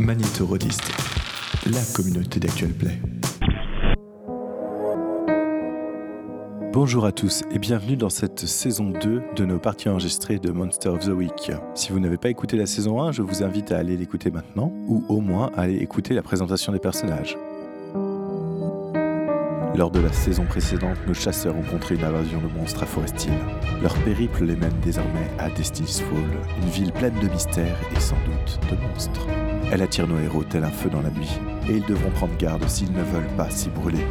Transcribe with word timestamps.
Magnétorodiste, 0.00 0.90
la 1.66 1.82
communauté 1.94 2.40
d'Actual 2.40 2.70
Play. 2.70 2.98
Bonjour 6.72 7.04
à 7.04 7.12
tous 7.12 7.42
et 7.52 7.58
bienvenue 7.58 7.98
dans 7.98 8.08
cette 8.08 8.46
saison 8.46 8.92
2 8.92 9.22
de 9.36 9.44
nos 9.44 9.58
parties 9.58 9.90
enregistrées 9.90 10.38
de 10.38 10.52
Monster 10.52 10.88
of 10.88 11.00
the 11.00 11.08
Week. 11.08 11.52
Si 11.74 11.92
vous 11.92 12.00
n'avez 12.00 12.16
pas 12.16 12.30
écouté 12.30 12.56
la 12.56 12.64
saison 12.64 13.02
1, 13.02 13.12
je 13.12 13.20
vous 13.20 13.42
invite 13.42 13.72
à 13.72 13.78
aller 13.78 13.98
l'écouter 13.98 14.30
maintenant 14.30 14.72
ou 14.86 15.04
au 15.10 15.20
moins 15.20 15.50
à 15.54 15.62
aller 15.62 15.76
écouter 15.76 16.14
la 16.14 16.22
présentation 16.22 16.72
des 16.72 16.78
personnages. 16.78 17.36
Lors 19.76 19.90
de 19.90 20.00
la 20.00 20.12
saison 20.14 20.46
précédente, 20.46 20.96
nos 21.06 21.14
chasseurs 21.14 21.56
ont 21.56 21.70
contré 21.70 21.96
une 21.96 22.04
invasion 22.04 22.40
de 22.40 22.48
monstres 22.58 22.84
à 22.84 22.86
Forestine. 22.86 23.38
Leur 23.82 23.94
périple 23.98 24.44
les 24.44 24.56
mène 24.56 24.80
désormais 24.82 25.28
à 25.38 25.50
Destiny's 25.50 26.00
Fall, 26.00 26.62
une 26.62 26.70
ville 26.70 26.92
pleine 26.92 27.18
de 27.20 27.28
mystères 27.28 27.78
et 27.94 28.00
sans 28.00 28.16
doute 28.24 28.60
de 28.70 28.88
monstres. 28.88 29.26
Elle 29.72 29.82
attire 29.82 30.08
nos 30.08 30.18
héros 30.18 30.42
tel 30.42 30.64
un 30.64 30.70
feu 30.70 30.90
dans 30.90 31.00
la 31.00 31.10
nuit, 31.10 31.38
et 31.68 31.76
ils 31.76 31.86
devront 31.86 32.10
prendre 32.10 32.36
garde 32.36 32.66
s'ils 32.68 32.92
ne 32.92 33.02
veulent 33.02 33.36
pas 33.36 33.48
s'y 33.50 33.68
brûler. 33.68 34.04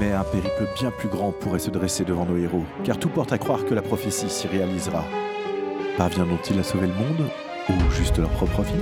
Mais 0.00 0.12
un 0.12 0.24
périple 0.24 0.68
bien 0.74 0.90
plus 0.90 1.08
grand 1.08 1.30
pourrait 1.30 1.60
se 1.60 1.70
dresser 1.70 2.04
devant 2.04 2.26
nos 2.26 2.36
héros, 2.36 2.64
car 2.82 2.98
tout 2.98 3.08
porte 3.08 3.32
à 3.32 3.38
croire 3.38 3.64
que 3.64 3.74
la 3.74 3.82
prophétie 3.82 4.28
s'y 4.28 4.48
réalisera. 4.48 5.04
Parviendront-ils 5.96 6.58
à 6.58 6.64
sauver 6.64 6.88
le 6.88 6.94
monde, 6.94 7.30
ou 7.68 7.92
juste 7.92 8.18
leur 8.18 8.30
propre 8.30 8.62
vie? 8.62 8.72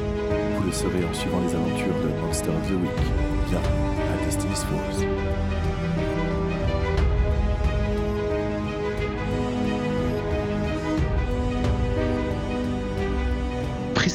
Vous 0.56 0.64
le 0.64 0.72
saurez 0.72 1.04
en 1.04 1.12
suivant 1.12 1.40
les 1.46 1.54
aventures 1.54 2.00
de 2.02 2.20
Monster 2.22 2.48
of 2.48 2.68
the 2.68 2.80
Week. 2.80 2.90
Bienvenue 3.50 3.66
à 4.10 4.24
Destiny's 4.24 4.64
Falls. 4.64 5.11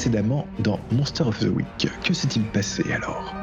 Précédemment 0.07 0.47
dans 0.59 0.79
Monster 0.91 1.25
of 1.25 1.39
the 1.39 1.49
Week. 1.49 1.89
Que 2.05 2.13
s'est-il 2.13 2.43
passé 2.51 2.93
alors? 2.93 3.33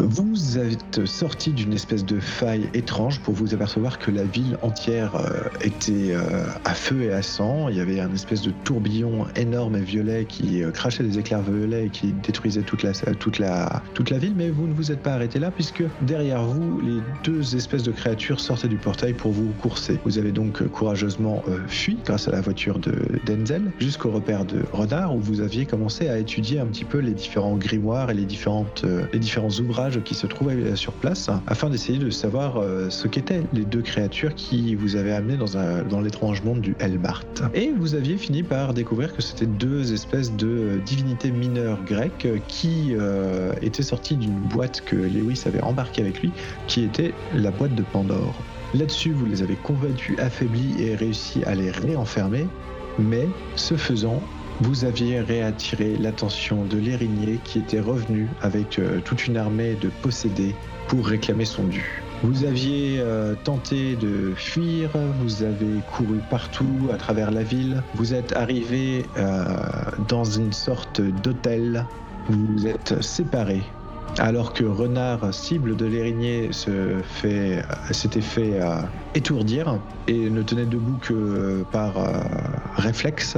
Vous 0.00 0.58
êtes 0.58 1.06
sorti 1.06 1.52
d'une 1.52 1.72
espèce 1.72 2.04
de 2.04 2.18
faille 2.18 2.68
étrange 2.74 3.20
pour 3.20 3.32
vous 3.32 3.54
apercevoir 3.54 4.00
que 4.00 4.10
la 4.10 4.24
ville 4.24 4.58
entière 4.62 5.14
euh, 5.14 5.48
était 5.60 6.10
euh, 6.10 6.46
à 6.64 6.74
feu 6.74 7.02
et 7.02 7.12
à 7.12 7.22
sang. 7.22 7.68
Il 7.68 7.76
y 7.76 7.80
avait 7.80 8.00
un 8.00 8.12
espèce 8.12 8.42
de 8.42 8.50
tourbillon 8.64 9.26
énorme 9.36 9.76
et 9.76 9.82
violet 9.82 10.24
qui 10.28 10.64
euh, 10.64 10.72
crachait 10.72 11.04
des 11.04 11.20
éclairs 11.20 11.42
violets 11.42 11.86
et 11.86 11.90
qui 11.90 12.12
détruisait 12.12 12.62
toute 12.62 12.82
la, 12.82 12.92
toute, 12.92 13.38
la, 13.38 13.82
toute 13.94 14.10
la 14.10 14.18
ville, 14.18 14.34
mais 14.36 14.50
vous 14.50 14.66
ne 14.66 14.72
vous 14.72 14.90
êtes 14.90 15.00
pas 15.00 15.12
arrêté 15.12 15.38
là 15.38 15.52
puisque 15.52 15.84
derrière 16.02 16.42
vous, 16.42 16.80
les 16.80 17.00
deux 17.22 17.54
espèces 17.54 17.84
de 17.84 17.92
créatures 17.92 18.40
sortaient 18.40 18.68
du 18.68 18.78
portail 18.78 19.12
pour 19.12 19.30
vous 19.30 19.52
courser. 19.62 20.00
Vous 20.04 20.18
avez 20.18 20.32
donc 20.32 20.66
courageusement 20.68 21.44
fui 21.68 21.98
grâce 22.04 22.26
à 22.26 22.32
la 22.32 22.40
voiture 22.40 22.80
de 22.80 22.94
Denzel 23.26 23.70
jusqu'au 23.78 24.10
repère 24.10 24.44
de 24.44 24.64
Renard 24.72 25.14
où 25.14 25.20
vous 25.20 25.40
aviez 25.40 25.66
commencé 25.66 26.08
à 26.08 26.18
étudier 26.18 26.58
un 26.58 26.66
petit 26.66 26.84
peu 26.84 26.98
les 26.98 27.12
différents 27.12 27.56
grimoires 27.56 28.10
et 28.10 28.14
les, 28.14 28.24
différentes, 28.24 28.84
les 29.12 29.18
différents 29.18 29.50
ouvrages 29.50 29.83
qui 30.04 30.14
se 30.14 30.26
trouvaient 30.26 30.54
euh, 30.54 30.76
sur 30.76 30.92
place 30.92 31.30
afin 31.46 31.70
d'essayer 31.70 31.98
de 31.98 32.10
savoir 32.10 32.56
euh, 32.56 32.90
ce 32.90 33.08
qu'étaient 33.08 33.42
les 33.52 33.64
deux 33.64 33.82
créatures 33.82 34.34
qui 34.34 34.74
vous 34.74 34.96
avaient 34.96 35.12
amené 35.12 35.36
dans, 35.36 36.00
l'étrange 36.00 36.42
monde 36.42 36.60
du 36.60 36.74
Helmart. 36.80 37.24
Et 37.54 37.72
vous 37.76 37.94
aviez 37.94 38.16
fini 38.16 38.42
par 38.42 38.74
découvrir 38.74 39.14
que 39.14 39.22
c'était 39.22 39.46
deux 39.46 39.92
espèces 39.92 40.34
de 40.34 40.80
divinités 40.84 41.30
mineures 41.30 41.82
grecques 41.84 42.28
qui 42.48 42.94
étaient 43.62 43.82
sorties 43.82 44.16
d'une 44.16 44.38
boîte 44.38 44.82
que 44.84 44.96
Lewis 44.96 45.42
avait 45.46 45.62
embarquée 45.62 46.02
avec 46.02 46.20
lui, 46.20 46.30
qui 46.66 46.82
était 46.82 47.12
la 47.34 47.50
boîte 47.50 47.74
de 47.74 47.82
Pandore. 47.82 48.34
Là-dessus, 48.74 49.12
vous 49.12 49.26
les 49.26 49.42
avez 49.42 49.54
convaincus, 49.54 50.18
affaiblis 50.18 50.82
et 50.82 50.96
réussi 50.96 51.44
à 51.44 51.54
les 51.54 51.70
réenfermer, 51.70 52.46
mais 52.98 53.28
ce 53.56 53.76
faisant, 53.76 54.20
vous 54.60 54.84
aviez 54.84 55.20
réattiré 55.20 55.96
l'attention 55.98 56.64
de 56.64 56.78
l'érigné 56.78 57.40
qui 57.44 57.58
était 57.58 57.80
revenu 57.80 58.28
avec 58.40 58.78
euh, 58.78 59.00
toute 59.04 59.26
une 59.26 59.36
armée 59.36 59.76
de 59.80 59.90
possédés 60.02 60.54
pour 60.88 61.06
réclamer 61.06 61.44
son 61.44 61.64
dû. 61.64 62.02
Vous 62.22 62.44
aviez 62.44 63.00
euh, 63.00 63.34
tenté 63.42 63.96
de 63.96 64.32
fuir, 64.36 64.90
vous 65.20 65.42
avez 65.42 65.80
couru 65.92 66.20
partout 66.30 66.88
à 66.92 66.96
travers 66.96 67.30
la 67.30 67.42
ville, 67.42 67.82
vous 67.96 68.14
êtes 68.14 68.34
arrivé 68.36 69.04
euh, 69.16 69.44
dans 70.08 70.24
une 70.24 70.52
sorte 70.52 71.00
d'hôtel, 71.00 71.84
vous 72.28 72.46
vous 72.46 72.66
êtes 72.66 73.02
séparés. 73.02 73.62
Alors 74.18 74.52
que 74.52 74.62
Renard, 74.62 75.34
cible 75.34 75.74
de 75.74 75.86
l'érigné, 75.86 76.52
se 76.52 77.00
fait, 77.02 77.64
s'était 77.90 78.20
fait 78.20 78.60
étourdir 79.16 79.80
et 80.06 80.30
ne 80.30 80.40
tenait 80.42 80.66
debout 80.66 80.98
que 81.02 81.64
par 81.72 81.94
réflexe, 82.76 83.36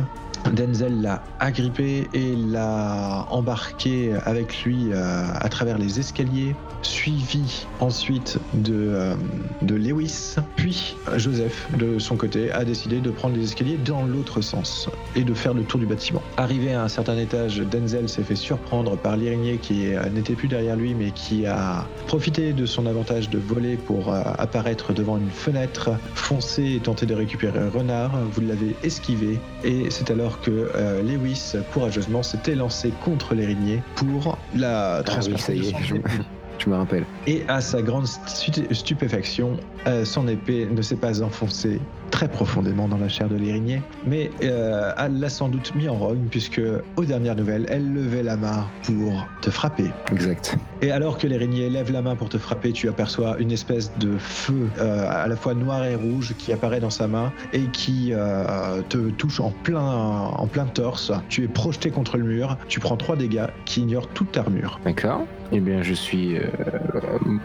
Denzel 0.52 1.02
l'a 1.02 1.22
agrippé 1.40 2.08
et 2.14 2.34
l'a 2.36 3.26
embarqué 3.30 4.14
avec 4.24 4.62
lui 4.64 4.88
euh, 4.92 5.24
à 5.34 5.48
travers 5.48 5.78
les 5.78 5.98
escaliers, 5.98 6.54
suivi 6.82 7.66
ensuite 7.80 8.38
de, 8.54 8.74
euh, 8.74 9.14
de 9.62 9.74
Lewis. 9.74 10.36
Puis 10.56 10.96
Joseph, 11.16 11.68
de 11.76 11.98
son 11.98 12.16
côté, 12.16 12.50
a 12.52 12.64
décidé 12.64 13.00
de 13.00 13.10
prendre 13.10 13.36
les 13.36 13.44
escaliers 13.44 13.78
dans 13.84 14.04
l'autre 14.04 14.40
sens 14.40 14.88
et 15.14 15.24
de 15.24 15.34
faire 15.34 15.54
le 15.54 15.62
tour 15.64 15.80
du 15.80 15.86
bâtiment. 15.86 16.22
Arrivé 16.36 16.74
à 16.74 16.82
un 16.82 16.88
certain 16.88 17.16
étage, 17.18 17.58
Denzel 17.58 18.08
s'est 18.08 18.22
fait 18.22 18.36
surprendre 18.36 18.96
par 18.96 19.16
l'irigné 19.16 19.58
qui 19.58 19.94
euh, 19.94 20.08
n'était 20.10 20.34
plus 20.34 20.48
derrière 20.48 20.76
lui 20.76 20.94
mais 20.94 21.10
qui 21.10 21.46
a 21.46 21.86
profité 22.06 22.52
de 22.52 22.66
son 22.66 22.86
avantage 22.86 23.30
de 23.30 23.38
voler 23.38 23.76
pour 23.76 24.12
apparaître 24.12 24.92
devant 24.92 25.16
une 25.16 25.30
fenêtre, 25.30 25.90
foncer 26.14 26.76
et 26.76 26.80
tenter 26.80 27.06
de 27.06 27.14
récupérer 27.14 27.68
Renard. 27.68 28.12
Vous 28.32 28.40
l'avez 28.40 28.76
esquivé 28.82 29.38
et 29.64 29.90
c'est 29.90 30.10
alors 30.10 30.35
que 30.42 30.70
euh, 30.74 31.02
Lewis, 31.02 31.54
courageusement, 31.72 32.22
s'était 32.22 32.54
lancé 32.54 32.92
contre 33.04 33.34
l'érigné 33.34 33.82
pour 33.94 34.38
la 34.54 35.02
transpercer. 35.04 35.72
Ah 35.74 35.78
je, 36.58 36.70
me 36.70 36.76
rappelle. 36.76 37.04
Et 37.26 37.42
à 37.48 37.60
sa 37.60 37.82
grande 37.82 38.06
stupéfaction, 38.06 39.56
euh, 39.86 40.04
son 40.04 40.28
épée 40.28 40.66
ne 40.70 40.82
s'est 40.82 40.96
pas 40.96 41.22
enfoncée 41.22 41.80
très 42.10 42.28
profondément 42.28 42.88
dans 42.88 42.98
la 42.98 43.08
chair 43.08 43.28
de 43.28 43.36
l'érigné, 43.36 43.82
mais 44.06 44.30
euh, 44.42 44.92
elle 44.98 45.18
l'a 45.18 45.28
sans 45.28 45.48
doute 45.48 45.74
mis 45.74 45.88
en 45.88 45.94
rogne 45.94 46.26
puisque, 46.30 46.60
aux 46.96 47.04
dernières 47.04 47.36
nouvelles, 47.36 47.66
elle 47.68 47.92
levait 47.92 48.22
la 48.22 48.36
main 48.36 48.66
pour 48.84 49.26
te 49.42 49.50
frapper. 49.50 49.90
Exact. 50.12 50.56
Et 50.82 50.90
alors 50.90 51.18
que 51.18 51.26
l'érigné 51.26 51.68
lève 51.68 51.92
la 51.92 52.02
main 52.02 52.16
pour 52.16 52.28
te 52.28 52.38
frapper, 52.38 52.72
tu 52.72 52.88
aperçois 52.88 53.36
une 53.38 53.52
espèce 53.52 53.92
de 53.98 54.16
feu 54.18 54.68
euh, 54.78 55.06
à 55.08 55.26
la 55.26 55.36
fois 55.36 55.54
noir 55.54 55.84
et 55.84 55.94
rouge 55.94 56.34
qui 56.38 56.52
apparaît 56.52 56.80
dans 56.80 56.90
sa 56.90 57.06
main 57.06 57.32
et 57.52 57.64
qui 57.72 58.12
euh, 58.12 58.82
te 58.88 59.10
touche 59.10 59.40
en 59.40 59.50
plein, 59.50 59.80
en 59.80 60.46
plein 60.46 60.66
torse. 60.66 61.12
Tu 61.28 61.44
es 61.44 61.48
projeté 61.48 61.90
contre 61.90 62.18
le 62.18 62.24
mur, 62.24 62.56
tu 62.68 62.80
prends 62.80 62.96
trois 62.96 63.16
dégâts 63.16 63.46
qui 63.64 63.80
ignorent 63.80 64.08
toute 64.08 64.32
ta 64.32 64.40
armure. 64.40 64.80
D'accord. 64.84 65.22
Eh 65.52 65.60
bien, 65.60 65.82
je 65.82 65.94
suis 65.94 66.36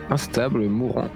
instable, 0.10 0.68
mourant. 0.68 1.08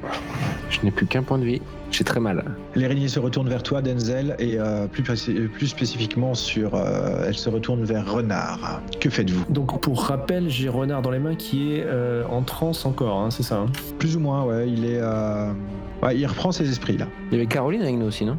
Je 0.70 0.80
n'ai 0.84 0.92
plus 0.92 1.08
qu'un 1.08 1.24
point 1.24 1.40
de 1.40 1.46
vie. 1.46 1.62
J'ai 1.96 2.04
très 2.04 2.20
mal. 2.20 2.44
L'érigné 2.76 3.08
se 3.08 3.20
retourne 3.20 3.48
vers 3.48 3.64
toi, 3.64 3.82
Denzel, 3.82 4.36
et 4.38 4.60
euh, 4.60 4.86
plus, 4.86 5.02
plus, 5.02 5.68
spécifiquement 5.68 6.34
sur. 6.34 6.76
Euh, 6.76 7.24
elle 7.26 7.38
se 7.38 7.48
retourne 7.48 7.86
vers 7.86 8.12
Renard. 8.12 8.82
Que 9.00 9.10
faites-vous? 9.10 9.46
Donc, 9.48 9.80
pour 9.80 10.04
rappel, 10.04 10.50
j'ai 10.50 10.68
Renard 10.68 11.02
dans 11.02 11.12
les 11.12 11.20
mains 11.20 11.36
qui 11.36 11.72
est 11.72 11.86
euh, 11.86 12.26
en 12.30 12.42
transe 12.42 12.86
encore, 12.86 13.22
hein, 13.22 13.32
c'est 13.32 13.44
ça 13.44 13.60
hein? 13.60 13.68
Plus 13.98 14.18
ou 14.18 14.20
moins, 14.20 14.44
ouais. 14.44 14.68
Il 14.68 14.84
est. 14.84 15.00
Ouais, 16.04 16.16
il 16.18 16.26
reprend 16.26 16.52
ses 16.52 16.70
esprits 16.70 16.98
là. 16.98 17.08
Il 17.32 17.38
y 17.38 17.38
avait 17.38 17.48
Caroline 17.48 17.82
avec 17.82 17.96
nous 17.96 18.08
aussi, 18.08 18.26
non? 18.26 18.38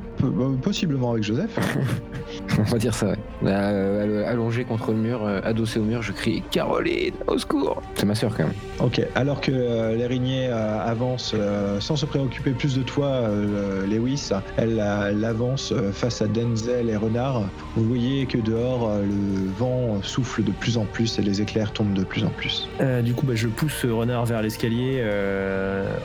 Possiblement 0.62 1.12
avec 1.12 1.24
Joseph. 1.24 1.58
On 2.58 2.62
va 2.62 2.78
dire 2.78 2.94
ça, 2.94 3.14
ouais. 3.42 4.24
allongé 4.26 4.64
contre 4.64 4.92
le 4.92 4.98
mur, 4.98 5.26
adossé 5.44 5.78
au 5.78 5.84
mur, 5.84 6.02
je 6.02 6.12
crie 6.12 6.42
Caroline, 6.50 7.12
au 7.26 7.38
secours 7.38 7.82
C'est 7.94 8.06
ma 8.06 8.14
soeur 8.14 8.34
quand 8.36 8.44
même. 8.44 8.54
Ok, 8.80 9.00
alors 9.14 9.40
que 9.40 9.94
l'érigné 9.94 10.48
avance 10.48 11.34
sans 11.80 11.96
se 11.96 12.06
préoccuper 12.06 12.52
plus 12.52 12.76
de 12.76 12.82
toi, 12.82 13.06
euh, 13.06 13.86
Lewis, 13.86 14.30
elle, 14.56 14.80
avance 15.24 15.72
euh, 15.72 15.92
face 15.92 16.22
à 16.22 16.26
Denzel 16.26 16.90
et 16.90 16.96
Renard. 16.96 17.42
Vous 17.76 17.84
voyez 17.84 18.26
que 18.26 18.38
dehors, 18.38 18.88
euh, 18.88 19.02
le 19.02 19.50
vent 19.58 20.02
souffle 20.02 20.42
de 20.42 20.50
plus 20.50 20.78
en 20.78 20.84
plus 20.84 21.18
et 21.18 21.22
les 21.22 21.40
éclairs 21.40 21.72
tombent 21.72 21.94
de 21.94 22.04
plus 22.04 22.24
en 22.24 22.30
plus. 22.30 22.68
du 23.02 23.14
coup, 23.14 23.26
bah, 23.26 23.34
je 23.34 23.48
pousse 23.48 23.84
Renard 23.84 24.26
vers 24.26 24.42
l'escalier 24.42 25.04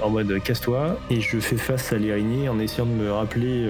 en 0.03 0.09
mode 0.09 0.41
casse-toi 0.43 0.99
et 1.09 1.21
je 1.21 1.39
fais 1.41 1.57
face 1.57 1.91
à 1.93 1.97
l'érigné 1.97 2.49
en 2.49 2.59
essayant 2.59 2.85
de 2.85 2.91
me 2.91 3.11
rappeler 3.11 3.67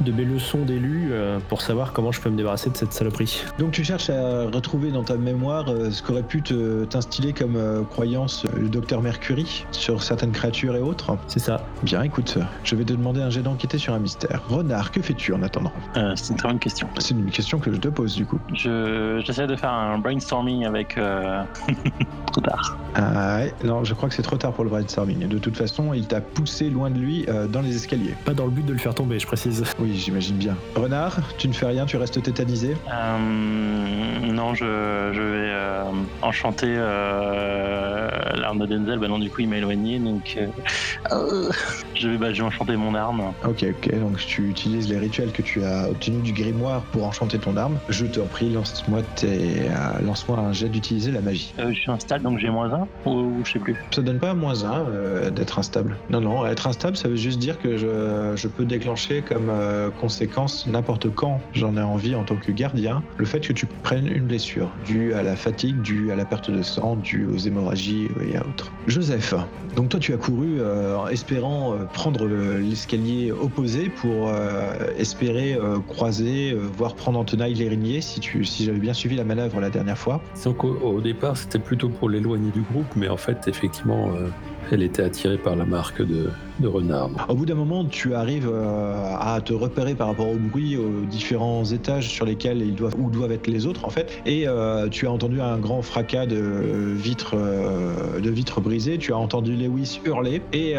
de 0.00 0.12
mes 0.12 0.24
leçons 0.24 0.64
d'élu 0.64 1.12
pour 1.48 1.62
savoir 1.62 1.92
comment 1.92 2.12
je 2.12 2.20
peux 2.20 2.30
me 2.30 2.36
débarrasser 2.36 2.70
de 2.70 2.76
cette 2.76 2.92
saloperie. 2.92 3.42
Donc 3.58 3.72
tu 3.72 3.84
cherches 3.84 4.10
à 4.10 4.44
retrouver 4.46 4.90
dans 4.90 5.04
ta 5.04 5.16
mémoire 5.16 5.66
ce 5.90 6.02
qu'aurait 6.02 6.22
pu 6.22 6.42
t'instiller 6.88 7.32
comme 7.32 7.84
croyance 7.90 8.44
le 8.56 8.68
docteur 8.68 9.02
Mercury 9.02 9.66
sur 9.70 10.02
certaines 10.02 10.32
créatures 10.32 10.76
et 10.76 10.80
autres? 10.80 11.16
C'est 11.26 11.38
ça. 11.38 11.64
Bien, 11.82 12.02
écoute, 12.02 12.38
je 12.64 12.76
vais 12.76 12.84
te 12.84 12.92
demander 12.92 13.22
un 13.22 13.30
jet 13.30 13.42
d'enquêter 13.42 13.78
sur 13.78 13.94
un 13.94 13.98
mystère. 13.98 14.42
Renard, 14.48 14.90
que 14.90 15.00
fais-tu 15.02 15.32
en 15.32 15.42
attendant? 15.42 15.72
Euh, 15.96 16.12
C'est 16.16 16.30
une 16.32 16.36
très 16.36 16.48
bonne 16.48 16.58
question. 16.58 16.88
C'est 16.98 17.14
une 17.14 17.30
question 17.30 17.58
que 17.58 17.72
je 17.72 17.76
te 17.76 17.88
pose 17.88 18.14
du 18.16 18.26
coup. 18.26 18.38
J'essaie 18.54 19.46
de 19.46 19.56
faire 19.56 19.70
un 19.70 19.98
brainstorming 19.98 20.64
avec. 20.64 20.96
Euh... 20.98 21.42
trop 22.32 22.40
tard. 22.40 22.78
Ah 22.94 23.38
ouais, 23.38 23.54
non, 23.64 23.84
je 23.84 23.94
crois 23.94 24.08
que 24.08 24.14
c'est 24.14 24.22
trop 24.22 24.36
tard 24.36 24.52
pour 24.52 24.64
le 24.64 24.70
brainstorming. 24.70 25.28
De 25.28 25.38
toute 25.38 25.56
façon, 25.56 25.94
il 25.94 26.06
t'a 26.06 26.20
poussé 26.20 26.70
loin 26.70 26.90
de 26.90 26.98
lui 26.98 27.09
lui, 27.10 27.24
euh, 27.28 27.46
dans 27.46 27.60
les 27.60 27.74
escaliers. 27.76 28.14
Pas 28.24 28.34
dans 28.34 28.44
le 28.44 28.50
but 28.50 28.64
de 28.64 28.72
le 28.72 28.78
faire 28.78 28.94
tomber, 28.94 29.18
je 29.18 29.26
précise. 29.26 29.64
Oui, 29.78 29.94
j'imagine 29.96 30.36
bien. 30.36 30.56
Renard, 30.74 31.18
tu 31.38 31.48
ne 31.48 31.52
fais 31.52 31.66
rien, 31.66 31.86
tu 31.86 31.96
restes 31.96 32.22
tétanisé? 32.22 32.76
Euh, 32.92 34.26
non, 34.32 34.54
je, 34.54 34.64
je 35.12 35.20
vais 35.20 35.50
euh, 35.50 35.82
enchanter 36.22 36.74
euh, 36.76 38.08
l'arme 38.36 38.58
de 38.60 38.66
Denzel. 38.66 38.98
Bah 38.98 39.08
non, 39.08 39.18
du 39.18 39.30
coup, 39.30 39.40
il 39.40 39.48
m'a 39.48 39.56
éloigné, 39.56 39.98
donc 39.98 40.36
je 41.94 42.08
vais, 42.08 42.16
bah, 42.16 42.32
je 42.32 42.38
vais 42.42 42.46
enchanter 42.46 42.76
mon 42.76 42.94
arme. 42.94 43.22
Ok, 43.44 43.64
ok, 43.68 43.98
donc 43.98 44.16
tu 44.18 44.48
utilises 44.48 44.88
les 44.88 44.98
rituels 44.98 45.32
que 45.32 45.42
tu 45.42 45.64
as 45.64 45.88
obtenus 45.90 46.22
du 46.22 46.32
grimoire 46.32 46.82
pour 46.92 47.06
enchanter 47.06 47.38
ton 47.38 47.56
arme. 47.56 47.78
Je 47.88 48.06
t'en 48.06 48.26
prie, 48.26 48.50
lance-moi 48.50 49.00
tes- 49.16 49.68
euh, 49.68 50.00
lance-moi 50.04 50.38
un 50.38 50.52
jet 50.52 50.68
d'utiliser 50.68 51.10
la 51.10 51.20
magie. 51.20 51.52
Euh, 51.58 51.72
je 51.72 51.80
suis 51.80 51.90
instable, 51.90 52.24
donc 52.24 52.38
j'ai 52.38 52.50
moins 52.50 52.72
1 52.72 52.86
ou, 53.06 53.10
ou 53.10 53.40
je 53.44 53.52
sais 53.52 53.58
plus. 53.58 53.76
Ça 53.90 54.02
donne 54.02 54.18
pas 54.18 54.34
moins 54.34 54.64
1 54.64 55.30
d'être 55.30 55.58
instable. 55.58 55.96
Non, 56.10 56.20
non, 56.20 56.46
être 56.46 56.66
instable, 56.66 56.96
ça 57.00 57.08
veut 57.08 57.16
juste 57.16 57.38
dire 57.38 57.58
que 57.58 57.78
je, 57.78 58.48
peux 58.48 58.64
déclencher 58.66 59.22
comme 59.22 59.48
euh, 59.48 59.88
conséquence 60.00 60.66
n'importe 60.66 61.08
quand 61.08 61.40
j'en 61.54 61.76
ai 61.76 61.82
envie 61.82 62.14
en 62.14 62.24
tant 62.24 62.36
que 62.36 62.52
gardien, 62.52 63.02
le 63.16 63.24
fait 63.24 63.40
que 63.40 63.54
tu 63.54 63.64
prennes 63.64 64.06
une 64.06 64.26
blessure 64.26 64.70
due 64.86 65.14
à 65.14 65.22
la 65.22 65.34
fatigue, 65.34 65.80
due 65.80 66.12
à 66.12 66.16
la 66.16 66.26
perte 66.26 66.50
de 66.50 66.62
sang, 66.62 66.96
due 66.96 67.26
aux 67.26 67.38
hémorragies 67.38 68.08
et 68.28 68.36
à 68.36 68.40
autres. 68.40 68.70
Joseph, 68.86 69.34
donc 69.76 69.88
toi 69.88 70.00
tu 70.00 70.12
as 70.12 70.18
couru 70.18 70.60
euh, 70.60 70.96
en 70.96 71.08
espérant 71.08 71.72
euh, 71.72 71.84
prendre 71.84 72.26
euh, 72.26 72.58
l'escalier 72.58 73.32
opposé 73.32 73.88
pour 73.88 74.28
euh, 74.28 74.72
espérer 74.98 75.54
euh, 75.54 75.78
croiser, 75.78 76.52
euh, 76.52 76.68
voire 76.76 76.94
prendre 76.94 77.18
en 77.18 77.24
tenaille 77.24 77.54
l'érigné 77.54 78.00
si, 78.00 78.20
j'avais 78.64 78.78
bien 78.78 78.92
suivi 78.92 79.16
la 79.16 79.24
manœuvre 79.24 79.60
la 79.60 79.70
dernière 79.70 79.98
fois. 79.98 80.20
Donc 80.44 80.64
au, 80.64 80.68
au 80.68 81.00
départ, 81.00 81.36
c'était 81.36 81.58
plutôt 81.58 81.88
pour 81.88 82.10
l'éloigner 82.10 82.50
du 82.50 82.62
groupe, 82.62 82.86
mais 82.96 83.08
en 83.08 83.16
fait, 83.16 83.48
effectivement, 83.48 84.10
euh, 84.14 84.28
elle 84.72 84.82
était 84.82 85.02
attirée 85.02 85.38
par 85.38 85.56
la 85.56 85.64
marque 85.64 86.02
de, 86.02 86.30
de 86.60 86.68
renard. 86.68 87.10
Au 87.28 87.34
bout 87.34 87.46
d'un 87.46 87.54
moment, 87.54 87.84
tu 87.84 88.14
arrives 88.14 88.50
euh, 88.52 89.16
à 89.18 89.40
te 89.40 89.52
repérer 89.52 89.94
par 89.94 90.08
rapport 90.08 90.28
au 90.28 90.36
bruit, 90.36 90.76
aux 90.76 91.04
différents 91.04 91.64
étages 91.64 92.08
sur 92.08 92.26
lesquels 92.26 92.62
ils 92.62 92.74
doivent, 92.74 92.96
où 92.98 93.10
doivent 93.10 93.32
être 93.32 93.46
les 93.46 93.66
autres 93.66 93.84
en 93.84 93.90
fait, 93.90 94.20
et 94.26 94.46
euh, 94.46 94.88
tu 94.88 95.06
as 95.06 95.10
entendu 95.10 95.40
un 95.40 95.58
grand 95.58 95.82
fracas 95.82 96.26
de 96.26 96.94
vitres, 96.94 97.34
euh, 97.34 98.20
de 98.20 98.30
vitres 98.30 98.60
brisées. 98.60 98.98
Tu 98.98 99.12
as 99.12 99.18
entendu 99.18 99.54
Lewis 99.54 100.00
hurler 100.04 100.42
et 100.52 100.74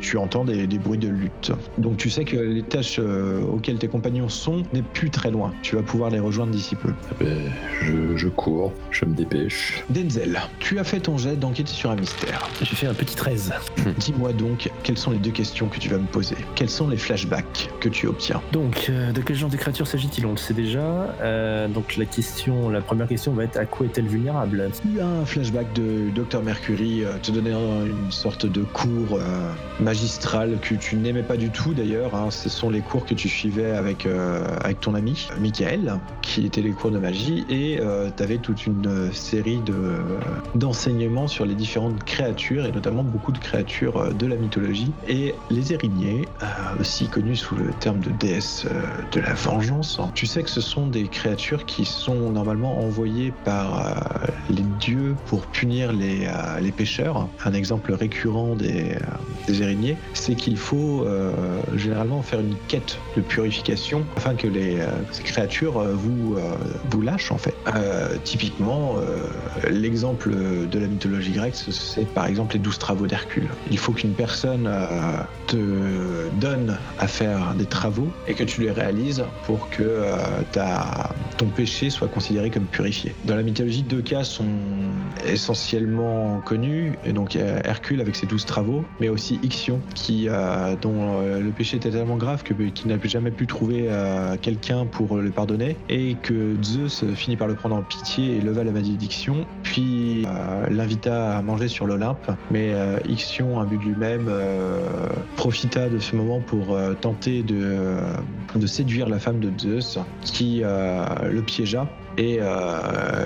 tu 0.00 0.16
entends 0.18 0.44
des, 0.44 0.66
des 0.66 0.78
bruits 0.78 0.98
de 0.98 1.08
lutte. 1.08 1.52
Donc 1.78 1.96
tu 1.96 2.10
sais 2.10 2.24
que 2.24 2.36
euh, 2.98 3.40
auxquelles 3.52 3.78
tes 3.78 3.88
compagnons 3.88 4.28
sont 4.28 4.62
n'est 4.72 4.82
plus 4.82 5.10
très 5.10 5.30
loin. 5.30 5.52
Tu 5.62 5.76
vas 5.76 5.82
pouvoir 5.82 6.10
les 6.10 6.20
rejoindre 6.20 6.52
d'ici 6.52 6.76
peu. 6.76 6.92
Eh 7.20 7.24
ben, 7.24 7.38
je, 7.82 8.16
je 8.16 8.28
cours, 8.28 8.72
je 8.90 9.04
me 9.04 9.14
dépêche. 9.14 9.84
Denzel, 9.90 10.40
tu 10.58 10.78
as 10.78 10.84
fait 10.84 11.00
ton 11.00 11.18
jet 11.18 11.36
d'enquêter 11.36 11.72
sur 11.72 11.90
un 11.90 11.96
mystère. 11.96 12.48
J'ai 12.62 12.76
fait 12.76 12.86
un 12.86 12.94
petit 12.94 13.16
13. 13.16 13.52
Dis-moi 13.98 14.32
donc 14.34 14.70
quelles 14.82 14.98
sont 14.98 15.10
les 15.12 15.18
deux 15.18 15.30
questions 15.30 15.66
que 15.68 15.78
tu 15.78 15.88
vas 15.88 15.96
me 15.96 16.06
poser? 16.06 16.36
Quels 16.54 16.68
sont 16.68 16.88
les 16.88 16.98
flashbacks 16.98 17.70
que 17.80 17.88
tu 17.88 18.06
obtiens? 18.06 18.42
Donc, 18.52 18.86
euh, 18.90 19.12
de 19.12 19.22
quel 19.22 19.36
genre 19.36 19.48
de 19.48 19.56
créature 19.56 19.86
s'agit-il? 19.86 20.26
On 20.26 20.32
le 20.32 20.36
sait 20.36 20.52
déjà. 20.52 20.78
Euh, 21.22 21.68
donc, 21.68 21.96
la 21.96 22.04
question, 22.04 22.68
la 22.68 22.82
première 22.82 23.08
question 23.08 23.32
va 23.32 23.44
être 23.44 23.56
à 23.56 23.64
quoi 23.64 23.86
est-elle 23.86 24.06
vulnérable? 24.06 24.70
Eu 24.94 25.00
un 25.00 25.24
flashback 25.24 25.72
de 25.72 26.10
Dr 26.14 26.42
Mercury 26.42 27.02
euh, 27.04 27.12
te 27.22 27.30
donnant 27.30 27.84
une 27.86 28.10
sorte 28.12 28.44
de 28.44 28.62
cours 28.62 29.14
euh, 29.18 29.50
magistral 29.80 30.58
que 30.60 30.74
tu 30.74 30.96
n'aimais 30.96 31.22
pas 31.22 31.38
du 31.38 31.48
tout 31.50 31.72
d'ailleurs. 31.72 32.14
hein. 32.14 32.30
Ce 32.30 32.50
sont 32.50 32.68
les 32.68 32.80
cours 32.80 33.06
que 33.06 33.14
tu 33.14 33.28
suivais 33.30 33.70
avec, 33.70 34.04
euh, 34.04 34.44
avec 34.62 34.80
ton 34.80 34.94
ami 34.94 35.28
Michael, 35.40 35.98
qui 36.20 36.44
étaient 36.44 36.60
les 36.60 36.72
cours 36.72 36.90
de 36.90 36.98
magie, 36.98 37.44
et 37.48 37.80
tu 38.16 38.22
avais 38.22 38.36
toute 38.38 38.66
une 38.66 39.10
série 39.12 39.60
de, 39.60 39.72
euh, 39.72 39.98
d'enseignements 40.54 41.26
sur 41.26 41.46
les 41.46 41.54
différentes 41.54 42.04
créatures, 42.04 42.49
et 42.58 42.72
notamment 42.72 43.04
beaucoup 43.04 43.32
de 43.32 43.38
créatures 43.38 43.96
euh, 43.96 44.10
de 44.12 44.26
la 44.26 44.36
mythologie, 44.36 44.92
et 45.08 45.34
les 45.50 45.72
Érignées, 45.72 46.26
euh, 46.42 46.46
aussi 46.80 47.06
connus 47.08 47.36
sous 47.36 47.54
le 47.54 47.70
terme 47.80 48.00
de 48.00 48.10
déesse 48.10 48.66
euh, 48.66 48.82
de 49.12 49.20
la 49.20 49.34
vengeance. 49.34 50.00
Tu 50.14 50.26
sais 50.26 50.42
que 50.42 50.50
ce 50.50 50.60
sont 50.60 50.86
des 50.86 51.04
créatures 51.04 51.64
qui 51.64 51.84
sont 51.84 52.30
normalement 52.30 52.80
envoyées 52.80 53.32
par 53.44 54.20
les 54.48 54.62
dieux 54.80 55.16
pour 55.26 55.46
punir 55.46 55.92
les, 55.92 56.28
les 56.60 56.72
pécheurs. 56.72 57.28
Un 57.44 57.52
exemple 57.52 57.92
récurrent 57.92 58.54
des, 58.54 58.96
des 59.46 59.62
araignées, 59.62 59.96
c'est 60.14 60.34
qu'il 60.34 60.56
faut 60.56 61.06
généralement 61.74 62.22
faire 62.22 62.40
une 62.40 62.54
quête 62.68 62.98
de 63.16 63.22
purification 63.22 64.04
afin 64.16 64.34
que 64.34 64.46
les 64.46 64.78
ces 65.12 65.22
créatures 65.22 65.82
vous, 65.94 66.36
vous 66.90 67.02
lâchent 67.02 67.32
en 67.32 67.38
fait. 67.38 67.54
Typiquement, 68.24 68.96
l'exemple 69.68 70.30
de 70.70 70.78
la 70.78 70.86
mythologie 70.86 71.32
grecque, 71.32 71.56
c'est 71.56 72.08
par 72.08 72.26
exemple 72.26 72.39
les 72.52 72.58
douze 72.58 72.78
travaux 72.78 73.06
d'Hercule. 73.06 73.48
Il 73.70 73.78
faut 73.78 73.92
qu'une 73.92 74.12
personne 74.14 74.66
euh, 74.66 74.88
te 75.46 76.28
donne 76.40 76.76
à 76.98 77.06
faire 77.06 77.54
des 77.54 77.66
travaux 77.66 78.08
et 78.26 78.34
que 78.34 78.44
tu 78.44 78.60
les 78.62 78.70
réalises 78.70 79.24
pour 79.44 79.68
que 79.70 79.82
euh, 79.82 80.16
ta- 80.52 81.10
ton 81.36 81.46
péché 81.46 81.90
soit 81.90 82.08
considéré 82.08 82.50
comme 82.50 82.64
purifié. 82.64 83.14
Dans 83.24 83.36
la 83.36 83.42
mythologie, 83.42 83.82
deux 83.82 84.02
cas 84.02 84.24
sont 84.24 84.44
essentiellement 85.26 86.40
connus, 86.44 86.98
et 87.04 87.12
donc 87.12 87.36
a 87.36 87.66
Hercule 87.68 88.00
avec 88.00 88.16
ses 88.16 88.26
douze 88.26 88.44
travaux, 88.44 88.84
mais 89.00 89.08
aussi 89.08 89.38
Ixion, 89.42 89.80
qui, 89.94 90.28
euh, 90.28 90.76
dont 90.80 91.20
euh, 91.20 91.40
le 91.40 91.50
péché 91.50 91.76
était 91.76 91.90
tellement 91.90 92.16
grave 92.16 92.42
qu'il 92.42 92.86
n'a 92.86 92.96
jamais 93.04 93.30
pu 93.30 93.46
trouver 93.46 93.86
euh, 93.88 94.36
quelqu'un 94.40 94.86
pour 94.86 95.16
le 95.16 95.30
pardonner, 95.30 95.76
et 95.88 96.16
que 96.22 96.56
Zeus 96.62 97.04
finit 97.14 97.36
par 97.36 97.48
le 97.48 97.54
prendre 97.54 97.76
en 97.76 97.82
pitié 97.82 98.36
et 98.36 98.40
leva 98.40 98.64
la 98.64 98.72
malédiction, 98.72 99.46
puis 99.62 100.24
euh, 100.26 100.66
l'invita 100.70 101.38
à 101.38 101.42
manger 101.42 101.68
sur 101.68 101.86
l'Olympe, 101.86 102.29
mais 102.50 102.72
euh, 102.72 102.98
Ixion, 103.08 103.60
imbu 103.60 103.76
de 103.76 103.82
lui-même, 103.82 104.26
euh, 104.28 105.08
profita 105.36 105.88
de 105.88 105.98
ce 105.98 106.16
moment 106.16 106.40
pour 106.40 106.74
euh, 106.74 106.94
tenter 106.94 107.42
de, 107.42 108.66
séduire 108.66 109.08
la 109.08 109.18
femme 109.18 109.40
de 109.40 109.50
Zeus, 109.58 109.98
qui 110.22 110.62
le 110.62 111.40
piégea 111.40 111.86
et 112.18 112.38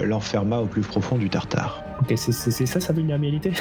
l'enferma 0.03 0.59
au 0.59 0.67
plus 0.67 0.83
profond 0.83 1.17
du 1.17 1.29
Tartare. 1.29 1.83
Ok, 2.00 2.12
c'est 2.17 2.32
ça 2.67 2.81
sa 2.81 2.93
vulnérabilité 2.93 3.52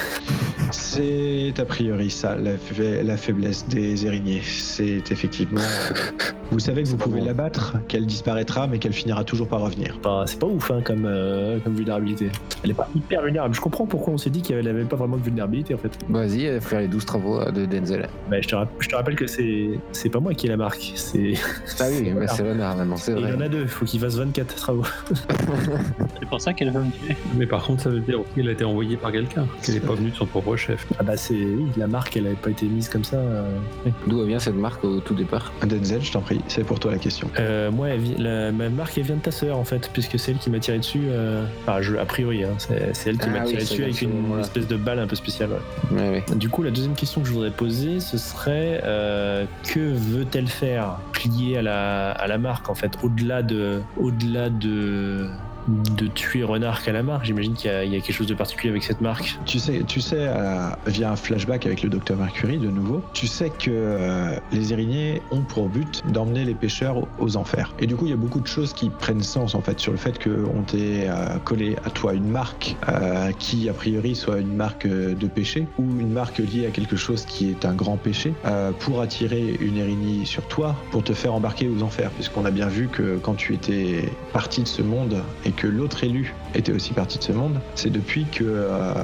C'est 0.70 1.52
a 1.58 1.64
priori 1.64 2.10
ça, 2.10 2.36
la, 2.36 2.56
fa- 2.58 3.02
la 3.02 3.16
faiblesse 3.16 3.66
des 3.68 4.06
araignées. 4.06 4.42
C'est 4.44 5.10
effectivement. 5.10 5.60
Vous 6.50 6.58
savez 6.60 6.82
que 6.84 6.88
vous 6.88 6.96
pouvez 6.98 7.20
l'abattre, 7.20 7.76
qu'elle 7.88 8.06
disparaîtra, 8.06 8.66
mais 8.68 8.78
qu'elle 8.78 8.92
finira 8.92 9.24
toujours 9.24 9.48
par 9.48 9.60
revenir. 9.62 9.98
Bah, 10.02 10.24
C'est 10.26 10.38
pas 10.38 10.46
ouf 10.46 10.70
hein, 10.70 10.82
comme, 10.84 11.04
euh, 11.06 11.58
comme 11.60 11.74
vulnérabilité. 11.74 12.30
Elle 12.62 12.70
est 12.70 12.74
pas 12.74 12.88
hyper 12.94 13.22
vulnérable. 13.22 13.54
Je 13.54 13.60
comprends 13.60 13.86
pourquoi 13.86 14.12
on 14.14 14.18
s'est 14.18 14.30
dit 14.30 14.42
qu'elle 14.42 14.68
avait 14.68 14.84
pas 14.84 14.94
vraiment 14.96 15.16
de 15.16 15.22
vulnérabilité 15.22 15.74
en 15.74 15.78
fait. 15.78 15.90
Vas-y, 16.08 16.46
euh, 16.46 16.60
faire 16.60 16.80
les 16.80 16.86
12 16.88 17.04
travaux 17.06 17.40
euh, 17.40 17.50
de 17.50 17.64
Denzel. 17.64 18.08
Bah, 18.30 18.40
je, 18.40 18.46
te 18.46 18.54
rapp- 18.54 18.68
je 18.78 18.88
te 18.88 18.94
rappelle 18.94 19.16
que 19.16 19.26
c'est 19.26 20.08
pas 20.10 20.20
moi 20.20 20.34
qui 20.34 20.46
ai 20.46 20.50
la 20.50 20.56
marque. 20.58 20.92
C'est 20.94 21.32
Ah 21.80 21.84
oui, 21.90 22.12
bah, 22.12 22.28
c'est 22.28 22.42
renard 22.48 22.76
maintenant, 22.76 22.96
c'est 22.96 23.12
il 23.12 23.28
y 23.28 23.32
en 23.32 23.40
a 23.40 23.48
deux. 23.48 23.66
Faut 23.66 23.84
qu'il 23.86 23.98
fasse 24.00 24.16
24 24.16 24.54
travaux. 24.54 24.84
C'est 26.20 26.28
pour 26.28 26.40
ça 26.40 26.52
qu'elle 26.52 26.70
veut 26.70 26.80
me 26.82 26.90
tuer. 26.90 27.16
Mais 27.36 27.46
par 27.46 27.64
contre, 27.64 27.82
ça 27.82 27.90
veut 27.90 28.00
dire 28.00 28.20
qu'elle 28.34 28.48
a 28.48 28.52
été 28.52 28.64
envoyée 28.64 28.96
par 28.96 29.12
quelqu'un, 29.12 29.46
qu'elle 29.62 29.74
n'est 29.74 29.80
pas 29.80 29.94
venue 29.94 30.10
de 30.10 30.14
son 30.16 30.26
propre 30.26 30.56
chef. 30.56 30.86
Ah 30.98 31.02
bah 31.02 31.16
c'est 31.16 31.34
oui, 31.34 31.66
la 31.76 31.86
marque, 31.86 32.16
elle 32.16 32.26
avait 32.26 32.34
pas 32.36 32.50
été 32.50 32.66
mise 32.66 32.88
comme 32.88 33.04
ça. 33.04 33.16
euh, 33.16 33.48
oui. 33.86 33.92
D'où 34.06 34.24
vient 34.24 34.38
cette 34.38 34.54
marque 34.56 34.82
au 34.84 35.00
tout 35.00 35.14
départ? 35.14 35.52
Denzel, 35.66 36.02
je 36.02 36.12
t'en 36.12 36.20
prie, 36.20 36.40
c'est 36.48 36.64
pour 36.64 36.78
toi 36.80 36.92
la 36.92 36.98
question. 36.98 37.28
Euh, 37.38 37.70
moi, 37.70 37.88
elle 37.88 38.00
vi- 38.00 38.16
la, 38.18 38.52
ma 38.52 38.68
marque, 38.70 38.96
elle 38.98 39.04
vient 39.04 39.16
de 39.16 39.20
ta 39.20 39.30
sœur 39.30 39.56
en 39.58 39.64
fait, 39.64 39.90
puisque 39.92 40.18
c'est 40.18 40.32
elle 40.32 40.38
qui 40.38 40.50
m'a 40.50 40.58
tiré 40.58 40.78
dessus. 40.78 41.02
euh, 41.08 41.44
Enfin, 41.62 41.80
je, 41.82 41.96
a 41.96 42.04
priori, 42.04 42.44
hein, 42.44 42.50
c'est 42.58 42.94
c'est 42.94 43.10
elle 43.10 43.18
qui 43.18 43.26
Ah 43.28 43.32
m'a 43.32 43.40
oui, 43.44 43.50
tiré 43.50 43.60
c'est 43.60 43.70
dessus 43.70 43.80
dans 43.80 43.84
avec 43.84 43.96
ce 43.96 44.04
une 44.04 44.20
moment-là. 44.22 44.40
espèce 44.42 44.66
de 44.68 44.76
balle 44.76 44.98
un 44.98 45.06
peu 45.06 45.16
spéciale. 45.16 45.50
ouais. 45.50 45.98
Ouais, 46.00 46.10
ouais. 46.28 46.36
Du 46.36 46.48
coup, 46.48 46.62
la 46.62 46.70
deuxième 46.70 46.94
question 46.94 47.20
que 47.20 47.28
je 47.28 47.32
voudrais 47.32 47.50
poser, 47.50 48.00
ce 48.00 48.18
serait 48.18 48.80
euh, 48.84 49.44
que 49.64 49.80
veut-elle 49.80 50.48
faire 50.48 50.98
plier 51.12 51.58
à 51.58 51.62
la, 51.62 52.10
à 52.12 52.26
la 52.26 52.38
marque 52.38 52.68
en 52.68 52.74
fait, 52.74 52.92
au-delà 53.02 53.42
de, 53.42 53.80
au-delà 53.96 54.50
de 54.50 55.28
de 55.68 56.06
tuer 56.06 56.42
Renard 56.44 56.80
marque. 57.04 57.24
J'imagine 57.24 57.54
qu'il 57.54 57.70
y, 57.70 57.74
a- 57.74 58.00
quelque 58.00 58.12
chose 58.12 58.26
de 58.26 58.34
particulier 58.34 58.70
avec 58.70 58.82
cette 58.84 59.00
marque. 59.00 59.38
Tu 59.46 59.58
sais, 59.58 59.82
tu 59.86 60.00
sais 60.00 60.16
euh, 60.20 60.68
via 60.86 61.10
un 61.10 61.16
flashback 61.16 61.66
avec 61.66 61.82
le 61.82 61.88
docteur 61.88 62.16
Mercury 62.18 62.58
de 62.58 62.68
nouveau, 62.68 63.02
tu 63.12 63.26
sais 63.26 63.50
que 63.50 63.70
euh, 63.70 64.36
les 64.52 64.72
Érignées 64.72 65.22
ont 65.30 65.40
pour 65.42 65.68
but 65.68 66.02
d'emmener 66.08 66.44
les 66.44 66.54
pêcheurs 66.54 67.06
aux- 67.18 67.36
enfers. 67.36 67.72
Et 67.80 67.86
du 67.86 67.96
coup, 67.96 68.06
il 68.06 68.10
y 68.10 68.12
a 68.12 68.16
beaucoup 68.16 68.40
de 68.40 68.46
choses 68.46 68.72
qui 68.74 68.90
prennent 68.90 69.22
sens 69.22 69.54
en 69.54 69.60
fait 69.60 69.80
sur 69.80 69.90
le 69.92 69.98
fait 69.98 70.22
qu'on 70.22 70.62
t'ait 70.62 71.08
euh, 71.08 71.36
collé 71.44 71.76
à 71.84 71.90
toi 71.90 72.12
une 72.14 72.28
marque 72.28 72.76
euh, 72.88 73.32
qui 73.38 73.68
a 73.68 73.72
priori 73.72 74.14
soit 74.14 74.38
une 74.38 74.54
marque 74.54 74.86
de 74.86 75.26
péché 75.26 75.66
ou 75.78 75.82
une 75.98 76.10
marque 76.12 76.38
liée 76.38 76.66
à 76.66 76.70
quelque 76.70 76.96
chose 76.96 77.24
qui 77.24 77.50
est 77.50 77.64
un 77.64 77.72
grand 77.74 77.96
péché 77.96 78.34
pour 78.80 79.00
attirer 79.00 79.56
une 79.60 79.78
Érignie 79.78 80.26
sur 80.26 80.42
toi 80.46 80.76
pour 80.90 81.02
te 81.02 81.12
faire 81.12 81.34
embarquer 81.34 81.68
aux 81.68 81.82
enfers. 81.82 82.10
Puisqu'on 82.10 82.44
a 82.44 82.50
bien 82.50 82.68
vu 82.68 82.88
que 82.88 83.16
quand 83.16 83.34
tu 83.34 83.54
étais 83.54 84.08
parti 84.32 84.62
de 84.62 84.68
ce 84.68 84.82
monde 84.82 85.22
et 85.44 85.50
que 85.56 85.66
l'autre 85.66 86.04
élu 86.04 86.34
était 86.54 86.72
aussi 86.72 86.92
partie 86.92 87.18
de 87.18 87.24
ce 87.24 87.32
monde, 87.32 87.58
c'est 87.74 87.90
depuis 87.90 88.24
que 88.24 88.44
euh, 88.44 88.94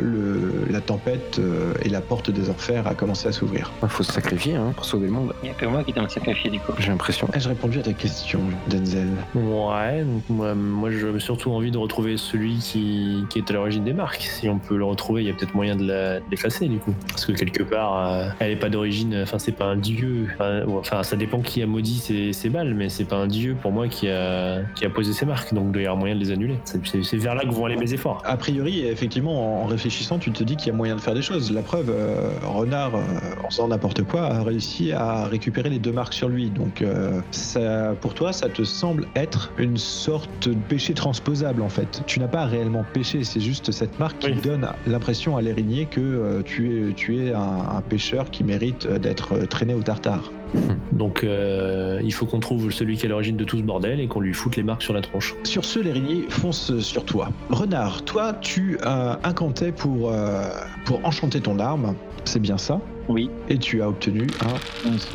le, 0.00 0.64
la 0.70 0.80
tempête 0.80 1.38
euh, 1.38 1.74
et 1.82 1.88
la 1.88 2.00
porte 2.00 2.30
des 2.30 2.50
enfers 2.50 2.86
a 2.86 2.94
commencé 2.94 3.28
à 3.28 3.32
s'ouvrir. 3.32 3.70
Il 3.82 3.88
faut 3.88 4.02
se 4.02 4.12
sacrifier 4.12 4.56
hein, 4.56 4.72
pour 4.74 4.84
sauver 4.84 5.06
le 5.06 5.12
monde. 5.12 5.32
Il 5.42 5.46
n'y 5.46 5.50
a 5.50 5.54
que 5.54 5.66
moi 5.66 5.84
qui 5.84 5.92
dois 5.92 6.02
me 6.04 6.08
sacrifier 6.08 6.50
du 6.50 6.58
coup. 6.60 6.72
J'ai 6.78 6.88
l'impression. 6.88 7.28
Ai-je 7.34 7.48
répondu 7.48 7.78
à 7.78 7.82
ta 7.82 7.92
question, 7.92 8.40
Denzel? 8.68 9.08
Ouais, 9.34 10.04
donc 10.04 10.22
moi, 10.28 10.54
moi 10.54 10.90
j'ai 10.90 11.18
surtout 11.20 11.50
envie 11.52 11.70
de 11.70 11.78
retrouver 11.78 12.16
celui 12.16 12.58
qui, 12.58 13.24
qui 13.30 13.38
est 13.38 13.50
à 13.50 13.54
l'origine 13.54 13.84
des 13.84 13.92
marques. 13.92 14.22
Si 14.22 14.48
on 14.48 14.58
peut 14.58 14.76
le 14.76 14.84
retrouver, 14.84 15.22
il 15.22 15.28
y 15.28 15.30
a 15.30 15.34
peut-être 15.34 15.54
moyen 15.54 15.76
de 15.76 16.20
l'effacer 16.30 16.68
du 16.68 16.78
coup. 16.78 16.94
Parce 17.08 17.26
que 17.26 17.32
quelque 17.32 17.62
part, 17.62 18.08
euh, 18.08 18.28
elle 18.38 18.52
est 18.52 18.56
pas 18.56 18.68
d'origine, 18.68 19.20
enfin 19.22 19.38
c'est 19.38 19.52
pas 19.52 19.66
un 19.66 19.76
dieu. 19.76 20.28
Enfin, 20.68 21.02
ça 21.02 21.16
dépend 21.16 21.40
qui 21.40 21.62
a 21.62 21.66
maudit 21.66 21.98
ces, 21.98 22.32
ces 22.32 22.48
balles, 22.48 22.74
mais 22.74 22.88
c'est 22.88 23.04
pas 23.04 23.16
un 23.16 23.26
dieu 23.26 23.56
pour 23.60 23.72
moi 23.72 23.88
qui 23.88 24.08
a, 24.08 24.60
qui 24.74 24.84
a 24.84 24.90
posé 24.90 25.12
ces 25.12 25.26
marques. 25.26 25.52
Donc 25.54 25.66
il 25.68 25.72
doit 25.72 25.82
y 25.82 25.86
avoir 25.86 25.98
moyen 25.98 26.14
de 26.14 26.20
les 26.20 26.30
annuler. 26.30 26.56
C'est- 26.84 27.16
vers 27.16 27.34
là 27.34 27.42
que 27.44 27.50
vont 27.52 27.64
aller 27.64 27.76
mes 27.76 27.92
efforts. 27.92 28.22
A 28.24 28.36
priori, 28.36 28.86
effectivement, 28.86 29.62
en 29.62 29.66
réfléchissant, 29.66 30.18
tu 30.18 30.30
te 30.30 30.42
dis 30.44 30.56
qu'il 30.56 30.68
y 30.68 30.70
a 30.70 30.74
moyen 30.74 30.96
de 30.96 31.00
faire 31.00 31.14
des 31.14 31.22
choses. 31.22 31.50
La 31.52 31.62
preuve, 31.62 31.90
euh, 31.90 32.30
Renard, 32.44 32.94
euh, 32.94 33.00
en 33.44 33.50
faisant 33.50 33.68
n'importe 33.68 34.02
quoi, 34.04 34.22
a 34.26 34.42
réussi 34.42 34.92
à 34.92 35.24
récupérer 35.26 35.70
les 35.70 35.78
deux 35.78 35.92
marques 35.92 36.14
sur 36.14 36.28
lui. 36.28 36.50
Donc, 36.50 36.82
euh, 36.82 37.20
ça, 37.30 37.94
pour 38.00 38.14
toi, 38.14 38.32
ça 38.32 38.48
te 38.48 38.62
semble 38.64 39.06
être 39.16 39.52
une 39.58 39.76
sorte 39.76 40.48
de 40.48 40.54
péché 40.54 40.94
transposable, 40.94 41.62
en 41.62 41.68
fait. 41.68 42.02
Tu 42.06 42.20
n'as 42.20 42.28
pas 42.28 42.44
réellement 42.46 42.84
péché, 42.92 43.24
c'est 43.24 43.40
juste 43.40 43.70
cette 43.72 43.98
marque 43.98 44.18
qui 44.18 44.32
donne 44.32 44.66
l'impression 44.86 45.36
à 45.36 45.42
l'érigné 45.42 45.86
que 45.86 46.00
euh, 46.00 46.42
tu 46.42 46.90
es, 46.90 46.92
tu 46.94 47.24
es 47.26 47.32
un, 47.32 47.40
un 47.76 47.80
pécheur 47.80 48.30
qui 48.30 48.44
mérite 48.44 48.86
d'être 48.88 49.36
traîné 49.46 49.74
au 49.74 49.82
tartare. 49.82 50.30
Donc 50.92 51.24
euh, 51.24 52.00
il 52.02 52.12
faut 52.12 52.26
qu'on 52.26 52.40
trouve 52.40 52.70
celui 52.70 52.96
qui 52.96 53.02
est 53.04 53.06
à 53.06 53.10
l'origine 53.10 53.36
de 53.36 53.44
tout 53.44 53.56
ce 53.56 53.62
bordel 53.62 54.00
et 54.00 54.06
qu'on 54.06 54.20
lui 54.20 54.34
foute 54.34 54.56
les 54.56 54.62
marques 54.62 54.82
sur 54.82 54.92
la 54.92 55.00
tronche. 55.00 55.34
Sur 55.44 55.64
ce, 55.64 55.78
l'érigné 55.78 56.26
fonce 56.28 56.78
sur 56.80 57.04
toi. 57.04 57.30
Renard, 57.50 58.02
toi, 58.02 58.34
tu 58.34 58.78
as 58.82 59.18
incanté 59.24 59.72
pour, 59.72 60.10
euh, 60.12 60.42
pour 60.84 61.04
enchanter 61.04 61.40
ton 61.40 61.58
arme. 61.58 61.94
C'est 62.24 62.40
bien 62.40 62.58
ça 62.58 62.80
Oui. 63.10 63.28
Et 63.48 63.58
tu 63.58 63.82
as 63.82 63.88
obtenu 63.88 64.32
un. 64.40 64.60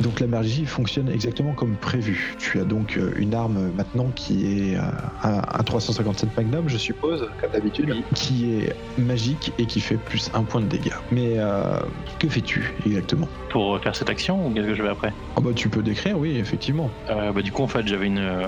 Donc 0.00 0.20
la 0.20 0.26
magie 0.26 0.64
fonctionne 0.66 1.08
exactement 1.08 1.52
comme 1.54 1.76
prévu. 1.76 2.34
Tu 2.38 2.60
as 2.60 2.64
donc 2.64 2.96
euh, 2.96 3.12
une 3.16 3.34
arme 3.34 3.72
maintenant 3.76 4.10
qui 4.14 4.70
est 4.70 4.76
euh, 4.76 4.80
un, 5.24 5.38
un 5.38 5.62
357 5.64 6.36
Magnum, 6.36 6.68
je 6.68 6.76
suppose, 6.76 7.28
comme 7.40 7.50
d'habitude, 7.50 7.92
qui 8.14 8.52
est 8.54 8.76
magique 8.98 9.52
et 9.58 9.64
qui 9.66 9.80
fait 9.80 9.96
plus 9.96 10.30
un 10.34 10.42
point 10.44 10.60
de 10.60 10.66
dégâts. 10.66 10.92
Mais 11.10 11.34
euh, 11.38 11.78
que 12.18 12.28
fais-tu 12.28 12.74
exactement? 12.84 13.28
Pour 13.50 13.80
faire 13.80 13.96
cette 13.96 14.10
action 14.10 14.46
ou 14.46 14.52
qu'est-ce 14.52 14.66
que 14.66 14.74
je 14.74 14.82
vais 14.82 14.90
après? 14.90 15.12
Ah 15.36 15.40
bah 15.40 15.50
tu 15.54 15.68
peux 15.70 15.82
décrire, 15.82 16.18
oui, 16.18 16.36
effectivement. 16.36 16.90
Euh, 17.10 17.32
bah, 17.32 17.40
Du 17.42 17.50
coup, 17.50 17.62
en 17.62 17.68
fait, 17.68 17.86
j'avais 17.88 18.06
une, 18.06 18.18
euh, 18.18 18.46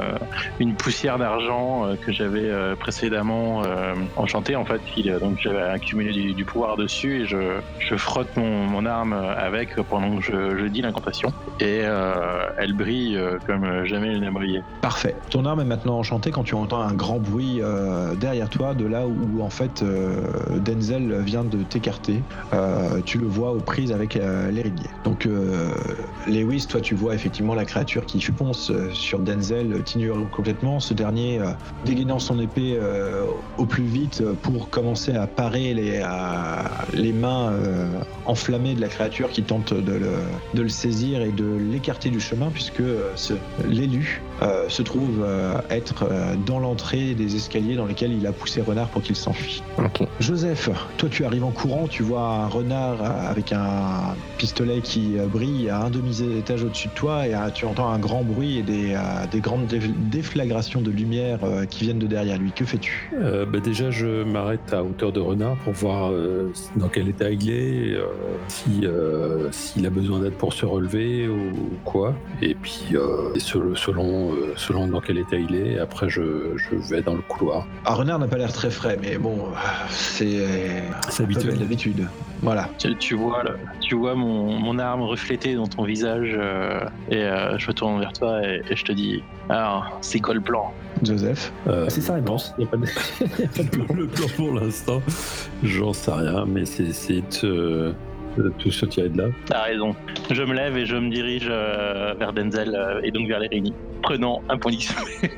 une 0.61 0.75
poussière 0.75 1.19
d'argent 1.19 1.87
que 2.05 2.13
j'avais 2.13 2.51
précédemment 2.79 3.63
enchantée. 4.17 4.57
En 4.57 4.65
fait, 4.67 4.81
qui, 4.95 5.09
donc 5.21 5.39
j'avais 5.43 5.63
accumulé 5.63 6.13
du, 6.13 6.35
du 6.35 6.45
pouvoir 6.45 6.77
dessus 6.77 7.23
et 7.23 7.27
je, 7.27 7.61
je 7.79 7.97
frotte 7.97 8.37
mon, 8.37 8.65
mon 8.67 8.85
arme 8.87 9.15
avec 9.39 9.77
pendant 9.83 10.17
que 10.17 10.23
je, 10.23 10.67
dis 10.69 10.83
l'incantation. 10.83 11.33
Et 11.61 11.81
euh, 11.83 12.47
elle 12.59 12.75
brille 12.75 13.17
euh, 13.17 13.39
comme 13.47 13.85
jamais 13.85 14.09
elle 14.09 14.21
n'a 14.21 14.31
brillé. 14.31 14.63
Parfait. 14.83 15.17
Ton 15.31 15.45
arme 15.45 15.61
est 15.61 15.65
maintenant 15.65 15.99
enchantée 15.99 16.31
quand 16.31 16.43
tu 16.43 16.55
entends 16.55 16.81
un 16.81 16.93
grand 16.93 17.19
bruit 17.19 17.61
euh, 17.61 18.15
derrière 18.15 18.49
toi, 18.49 18.75
de 18.75 18.87
là 18.87 19.07
où 19.07 19.43
en 19.43 19.51
fait 19.51 19.85
Denzel 20.65 21.21
vient 21.21 21.45
de 21.45 21.63
t'écarter. 21.63 22.23
Tu 23.05 23.19
le 23.19 23.27
vois 23.27 23.53
aux 23.53 23.61
prises 23.61 23.93
avec 23.93 24.15
l'érigné. 24.15 24.87
Donc 25.05 25.29
Lewis, 26.27 26.67
toi 26.69 26.81
tu 26.81 26.95
vois 26.95 27.15
effectivement 27.15 27.55
la 27.55 27.65
créature 27.65 28.05
qui 28.05 28.21
fonce 28.21 28.73
sur 28.93 29.21
Denzel, 29.21 29.83
t'ignore 29.85 30.29
complètement. 30.31 30.81
Ce 30.81 30.95
dernier 30.95 31.41
dégainant 31.85 32.19
son 32.19 32.41
épée 32.41 32.79
au 33.57 33.65
plus 33.65 33.85
vite 33.85 34.23
pour 34.43 34.71
commencer 34.71 35.15
à 35.15 35.27
parer 35.27 35.75
les, 35.75 36.03
les 36.93 37.13
mains 37.13 37.53
enflammées 38.27 38.75
de 38.75 38.81
la 38.81 38.89
créature 38.89 39.28
qui 39.33 39.43
tente 39.43 39.73
de 39.75 39.93
le, 39.93 40.11
de 40.55 40.63
le 40.63 40.69
saisir 40.69 41.21
et 41.23 41.31
de 41.31 41.57
l'écarter 41.71 42.11
du 42.11 42.21
chemin 42.21 42.51
puisque 42.53 42.81
euh, 42.81 43.11
ce- 43.17 43.35
l'élu 43.69 44.23
euh, 44.43 44.69
se 44.69 44.83
trouve 44.83 45.23
euh, 45.23 45.55
être 45.71 46.05
euh, 46.11 46.35
dans 46.47 46.59
l'entrée 46.59 47.15
des 47.15 47.37
escaliers 47.37 47.77
dans 47.77 47.87
lesquels 47.87 48.13
il 48.13 48.27
a 48.27 48.33
poussé 48.33 48.61
Renard 48.63 48.89
pour 48.89 49.03
qu'il 49.03 49.17
s'enfuit. 49.17 49.63
Ok. 49.79 50.07
Joseph, 50.21 50.71
toi 50.97 51.09
tu 51.11 51.25
arrives 51.25 51.45
en 51.45 51.51
courant, 51.51 51.87
tu 51.89 52.03
vois 52.03 52.23
un 52.23 52.47
renard 52.47 53.03
avec 53.03 53.53
un 53.53 54.15
pistolet 54.39 54.81
qui 54.81 55.17
brille 55.33 55.69
à 55.69 55.83
un 55.85 55.91
demi-étage 55.91 56.63
au-dessus 56.65 56.89
de 56.89 56.95
toi 56.95 57.27
et 57.27 57.33
tu 57.55 57.65
entends 57.67 57.91
un 57.91 57.99
grand 57.99 58.23
bruit 58.23 58.59
et 58.59 58.63
des, 58.63 58.97
des 59.31 59.41
grandes 59.41 59.67
dé- 59.67 59.81
déflagrations 60.11 60.81
de 60.81 60.91
lumière 60.91 61.39
qui 61.71 61.85
viennent 61.85 61.99
de 61.99 62.07
derrière 62.07 62.39
lui. 62.39 62.53
Que 62.53 62.65
fais-tu? 62.65 63.11
Bah 63.21 63.61
déjà, 63.63 63.91
je 63.91 64.23
m'arrête 64.25 64.73
à 64.73 64.83
hauteur 64.85 65.13
de 65.13 65.21
renard 65.21 65.57
pour 65.65 65.73
voir 65.73 66.11
dans 66.77 66.89
quel 66.89 67.09
état 67.09 67.31
il 67.31 67.51
est, 67.51 67.97
si, 68.49 68.85
euh, 69.09 69.49
s'il 69.53 69.87
a 69.87 69.91
besoin 69.91 70.21
d'aide 70.21 70.35
pour 70.35 70.53
se 70.53 70.67
relever 70.67 71.29
ou 71.29 71.53
quoi. 71.85 72.15
Et 72.43 72.55
puis, 72.55 72.85
euh, 72.95 73.33
et 73.35 73.41
selon, 73.41 73.75
selon, 73.75 74.33
euh, 74.33 74.53
selon 74.57 74.87
dans 74.87 75.01
quel 75.01 75.19
état 75.19 75.37
il 75.37 75.55
est, 75.55 75.79
après, 75.79 76.09
je, 76.09 76.57
je 76.57 76.77
vais 76.77 77.03
dans 77.03 77.15
le 77.15 77.23
couloir. 77.23 77.67
Ah, 77.85 77.95
renard 77.95 78.19
n'a 78.19 78.29
pas 78.29 78.37
l'air 78.39 78.53
très 78.53 78.71
frais, 78.71 78.99
mais 79.01 79.19
bon, 79.19 79.39
c'est 79.91 80.47
C'est 81.09 81.23
habituel. 81.25 81.59
d'habitude. 81.59 82.07
Voilà. 82.43 82.69
Tu, 82.79 82.95
tu 82.97 83.15
vois, 83.15 83.43
tu 83.81 83.97
vois 83.97 84.15
mon, 84.15 84.53
mon 84.59 84.79
arme 84.79 85.03
reflétée 85.03 85.55
dans 85.57 85.67
ton 85.67 85.83
visage 85.83 86.31
euh, 86.39 86.81
et 87.11 87.25
euh, 87.25 87.59
je 87.59 87.67
me 87.67 87.73
tourne 87.73 87.99
vers 87.99 88.13
toi 88.13 88.41
et, 88.47 88.63
et 88.71 88.77
je 88.77 88.85
te 88.85 88.93
dis 88.93 89.23
Alors, 89.49 89.99
c'est 90.03 90.21
quoi 90.21 90.35
le 90.35 90.41
plan? 90.41 90.73
Joseph 91.03 91.53
Euh, 91.67 91.87
C'est 91.89 92.01
sa 92.01 92.15
réponse. 92.15 92.55
Il 92.59 92.65
y 92.65 92.67
a 92.67 92.71
pas 92.71 92.77
de... 92.77 92.87
y 93.41 93.45
a 93.45 93.49
pas 93.49 93.63
de 93.65 93.69
plan. 93.69 93.87
le 93.95 94.07
plan 94.07 94.27
pour 94.37 94.53
l'instant, 94.55 95.03
j'en 95.65 95.93
sais 95.93 96.13
rien, 96.13 96.45
mais 96.47 96.65
c'est 96.65 97.23
de 97.45 97.93
tout 98.59 98.71
se 98.71 98.87
tirer 98.87 99.09
de 99.09 99.19
là. 99.19 99.29
T'as 99.47 99.63
raison. 99.63 99.95
Je 100.31 100.43
me 100.43 100.55
lève 100.55 100.77
et 100.77 100.87
je 100.87 100.97
me 100.97 101.11
dirige 101.11 101.49
euh, 101.51 102.15
vers 102.19 102.33
Denzel 102.33 102.75
euh, 102.75 103.01
et 103.03 103.11
donc 103.11 103.29
vers 103.29 103.41
les 103.41 103.49
prenant 104.03 104.43
un 104.49 104.59
point 104.59 104.73
d'XP. 104.73 105.31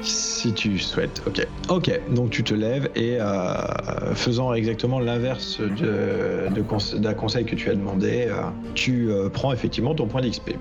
Si 0.00 0.52
tu 0.52 0.78
souhaites, 0.78 1.22
ok. 1.26 1.46
Ok, 1.68 1.90
donc 2.14 2.30
tu 2.30 2.44
te 2.44 2.54
lèves 2.54 2.88
et 2.94 3.16
euh, 3.20 4.14
faisant 4.14 4.52
exactement 4.54 5.00
l'inverse 5.00 5.60
de, 5.60 6.48
de 6.54 6.62
conse- 6.62 6.94
d'un 6.96 7.14
conseil 7.14 7.44
que 7.44 7.56
tu 7.56 7.68
as 7.68 7.74
demandé, 7.74 8.26
euh, 8.28 8.34
tu 8.74 9.10
euh, 9.10 9.28
prends 9.28 9.52
effectivement 9.52 9.94
ton 9.94 10.06
point 10.06 10.20
d'XP. 10.20 10.52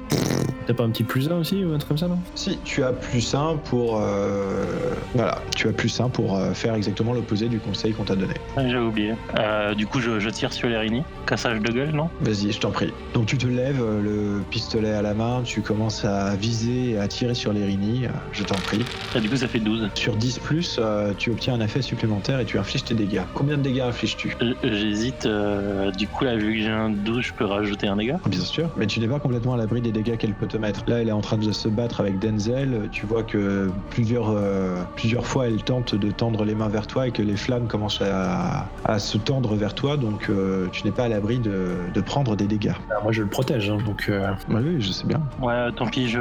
T'as 0.66 0.74
pas 0.74 0.84
un 0.84 0.90
petit 0.90 1.04
plus 1.04 1.30
1 1.30 1.38
aussi 1.38 1.64
ou 1.64 1.74
un 1.74 1.78
truc 1.78 1.90
comme 1.90 1.98
ça, 1.98 2.08
non? 2.08 2.18
Si 2.36 2.58
tu 2.66 2.84
as 2.84 2.92
plus 2.92 3.34
1 3.34 3.58
pour. 3.64 4.02
euh, 4.02 4.66
voilà, 5.14 5.38
tu 5.56 5.68
as 5.70 5.72
plus 5.72 5.98
1 6.02 6.10
pour 6.10 6.36
euh, 6.36 6.54
faire 6.54 6.74
exactement 6.76 7.14
l'opposé 7.14 7.48
du 7.48 7.60
conseil 7.60 7.94
qu'on 7.94 8.04
t'a 8.04 8.16
donné. 8.16 8.34
J'avais 8.58 8.78
oublié. 8.80 9.14
Euh, 9.40 9.76
du 9.76 9.86
coup, 9.88 10.02
je, 10.02 10.20
je 10.20 10.30
tire 10.30 10.52
sur 10.52 10.68
les 10.68 10.76
réunis. 10.78 11.04
Cassage 11.26 11.60
de 11.62 11.72
gueule, 11.72 11.92
non? 11.92 12.10
Vas-y, 12.22 12.52
je 12.52 12.60
t'en 12.60 12.72
prie. 12.72 12.92
Donc 13.14 13.28
tu 13.28 13.38
te 13.38 13.48
lèves, 13.48 13.82
le 14.04 14.42
pistolet 14.50 14.92
à 14.92 15.02
la 15.02 15.14
main, 15.14 15.42
tu 15.46 15.62
commences 15.62 16.04
à 16.04 16.36
viser 16.36 16.92
et 16.92 16.98
à 16.98 17.08
tirer 17.08 17.34
sur 17.36 17.47
les 17.54 17.66
Rini, 17.66 18.06
euh, 18.06 18.10
je 18.32 18.44
t'en 18.44 18.56
prie. 18.56 18.86
Et 19.16 19.20
du 19.22 19.30
coup, 19.30 19.36
ça 19.36 19.48
fait 19.48 19.60
12. 19.60 19.90
Sur 19.96 20.16
10, 20.16 20.40
euh, 20.80 21.14
tu 21.18 21.32
obtiens 21.32 21.54
un 21.56 21.62
effet 21.62 21.82
supplémentaire 21.82 22.40
et 22.40 22.46
tu 22.46 22.58
infliges 22.60 22.84
tes 22.84 22.94
dégâts. 22.96 23.22
Combien 23.34 23.58
de 23.58 23.62
dégâts 23.64 23.82
infliges-tu? 23.82 24.36
J- 24.40 24.56
J'hésite. 24.64 25.26
euh, 25.26 25.92
du 25.92 26.08
coup, 26.08 26.24
là, 26.26 26.36
vu 26.36 26.54
que 26.56 26.60
j'ai 26.62 26.70
un 26.70 26.90
12, 26.90 27.24
je 27.26 27.34
peux 27.34 27.46
rajouter 27.46 27.88
un 27.88 27.96
dégât? 27.96 28.18
Bien 28.28 28.40
sûr, 28.42 28.70
mais 28.78 28.88
tu 28.88 29.00
n'es 29.00 29.08
pas 29.08 29.20
complètement 29.20 29.54
à 29.54 29.58
l'abri 29.58 29.82
des 29.82 29.92
dégâts 29.92 30.18
qu'elle 30.18 30.34
peut 30.34 30.48
te 30.48 30.58
mettre. 30.58 30.84
Là, 30.88 31.02
elle 31.02 31.08
est 31.10 31.12
en 31.14 31.22
train 31.22 31.38
de 31.38 31.52
se 31.52 31.68
battre 31.70 32.00
avec 32.02 32.20
Denzel. 32.20 32.90
Tu 32.92 33.06
vois 33.06 33.24
que 33.24 33.70
plusieurs, 33.90 34.30
euh, 34.30 34.82
plusieurs 34.96 35.26
fois, 35.26 35.48
elle 35.48 35.64
tente 35.64 35.96
de 35.96 36.12
tendre 36.12 36.44
les 36.46 36.56
mains 36.56 36.70
vers 36.70 36.88
toi 36.88 37.08
et 37.08 37.12
que 37.12 37.22
les 37.22 37.36
flammes 37.38 37.68
commencent 37.68 38.02
à, 38.02 38.70
à 38.86 39.00
se 39.00 39.18
tendre 39.18 39.56
vers 39.56 39.74
toi. 39.74 39.98
Donc, 39.98 40.30
euh, 40.30 40.68
tu 40.72 40.86
n'es 40.86 40.92
pas 40.92 41.06
à 41.06 41.08
l'abri 41.10 41.40
de, 41.40 41.76
de 41.94 42.02
prendre 42.02 42.36
des 42.36 42.46
dégâts. 42.48 42.74
Ah, 42.92 42.96
Moi 43.04 43.12
je 43.12 43.22
le 43.24 43.30
protège, 43.30 43.70
hein, 43.70 43.78
donc 43.86 44.06
euh, 44.10 44.28
Oui, 44.50 44.62
oui, 44.64 44.76
je 44.82 44.92
sais 44.92 45.08
bien. 45.08 45.22
Ouais, 45.42 45.72
tant 45.76 45.88
pis, 45.88 46.08
je, 46.10 46.18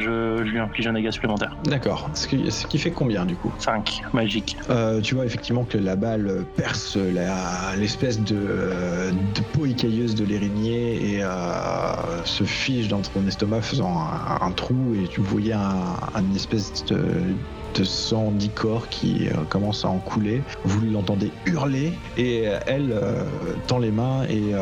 je, 0.00 0.23
je 0.44 0.50
lui 0.50 0.58
inflige 0.58 0.86
un 0.86 0.92
dégât 0.92 1.10
supplémentaire. 1.12 1.56
D'accord. 1.64 2.08
Ce 2.14 2.26
qui, 2.26 2.50
ce 2.50 2.66
qui 2.66 2.78
fait 2.78 2.90
combien 2.90 3.24
du 3.24 3.36
coup 3.36 3.52
5, 3.58 4.02
magique. 4.12 4.56
Euh, 4.70 5.00
Tu 5.00 5.14
vois 5.14 5.24
effectivement 5.24 5.64
que 5.64 5.78
la 5.78 5.96
balle 5.96 6.44
perce 6.56 6.96
l'espèce 7.76 8.20
de, 8.20 8.36
euh, 8.36 9.10
de 9.10 9.40
peau 9.52 9.66
écailleuse 9.66 10.14
de 10.14 10.24
l'érigné 10.24 11.14
et 11.14 11.22
euh, 11.22 11.28
se 12.24 12.44
fige 12.44 12.88
dans 12.88 13.00
ton 13.00 13.26
estomac 13.26 13.62
faisant 13.62 13.98
un, 13.98 14.46
un 14.46 14.50
trou 14.52 14.94
et 14.94 15.08
tu 15.08 15.20
voyais 15.20 15.52
un, 15.52 15.96
un 16.14 16.34
espèce 16.34 16.84
de, 16.86 16.98
de 17.74 17.84
sang 17.84 18.30
d'icor 18.30 18.88
qui 18.88 19.28
euh, 19.28 19.32
commence 19.48 19.84
à 19.84 19.88
en 19.88 19.98
couler. 19.98 20.42
Vous 20.64 20.80
l'entendez 20.86 21.30
hurler 21.46 21.92
et 22.16 22.48
euh, 22.48 22.58
elle 22.66 22.92
euh, 22.92 23.24
tend 23.66 23.78
les 23.78 23.90
mains 23.90 24.24
et 24.24 24.54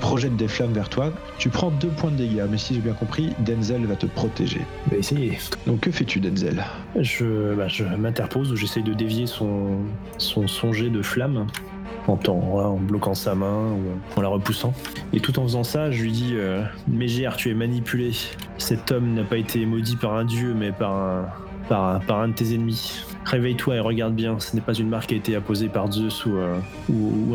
projette 0.00 0.36
des 0.36 0.48
flammes 0.48 0.72
vers 0.72 0.88
toi. 0.88 1.12
Tu 1.38 1.48
prends 1.48 1.70
deux 1.70 1.88
points 1.88 2.10
de 2.10 2.16
dégâts, 2.16 2.44
mais 2.50 2.58
si 2.58 2.74
j'ai 2.74 2.80
bien 2.80 2.92
compris, 2.92 3.32
Denzel 3.40 3.86
va 3.86 3.96
te 3.96 4.06
protéger. 4.06 4.60
bah 4.90 4.96
essayez. 4.98 5.38
Donc 5.66 5.80
que 5.80 5.90
fais-tu 5.90 6.20
Denzel? 6.20 6.64
Je, 6.98 7.54
bah, 7.54 7.68
je 7.68 7.84
m'interpose 7.84 8.52
ou 8.52 8.56
j'essaye 8.56 8.82
de 8.82 8.94
dévier 8.94 9.26
son, 9.26 9.78
son, 10.18 10.46
son 10.46 10.72
jet 10.72 10.90
de 10.90 11.02
flamme 11.02 11.46
en, 12.08 12.76
bloquant 12.76 13.14
sa 13.14 13.34
main 13.34 13.72
ou 13.72 14.18
en 14.18 14.22
la 14.22 14.28
repoussant. 14.28 14.72
Et 15.12 15.20
tout 15.20 15.38
en 15.38 15.42
faisant 15.42 15.64
ça, 15.64 15.90
je 15.90 16.02
lui 16.02 16.12
dis 16.12 16.32
euh, 16.34 16.62
Mégère, 16.88 17.36
tu 17.36 17.50
es 17.50 17.54
manipulé. 17.54 18.12
Cet 18.58 18.92
homme 18.92 19.14
n'a 19.14 19.24
pas 19.24 19.36
été 19.36 19.64
maudit 19.66 19.96
par 19.96 20.14
un 20.14 20.24
dieu, 20.24 20.54
mais 20.54 20.72
par 20.72 20.92
un, 20.92 21.26
par, 21.68 22.00
un 22.20 22.28
de 22.28 22.32
tes 22.34 22.54
ennemis. 22.54 23.00
Réveille-toi 23.24 23.76
et 23.76 23.80
regarde 23.80 24.14
bien, 24.14 24.38
ce 24.40 24.54
n'est 24.54 24.62
pas 24.62 24.74
une 24.74 24.88
marque 24.88 25.08
qui 25.08 25.14
a 25.14 25.16
été 25.16 25.36
apposée 25.36 25.68
par 25.68 25.90
Zeus 25.90 26.26
ou, 26.26 26.36
euh, 26.36 26.56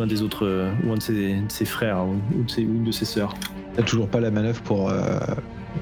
un 0.01 0.07
des 0.07 0.21
autres, 0.21 0.45
euh, 0.45 0.69
ou 0.85 0.91
un 0.91 0.95
de 0.95 1.01
ses, 1.01 1.65
frères, 1.65 1.99
ou, 2.05 2.15
ou 2.37 2.43
de 2.43 2.49
ses- 2.51 2.65
ou 2.65 2.73
une 2.75 2.83
de 2.83 2.91
ses 2.91 3.05
sœurs. 3.05 3.33
T'as 3.75 3.83
toujours 3.83 4.07
pas 4.07 4.19
la 4.19 4.31
manœuvre 4.31 4.61
pour 4.61 4.89
euh, 4.89 5.19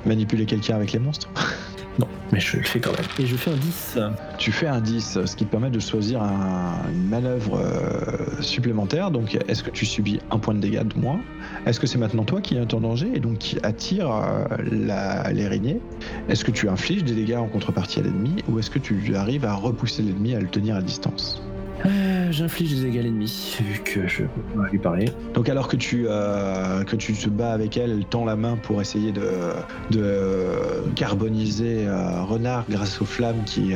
manipuler 0.05 0.45
quelqu'un 0.45 0.75
avec 0.75 0.91
les 0.91 0.99
monstres 0.99 1.29
Non, 1.97 2.07
mais 2.33 2.39
je 2.41 2.57
le 2.57 2.63
fais 2.63 2.79
quand 2.79 2.91
même. 2.91 3.05
Et 3.19 3.25
je 3.25 3.35
fais 3.37 3.51
un 3.51 3.55
10. 3.55 3.97
Tu 4.37 4.51
fais 4.51 4.67
un 4.67 4.81
10, 4.81 5.19
ce 5.25 5.35
qui 5.35 5.45
te 5.45 5.49
permet 5.51 5.69
de 5.69 5.79
choisir 5.79 6.21
un- 6.21 6.81
une 6.91 7.07
manœuvre 7.07 7.57
euh, 7.57 8.41
supplémentaire. 8.41 9.11
Donc, 9.11 9.37
est-ce 9.47 9.63
que 9.63 9.69
tu 9.69 9.85
subis 9.85 10.19
un 10.31 10.37
point 10.39 10.53
de 10.53 10.59
dégâts 10.59 10.83
de 10.83 10.99
moins? 10.99 11.19
Est-ce 11.65 11.79
que 11.79 11.87
c'est 11.87 11.97
maintenant 11.97 12.23
toi 12.25 12.41
qui 12.41 12.55
est 12.57 12.73
en 12.73 12.81
danger 12.81 13.09
et 13.13 13.19
donc 13.19 13.37
qui 13.37 13.57
attire 13.63 14.11
euh, 14.11 14.45
la- 14.71 15.31
l'araignée? 15.31 15.79
Est-ce 16.27 16.43
que 16.43 16.51
tu 16.51 16.67
infliges 16.67 17.03
des 17.05 17.13
dégâts 17.15 17.35
en 17.37 17.47
contrepartie 17.47 17.99
à 17.99 18.03
l'ennemi 18.03 18.43
ou 18.49 18.59
est-ce 18.59 18.69
que 18.69 18.79
tu 18.79 19.15
arrives 19.15 19.45
à 19.45 19.53
repousser 19.53 20.01
l'ennemi 20.03 20.35
à 20.35 20.39
le 20.39 20.47
tenir 20.47 20.75
à 20.75 20.81
distance? 20.81 21.41
Euh, 21.85 22.31
J'inflige 22.31 22.73
des 22.75 22.83
dégâts 22.83 22.99
à 22.99 23.01
l'ennemi, 23.03 23.57
vu 23.61 23.79
que 23.79 24.07
je 24.07 24.23
peux 24.23 24.41
pas 24.55 24.67
lui 24.71 24.79
parler. 24.79 25.09
Donc 25.33 25.49
alors 25.49 25.67
que 25.67 25.75
tu, 25.75 26.05
euh, 26.07 26.83
que 26.83 26.95
tu 26.95 27.13
te 27.13 27.29
bats 27.29 27.51
avec 27.51 27.77
elle, 27.77 27.91
elle 27.91 28.05
tend 28.05 28.25
la 28.25 28.35
main 28.35 28.55
pour 28.55 28.81
essayer 28.81 29.11
de, 29.11 29.29
de 29.91 30.47
carboniser 30.95 31.85
euh, 31.85 32.23
Renard 32.23 32.65
grâce 32.69 33.01
aux 33.01 33.05
flammes 33.05 33.43
qui, 33.45 33.73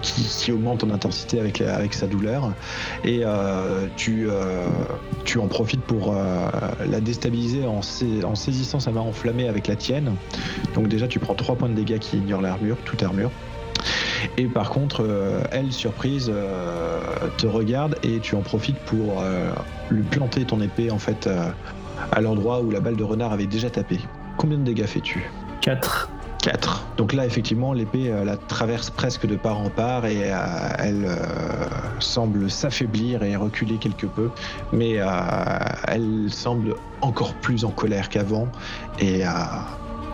qui, 0.00 0.22
qui 0.22 0.52
augmentent 0.52 0.84
en 0.84 0.90
intensité 0.90 1.38
avec, 1.38 1.60
avec 1.60 1.94
sa 1.94 2.06
douleur. 2.06 2.52
Et 3.04 3.22
tu, 3.96 4.26
tu 5.24 5.38
en 5.38 5.46
profites 5.46 5.82
pour 5.82 6.14
la 6.14 7.00
déstabiliser 7.00 7.66
en, 7.66 7.80
en 8.24 8.34
saisissant 8.34 8.80
sa 8.80 8.90
main 8.90 9.00
enflammée 9.00 9.48
avec 9.48 9.68
la 9.68 9.76
tienne. 9.76 10.14
Donc 10.74 10.88
déjà 10.88 11.06
tu 11.06 11.18
prends 11.18 11.34
3 11.34 11.56
points 11.56 11.68
de 11.68 11.74
dégâts 11.74 11.98
qui 11.98 12.18
ignorent 12.18 12.42
l'armure, 12.42 12.76
toute 12.84 13.02
armure. 13.02 13.30
Et 14.42 14.46
par 14.46 14.70
contre, 14.70 15.04
euh, 15.04 15.40
elle, 15.52 15.72
surprise, 15.72 16.28
euh, 16.28 16.98
te 17.38 17.46
regarde 17.46 17.96
et 18.02 18.18
tu 18.18 18.34
en 18.34 18.40
profites 18.40 18.78
pour 18.78 19.20
euh, 19.20 19.52
lui 19.88 20.02
planter 20.02 20.44
ton 20.44 20.60
épée 20.60 20.90
en 20.90 20.98
fait 20.98 21.30
à 22.10 22.20
l'endroit 22.20 22.60
où 22.60 22.72
la 22.72 22.80
balle 22.80 22.96
de 22.96 23.04
renard 23.04 23.32
avait 23.32 23.46
déjà 23.46 23.70
tapé. 23.70 24.00
Combien 24.38 24.58
de 24.58 24.64
dégâts 24.64 24.86
fais-tu? 24.86 25.30
4. 25.60 26.10
4. 26.42 26.86
Donc 26.96 27.12
là, 27.12 27.24
effectivement, 27.24 27.72
l'épée 27.72 28.12
la 28.24 28.36
traverse 28.36 28.90
presque 28.90 29.28
de 29.28 29.36
part 29.36 29.60
en 29.60 29.70
part 29.70 30.06
et 30.06 30.32
elle 30.80 31.08
semble 32.00 32.50
s'affaiblir 32.50 33.22
et 33.22 33.36
reculer 33.36 33.76
quelque 33.76 34.06
peu, 34.06 34.28
mais 34.72 34.98
elle 35.86 36.26
semble 36.30 36.74
encore 37.00 37.34
plus 37.34 37.64
en 37.64 37.70
colère 37.70 38.08
qu'avant 38.08 38.48
et, 38.98 39.22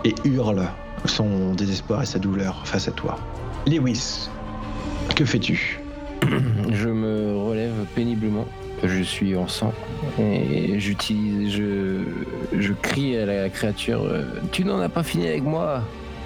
et 0.04 0.14
hurle 0.24 0.68
son 1.06 1.54
désespoir 1.54 2.02
et 2.02 2.06
sa 2.06 2.18
douleur 2.18 2.66
face 2.66 2.88
à 2.88 2.92
toi. 2.92 3.18
Lewis, 3.68 4.28
que 5.14 5.24
fais-tu? 5.24 5.80
Je 6.72 6.88
me 6.88 7.36
relève 7.36 7.72
péniblement. 7.94 8.46
Je 8.84 9.02
suis 9.02 9.34
en 9.36 9.48
sang 9.48 9.72
et 10.20 10.78
j'utilise, 10.78 11.50
je, 11.52 12.02
je 12.56 12.72
crie 12.72 13.16
à 13.16 13.26
la 13.26 13.48
créature 13.48 14.04
euh, 14.04 14.22
Tu 14.52 14.64
n'en 14.64 14.78
as 14.78 14.88
pas 14.88 15.02
fini 15.02 15.26
avec 15.26 15.42
moi 15.42 15.82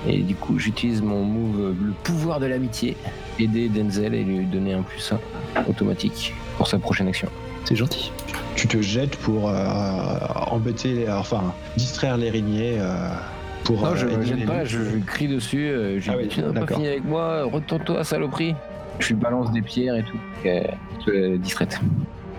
Et 0.06 0.18
du 0.18 0.34
coup, 0.34 0.58
j'utilise 0.58 1.00
mon 1.00 1.24
move, 1.24 1.60
euh, 1.60 1.72
le 1.82 1.92
pouvoir 2.02 2.40
de 2.40 2.46
l'amitié, 2.46 2.94
aider 3.38 3.70
Denzel 3.70 4.12
et 4.14 4.22
lui 4.22 4.44
donner 4.44 4.74
un 4.74 4.82
plus 4.82 5.12
1 5.56 5.62
automatique 5.66 6.34
pour 6.58 6.66
sa 6.68 6.78
prochaine 6.78 7.08
action. 7.08 7.28
C'est 7.64 7.76
gentil. 7.76 8.12
Tu 8.54 8.66
te 8.68 8.82
jettes 8.82 9.16
pour 9.16 9.48
euh, 9.48 10.18
embêter, 10.48 10.92
les- 10.92 11.08
enfin 11.10 11.54
distraire 11.78 12.18
l'érigné 12.18 12.74
euh, 12.78 12.98
pour. 13.64 13.80
Non, 13.82 13.92
euh, 13.92 13.96
je 13.96 14.22
jette 14.26 14.38
les 14.38 14.44
pas, 14.44 14.64
je, 14.64 14.78
je 14.78 14.98
crie 15.06 15.28
dessus. 15.28 15.66
euh, 15.68 16.00
je 16.00 16.10
Ah 16.10 16.14
dis, 16.16 16.22
oui, 16.22 16.28
tu 16.28 16.40
n'as 16.40 16.52
pas 16.52 16.66
fini 16.74 16.88
avec 16.88 17.04
moi, 17.04 17.44
retourne-toi, 17.44 18.04
saloperie. 18.04 18.54
Je 18.98 19.08
lui 19.08 19.14
balance 19.14 19.50
des 19.52 19.62
pierres 19.62 19.96
et 19.96 20.02
tout. 20.04 20.18
Euh, 20.46 20.62
euh, 21.08 21.36
distraite. 21.38 21.80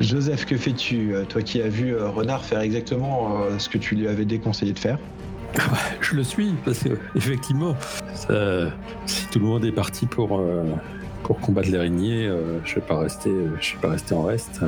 Joseph, 0.01 0.45
que 0.45 0.57
fais-tu 0.57 1.13
euh, 1.13 1.23
Toi 1.23 1.41
qui 1.41 1.61
as 1.61 1.67
vu 1.67 1.93
euh, 1.93 2.09
Renard 2.09 2.43
faire 2.43 2.59
exactement 2.61 3.37
euh, 3.41 3.57
ce 3.59 3.69
que 3.69 3.77
tu 3.77 3.95
lui 3.95 4.07
avais 4.07 4.25
déconseillé 4.25 4.73
de 4.73 4.79
faire? 4.79 4.97
Je 6.01 6.15
le 6.15 6.23
suis, 6.23 6.51
parce 6.65 6.79
que, 6.79 6.89
effectivement, 7.15 7.75
ça- 8.15 8.71
si 9.05 9.27
tout 9.27 9.39
le 9.39 9.45
monde 9.45 9.65
est 9.65 9.71
parti 9.71 10.07
pour, 10.07 10.39
euh, 10.39 10.63
pour 11.21 11.39
combattre 11.39 11.69
l'araignée, 11.71 12.25
euh, 12.27 12.57
je 12.65 12.75
vais 12.75 12.81
pas 12.81 12.97
rester, 12.97 13.29
je 13.61 13.73
vais 13.75 13.81
pas 13.81 13.89
rester 13.89 14.15
en 14.15 14.23
reste. 14.23 14.61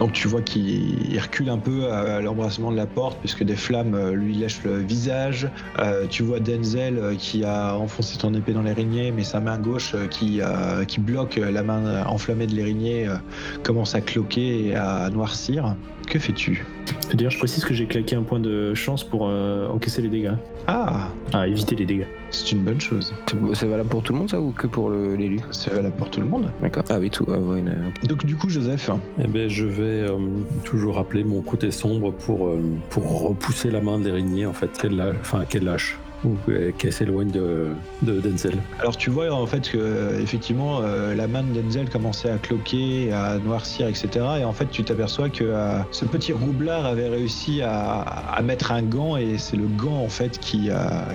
Donc 0.00 0.12
tu 0.12 0.28
vois 0.28 0.42
qu'il 0.42 1.10
il 1.12 1.18
recule 1.18 1.48
un 1.50 1.58
peu 1.58 1.90
à 1.90 2.20
l'embrassement 2.20 2.70
de 2.72 2.76
la 2.76 2.86
porte 2.86 3.18
puisque 3.20 3.44
des 3.44 3.56
flammes 3.56 3.94
euh, 3.94 4.12
lui 4.12 4.34
lèchent 4.34 4.62
le 4.64 4.78
visage. 4.78 5.48
Euh, 5.78 6.06
tu 6.08 6.22
vois 6.22 6.40
Denzel 6.40 6.98
euh, 6.98 7.14
qui 7.14 7.44
a 7.44 7.76
enfoncé 7.76 8.18
ton 8.18 8.34
épée 8.34 8.52
dans 8.52 8.62
l'érigné 8.62 9.12
mais 9.12 9.22
sa 9.24 9.40
main 9.40 9.58
gauche 9.58 9.94
qui, 10.10 10.40
euh, 10.40 10.84
qui 10.84 11.00
bloque 11.00 11.36
la 11.36 11.62
main 11.62 12.04
enflammée 12.06 12.46
de 12.46 12.54
l'érigné 12.54 13.06
euh, 13.08 13.14
commence 13.62 13.94
à 13.94 14.00
cloquer 14.00 14.66
et 14.68 14.74
à 14.76 15.08
noircir. 15.10 15.74
Que 16.08 16.18
fais-tu? 16.18 16.66
D'ailleurs, 17.14 17.30
je 17.30 17.38
précise 17.38 17.64
que 17.64 17.72
j'ai 17.72 17.86
claqué 17.86 18.14
un 18.14 18.22
point 18.24 18.38
de 18.40 18.74
chance 18.74 19.02
pour 19.02 19.26
euh, 19.26 19.68
encaisser 19.68 20.02
les 20.02 20.08
dégâts. 20.10 20.34
Ah, 20.66 21.08
Ah, 21.32 21.48
éviter 21.48 21.74
les 21.76 21.86
dégâts. 21.86 22.04
c'est 22.30 22.52
une 22.52 22.62
bonne 22.62 22.80
chose. 22.80 23.14
C'est- 23.26 23.36
C'est 23.54 23.66
valable 23.66 23.88
pour 23.88 24.02
tout 24.02 24.12
le 24.12 24.18
monde 24.18 24.28
ça 24.30 24.38
ou 24.40 24.50
que 24.50 24.66
pour 24.66 24.90
l'élu? 24.90 25.40
C'est 25.50 25.72
valable 25.72 25.96
pour 25.96 26.10
tout 26.10 26.20
le 26.20 26.26
monde. 26.26 26.50
D'accord. 26.60 26.82
Ah 26.90 26.98
oui, 27.00 27.08
tout. 27.08 27.24
ah 27.28 27.38
ouais, 27.38 27.60
une- 27.60 27.92
Donc 28.06 28.26
du 28.26 28.36
coup 28.36 28.50
Joseph, 28.50 28.90
Eh 29.22 29.26
ben, 29.26 29.48
je 29.48 29.64
vais 29.64 29.83
euh, 29.84 30.18
toujours 30.64 30.96
rappeler 30.96 31.24
mon 31.24 31.42
côté 31.42 31.70
sombre 31.70 32.12
pour, 32.12 32.48
euh, 32.48 32.60
repousser 32.96 33.70
la 33.70 33.80
main 33.80 33.98
de 33.98 34.10
en 34.46 34.52
fait, 34.52 34.70
qu'elle 34.78 35.64
lâche, 35.64 35.98
ou 36.24 36.36
euh, 36.48 36.72
qu'elle 36.78 36.92
s'éloigne 36.92 37.30
de, 37.30 37.68
de 38.02 38.20
Denzel. 38.20 38.56
Alors 38.80 38.96
tu 38.96 39.10
vois 39.10 39.30
en 39.32 39.46
fait 39.46 39.68
que 39.70 39.78
euh, 39.78 40.20
effectivement 40.20 40.80
euh, 40.82 41.14
la 41.14 41.26
main 41.26 41.42
de 41.42 41.60
Denzel 41.60 41.88
commençait 41.90 42.30
à 42.30 42.38
cloquer, 42.38 43.12
à 43.12 43.38
noircir, 43.38 43.86
etc. 43.88 44.08
Et 44.40 44.44
en 44.44 44.52
fait 44.52 44.70
tu 44.70 44.84
t'aperçois 44.84 45.28
que 45.28 45.44
euh, 45.44 45.78
ce 45.90 46.04
petit 46.04 46.32
roublard 46.32 46.86
avait 46.86 47.08
réussi 47.08 47.62
à, 47.62 48.00
à 48.00 48.42
mettre 48.42 48.72
un 48.72 48.82
gant 48.82 49.16
et 49.16 49.38
c'est 49.38 49.56
le 49.56 49.66
gant 49.66 49.98
en 49.98 50.08
fait 50.08 50.38
qui, 50.38 50.70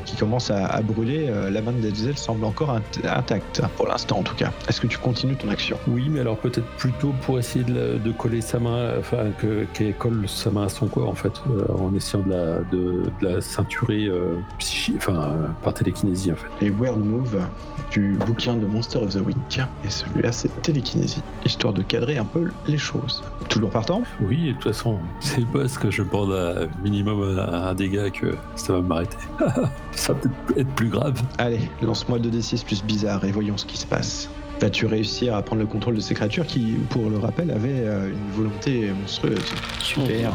qui 0.06 0.16
commence 0.16 0.52
à, 0.52 0.66
à 0.68 0.82
brûler. 0.82 1.28
Euh, 1.30 1.50
la 1.50 1.62
main 1.62 1.72
de 1.72 1.82
Denzel 1.82 2.18
semble 2.18 2.46
encore 2.46 2.76
int- 2.78 3.08
intacte 3.08 3.62
pour 3.76 3.88
l'instant 3.88 4.20
en 4.20 4.24
tout 4.24 4.36
cas. 4.36 4.52
Est-ce 4.68 4.80
que 4.82 4.88
tu 4.88 4.98
continues 4.98 5.36
ton 5.36 5.50
action? 5.50 5.78
Oui, 5.88 6.08
mais 6.10 6.20
alors 6.22 6.38
peut-être 6.38 6.68
plutôt 6.78 7.14
pour 7.22 7.40
essayer 7.40 7.66
de, 7.66 8.12
coller 8.18 8.42
sa 8.42 8.60
main, 8.60 8.94
enfin 9.00 9.28
que- 9.40 9.66
qu'elle 9.74 9.94
colle 9.94 10.28
sa 10.28 10.50
main 10.52 10.64
à 10.66 10.70
son 10.70 10.88
corps 10.88 11.10
en 11.10 11.16
fait, 11.16 11.32
en 11.78 11.94
essayant 11.96 12.24
de 12.24 12.30
la, 12.32 12.60
de, 12.72 13.04
de 13.22 13.28
la 13.36 13.42
ceinturer 13.42 14.06
euh, 14.06 14.36
psychi- 14.60 14.99
enfin 15.00 15.14
euh, 15.14 15.48
par 15.64 15.74
télékinésie 15.74 16.32
en 16.32 16.36
fait. 16.36 16.48
Les 16.62 16.70
World 16.70 17.04
Move 17.04 17.40
du 17.92 18.18
bouquin 18.28 18.56
de 18.56 18.66
Monster 18.66 19.00
of 19.00 19.14
the 19.16 19.26
Week 19.26 19.60
et 19.84 19.90
celui-là 19.90 20.32
c'est 20.32 20.62
télékinésie, 20.62 21.24
histoire 21.46 21.74
de 21.74 21.82
cadrer 21.82 22.18
un 22.18 22.26
peu 22.26 22.50
les 22.68 22.78
choses. 22.78 23.24
Toujours 23.50 23.72
partant 23.72 24.04
Oui, 24.22 24.50
et 24.50 24.50
de 24.50 24.54
toute 24.54 24.66
façon, 24.66 25.00
c'est 25.20 25.40
le 25.40 25.46
boss 25.48 25.78
que 25.78 25.90
je 25.90 26.04
prends 26.04 26.30
à 26.32 26.68
minimum 26.84 27.40
un, 27.40 27.68
un 27.70 27.74
dégât 27.74 28.10
que 28.12 28.36
ça 28.56 28.74
va 28.74 28.82
m'arrêter. 28.82 29.18
ça 29.92 30.14
va 30.14 30.20
peut-être 30.20 30.60
être 30.60 30.76
plus 30.76 30.90
grave. 30.90 31.22
Allez, 31.38 31.70
lance-moi 31.82 32.20
2d6 32.20 32.64
plus 32.66 32.84
bizarre 32.84 33.24
et 33.26 33.32
voyons 33.32 33.58
ce 33.58 33.66
qui 33.66 33.78
se 33.78 33.88
passe. 33.88 34.30
Vas-tu 34.60 34.86
réussir 34.88 35.36
à 35.36 35.42
prendre 35.42 35.62
le 35.62 35.68
contrôle 35.68 35.96
de 35.96 36.02
ces 36.02 36.14
créatures 36.14 36.46
qui, 36.46 36.76
pour 36.90 37.10
le 37.10 37.18
rappel, 37.18 37.50
avaient 37.50 37.86
euh, 37.86 38.10
une 38.10 38.32
volonté 38.36 38.92
monstrueuse? 38.92 39.40
Super. 39.82 40.34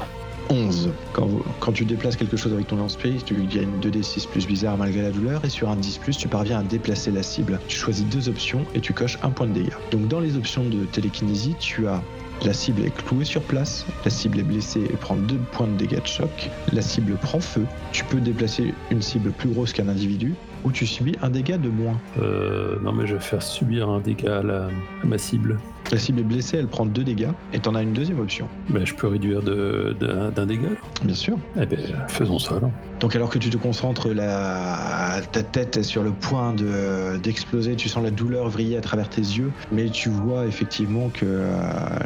11. 0.50 0.90
Quand, 1.12 1.72
tu 1.72 1.84
déplaces 1.84 2.16
quelque 2.16 2.36
chose 2.36 2.52
avec 2.52 2.66
ton 2.66 2.76
lance-pierre, 2.76 3.24
tu 3.24 3.34
gagnes 3.34 3.80
2d6 3.80 4.28
plus 4.28 4.46
bizarre 4.46 4.76
malgré 4.76 5.02
la 5.02 5.10
douleur, 5.10 5.44
et 5.44 5.48
sur 5.48 5.68
un 5.70 5.76
10 5.76 5.98
plus, 5.98 6.16
tu 6.16 6.28
parviens 6.28 6.60
à 6.60 6.62
déplacer 6.62 7.10
la 7.10 7.22
cible. 7.22 7.58
Tu 7.68 7.76
choisis 7.76 8.04
deux 8.06 8.28
options 8.28 8.64
et 8.74 8.80
tu 8.80 8.92
coches 8.92 9.18
un 9.22 9.30
point 9.30 9.46
de 9.46 9.52
dégâts. 9.52 9.74
Donc 9.90 10.08
dans 10.08 10.20
les 10.20 10.36
options 10.36 10.64
de 10.64 10.84
télékinésie, 10.84 11.54
tu 11.58 11.86
as 11.88 12.02
la 12.42 12.52
cible 12.52 12.84
est 12.84 12.90
clouée 12.90 13.24
sur 13.24 13.42
place, 13.42 13.86
la 14.04 14.10
cible 14.10 14.40
est 14.40 14.42
blessée 14.42 14.82
et 14.82 14.96
prend 14.96 15.16
deux 15.16 15.38
points 15.52 15.68
de 15.68 15.76
dégâts 15.76 16.02
de 16.02 16.06
choc, 16.06 16.50
la 16.72 16.82
cible 16.82 17.14
prend 17.14 17.40
feu, 17.40 17.64
tu 17.92 18.04
peux 18.04 18.20
déplacer 18.20 18.74
une 18.90 19.00
cible 19.00 19.30
plus 19.30 19.48
grosse 19.48 19.72
qu'un 19.72 19.88
individu, 19.88 20.34
ou 20.64 20.72
tu 20.72 20.86
subis 20.86 21.14
un 21.22 21.30
dégât 21.30 21.58
de 21.58 21.68
moins. 21.68 21.98
Euh, 22.20 22.76
non, 22.82 22.92
mais 22.92 23.06
je 23.06 23.14
vais 23.14 23.20
faire 23.20 23.42
subir 23.42 23.88
un 23.88 24.00
dégât 24.00 24.38
à, 24.38 24.42
la- 24.42 24.68
à 25.02 25.06
ma 25.06 25.18
cible. 25.18 25.58
La 25.92 25.98
cible 25.98 26.20
est 26.20 26.24
blessée, 26.24 26.56
elle 26.56 26.66
prend 26.66 26.86
deux 26.86 27.04
dégâts, 27.04 27.28
et 27.52 27.58
t'en 27.60 27.74
as 27.74 27.82
une 27.82 27.92
deuxième 27.92 28.18
option, 28.18 28.48
Ben, 28.70 28.86
je 28.86 28.94
peux 28.94 29.06
réduire 29.06 29.42
de- 29.42 29.94
d'un 30.00 30.30
d'un 30.30 30.46
dégât. 30.46 30.70
bien 31.04 31.14
sûr. 31.14 31.36
Eh 31.60 31.66
ben, 31.66 31.78
faisons 32.08 32.38
ça 32.38 32.56
alors. 32.56 32.70
Donc 33.00 33.14
alors 33.14 33.28
que 33.28 33.38
tu 33.38 33.50
te 33.50 33.58
concentres, 33.58 34.08
la... 34.08 35.20
ta 35.30 35.42
tête 35.42 35.76
est 35.76 35.82
sur 35.82 36.02
le 36.02 36.10
point 36.12 36.54
de- 36.54 37.18
d'exploser, 37.22 37.76
tu 37.76 37.88
sens 37.90 38.02
la 38.02 38.10
douleur 38.10 38.48
vriller 38.48 38.78
à 38.78 38.80
travers 38.80 39.10
tes 39.10 39.20
yeux, 39.20 39.50
mais 39.70 39.90
tu 39.90 40.08
vois 40.08 40.46
effectivement 40.46 41.10
que 41.12 41.26
euh, 41.26 41.52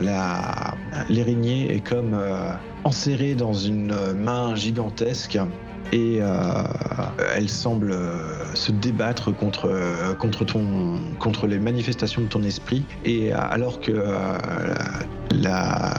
la... 0.02 0.74
l'araignée 1.08 1.72
est 1.72 1.80
comme 1.80 2.14
euh, 2.14 2.50
enserrée 2.84 3.34
dans 3.36 3.52
une 3.54 3.94
main 4.14 4.56
gigantesque. 4.56 5.38
Et 5.92 6.18
euh, 6.20 6.62
elle 7.34 7.48
semble 7.48 7.92
euh, 7.92 8.54
se 8.54 8.72
débattre 8.72 9.34
contre, 9.34 9.68
euh, 9.70 10.14
contre, 10.14 11.46
les 11.46 11.58
manifestations 11.58 12.22
de 12.22 12.26
ton 12.26 12.42
esprit. 12.42 12.84
Et 13.04 13.32
alors 13.32 13.80
que 13.80 13.92
la... 15.32 15.92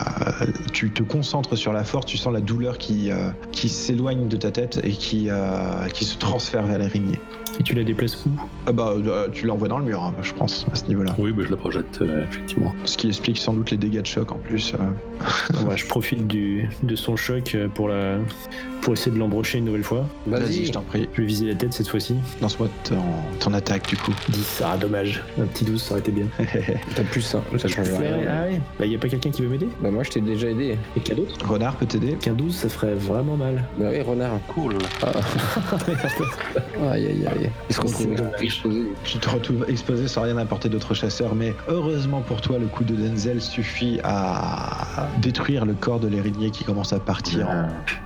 tu 0.73 0.89
te 0.91 1.03
concentres 1.03 1.57
sur 1.57 1.73
la 1.73 1.83
force, 1.83 2.05
tu 2.05 2.17
sens 2.17 2.33
la 2.33 2.41
douleur 2.41 2.77
qui, 2.77 3.11
euh, 3.11 3.29
qui 3.51 3.69
s'éloigne 3.69 4.27
de 4.27 4.37
ta 4.37 4.51
tête 4.51 4.79
et 4.83 4.91
qui, 4.91 5.27
euh, 5.29 5.87
qui 5.93 6.05
se 6.05 6.17
transfère 6.17 6.63
vers 6.65 6.79
l'araignée. 6.79 7.19
Et 7.59 7.63
tu 7.63 7.73
la 7.75 7.83
déplaces 7.83 8.25
où? 8.25 8.29
Ah 8.67 8.71
bah, 8.71 8.93
euh, 8.95 9.27
tu 9.33 9.45
l'envoies 9.45 9.67
dans 9.67 9.79
le 9.79 9.83
mur, 9.85 10.01
hein, 10.01 10.13
je 10.21 10.31
pense, 10.33 10.65
à 10.71 10.75
ce 10.75 10.85
niveau-là. 10.85 11.13
Oui, 11.17 11.33
mais 11.35 11.43
je 11.43 11.49
la 11.49 11.57
projette, 11.57 11.99
euh, 12.01 12.23
effectivement. 12.23 12.73
Ce 12.85 12.95
qui 12.95 13.07
explique 13.07 13.37
sans 13.37 13.53
doute 13.53 13.71
les 13.71 13.77
dégâts 13.77 13.99
de 14.01 14.05
choc 14.05 14.31
en 14.31 14.37
plus. 14.37 14.73
euh. 14.75 15.65
Ouais, 15.67 15.75
Je 15.75 15.85
profite 15.85 16.25
du, 16.27 16.69
de 16.83 16.95
son 16.95 17.17
choc 17.17 17.57
pour, 17.75 17.89
la, 17.89 18.17
pour 18.81 18.93
essayer 18.93 19.11
de 19.11 19.19
l'embrocher 19.19 19.57
une 19.57 19.65
nouvelle 19.65 19.83
fois. 19.83 20.05
Vas-y, 20.27 20.67
je 20.67 20.71
t'en 20.71 20.83
prie. 20.83 21.09
Je 21.13 21.21
vais 21.21 21.27
viser 21.27 21.47
la 21.47 21.55
tête 21.55 21.73
cette 21.73 21.89
fois-ci. 21.89 22.15
Lance-moi 22.41 22.69
ton, 22.85 22.95
ton 23.39 23.53
attaque 23.53 23.89
du 23.89 23.97
coup. 23.97 24.13
10, 24.29 24.61
ah 24.65 24.77
dommage. 24.77 25.21
Un 25.37 25.45
petit 25.45 25.65
12, 25.65 25.81
ça 25.81 25.91
aurait 25.91 25.99
été 25.99 26.11
bien. 26.11 26.27
T'as 26.95 27.03
plus 27.03 27.35
un, 27.35 27.41
ça 27.57 27.67
change 27.67 27.89
rien. 27.89 28.19
Ah 28.25 28.45
ouais 28.45 28.61
Bah 28.79 28.85
y 28.85 28.95
a 28.95 28.97
pas 28.97 29.09
quelqu'un 29.19 29.35
qui 29.35 29.41
veut 29.43 29.49
m'aider 29.49 29.67
Bah 29.81 29.91
moi 29.91 30.03
je 30.03 30.09
t'ai 30.11 30.21
déjà 30.21 30.47
aidé. 30.49 30.77
Et 30.95 30.99
qu'il 31.01 31.17
y 31.17 31.21
a 31.21 31.23
d'autres 31.23 31.47
Renard 31.51 31.75
peut 31.75 31.85
t'aider 31.85 32.13
Qu'un 32.13 32.33
12, 32.33 32.55
ça 32.55 32.69
ferait 32.69 32.93
vraiment 32.95 33.35
mal. 33.37 33.63
Bah 33.77 33.87
oui, 33.91 34.01
renard. 34.01 34.39
Cool. 34.47 34.77
Aïe 36.91 37.05
aïe 37.07 37.27
aïe. 37.27 37.49
Il 37.69 37.75
se 37.75 37.81
retrouve 37.81 38.15
C'est 38.37 38.43
explosé. 38.45 38.83
Tu 39.03 39.17
te 39.19 39.29
retrouves 39.29 39.65
exposé 39.67 40.07
sans 40.07 40.21
rien 40.21 40.37
apporter 40.37 40.69
d'autres 40.69 40.93
chasseurs, 40.93 41.35
mais 41.35 41.53
heureusement 41.67 42.21
pour 42.21 42.41
toi, 42.41 42.57
le 42.57 42.67
coup 42.67 42.83
de 42.83 42.95
Denzel 42.95 43.41
suffit 43.41 43.99
à 44.03 45.07
détruire 45.21 45.65
le 45.65 45.73
corps 45.73 45.99
de 45.99 46.07
l'araignée 46.07 46.51
qui 46.51 46.63
commence 46.63 46.93
à 46.93 46.99
partir 46.99 47.49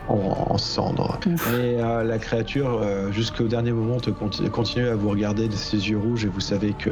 en, 0.07 0.13
en- 0.15 0.47
en 0.53 0.57
cendres. 0.57 1.19
Et 1.27 1.77
euh, 1.79 2.03
la 2.03 2.17
créature, 2.17 2.81
euh, 2.83 3.11
jusqu'au 3.11 3.47
dernier 3.47 3.71
moment, 3.71 3.99
te 3.99 4.09
conti- 4.09 4.49
continue 4.49 4.87
à 4.87 4.95
vous 4.95 5.09
regarder 5.09 5.47
de 5.47 5.55
ses 5.55 5.89
yeux 5.89 5.97
rouges 5.97 6.25
et 6.25 6.29
vous 6.29 6.39
savez 6.41 6.73
que 6.73 6.89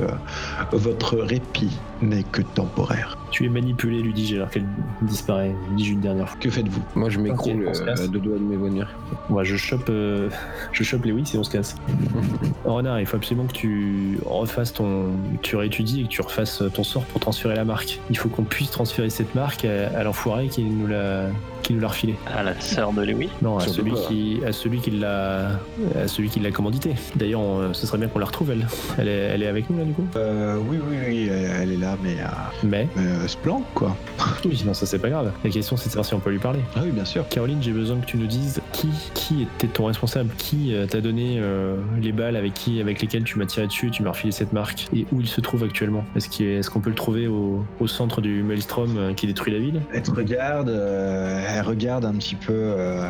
votre 0.72 1.18
répit 1.18 1.76
n'est 2.02 2.24
que 2.24 2.42
temporaire. 2.42 3.18
Tu 3.32 3.46
es 3.46 3.50
manipulé, 3.50 4.02
lui 4.02 4.14
dis-je, 4.14 4.36
alors 4.36 4.50
qu'elle 4.50 4.66
disparaît, 5.02 5.56
dis-je 5.76 5.94
une 5.94 6.02
dernière 6.02 6.30
fois. 6.30 6.38
Que 6.40 6.50
faites-vous? 6.50 6.82
Moi 6.96 7.10
je 7.10 7.20
m'écroule 7.20 7.66
euh, 7.68 8.08
deux 8.08 8.20
doigts 8.20 8.38
de 8.38 8.44
m'évanouir. 8.44 8.94
Ouais, 9.30 9.46
je 9.46 9.56
chope, 9.56 9.88
euh, 9.90 10.30
je 10.72 10.84
chope 10.84 11.06
Lewis 11.06 11.32
et 11.34 11.38
on 11.38 11.44
se 11.44 11.50
casse. 11.50 11.76
Renard, 12.66 13.00
il 13.00 13.06
faut 13.06 13.18
absolument 13.18 13.48
que 13.48 13.54
tu 13.54 14.18
refasses 14.26 14.74
ton, 14.74 15.08
tu 15.42 15.56
réétudies 15.56 16.02
et 16.02 16.04
que 16.04 16.10
tu 16.10 16.22
refasses 16.22 16.62
ton 16.74 16.84
sort 16.84 17.04
pour 17.06 17.20
transférer 17.22 17.56
la 17.56 17.66
marque. 17.66 18.00
Il 18.10 18.18
faut 18.18 18.30
qu'on 18.30 18.44
puisse 18.44 18.72
transférer 18.72 19.10
cette 19.10 19.34
marque 19.34 19.66
à, 19.66 19.98
à 19.98 20.04
l'enfoiré 20.04 20.48
qui 20.50 20.64
nous 20.64 20.88
l'a, 20.88 21.28
qui 21.62 21.74
nous 21.74 21.80
l'a 21.80 21.88
refilé. 21.88 22.16
À 22.36 22.44
la 22.44 22.60
sœur 22.60 22.94
de 22.94 23.04
Louis. 23.04 23.30
Non, 23.42 23.58
à 23.58 23.68
celui 23.68 23.94
qui, 23.94 24.40
à 24.46 24.52
celui 24.52 24.80
qui 24.80 24.92
l'a, 24.92 25.50
à 25.96 26.08
celui 26.08 26.30
qui 26.30 26.40
l'a 26.40 26.52
commandité. 26.52 26.92
D'ailleurs, 27.16 27.42
on- 27.42 27.74
ce 27.74 27.86
serait 27.88 27.98
bien 27.98 28.08
qu'on 28.08 28.20
la 28.20 28.26
retrouve 28.26 28.52
elle. 28.52 28.68
Elle 28.98 29.08
est, 29.08 29.12
elle 29.34 29.44
est 29.44 29.48
avec 29.48 29.70
nous 29.70 29.78
là 29.78 29.84
du 29.86 29.94
coup? 29.94 30.06
Euh, 30.16 30.58
oui, 30.70 30.78
oui, 30.90 30.96
oui, 31.08 31.28
elle 31.32 31.62
elle 31.62 31.72
est 31.74 31.78
là, 31.78 31.98
mais, 32.04 32.16
euh, 32.20 32.26
Mais? 32.64 32.88
mais 32.96 33.04
euh, 33.06 33.28
se 33.28 33.38
planque, 33.38 33.66
quoi. 33.76 33.96
oui, 34.46 34.62
non, 34.66 34.74
ça 34.74 34.86
c'est 34.86 35.00
pas 35.00 35.10
grave. 35.10 35.32
La 35.44 35.50
question 35.50 35.78
c'est 35.78 35.86
de 35.86 35.92
savoir 35.92 36.06
si 36.06 36.14
on 36.14 36.20
peut 36.20 36.32
lui 36.32 36.40
parler. 36.40 36.60
Ah 36.76 36.80
oui, 36.84 36.92
bien 36.92 37.06
sûr. 37.06 37.28
Caroline, 37.30 37.60
j'ai 37.62 37.72
besoin 37.72 37.98
que 38.00 38.06
tu 38.06 38.18
nous 38.18 38.28
dises 38.28 38.62
qui, 38.74 38.90
qui 39.14 39.44
était 39.44 39.68
ton 39.68 39.86
responsable, 39.86 40.30
qui 40.38 40.74
euh, 40.74 40.86
t'a 40.88 41.02
donné 41.02 41.38
euh, 41.40 41.76
les 42.02 42.12
balles 42.12 42.36
avec 42.36 42.54
qui, 42.54 42.82
avec 42.82 43.02
lesquelles 43.02 43.24
tu 43.24 43.38
m'as 43.38 43.46
tiré 43.46 43.68
dessus, 43.68 43.88
et 43.88 43.92
tu 43.92 44.04
m'as 44.04 44.12
refilé 44.12 44.32
cette 44.32 44.54
marque, 44.54 44.88
et 44.96 45.06
où 45.12 45.22
il 45.22 45.28
se 45.28 45.42
trouve 45.42 45.64
actuellement? 45.64 46.04
Est-ce 46.16 46.30
qu'il 46.30 46.48
est-ce 46.48 46.70
qu'on 46.70 46.80
peut 46.82 46.90
le 46.90 46.96
trouver 46.96 47.28
au, 47.28 47.64
au 47.80 47.88
centre 47.88 48.22
du 48.22 48.42
Maelstrom 48.44 48.98
euh, 48.98 49.14
qui 49.14 49.28
détruit 49.28 49.54
la 49.54 49.60
ville? 49.60 49.82
Elle 49.94 50.02
te 50.04 50.12
regarde, 50.12 50.70
euh, 50.70 51.40
elle 51.54 51.62
regarde 51.66 52.06
un 52.06 52.14
petit 52.14 52.36
peu, 52.36 52.54
euh, 52.54 53.10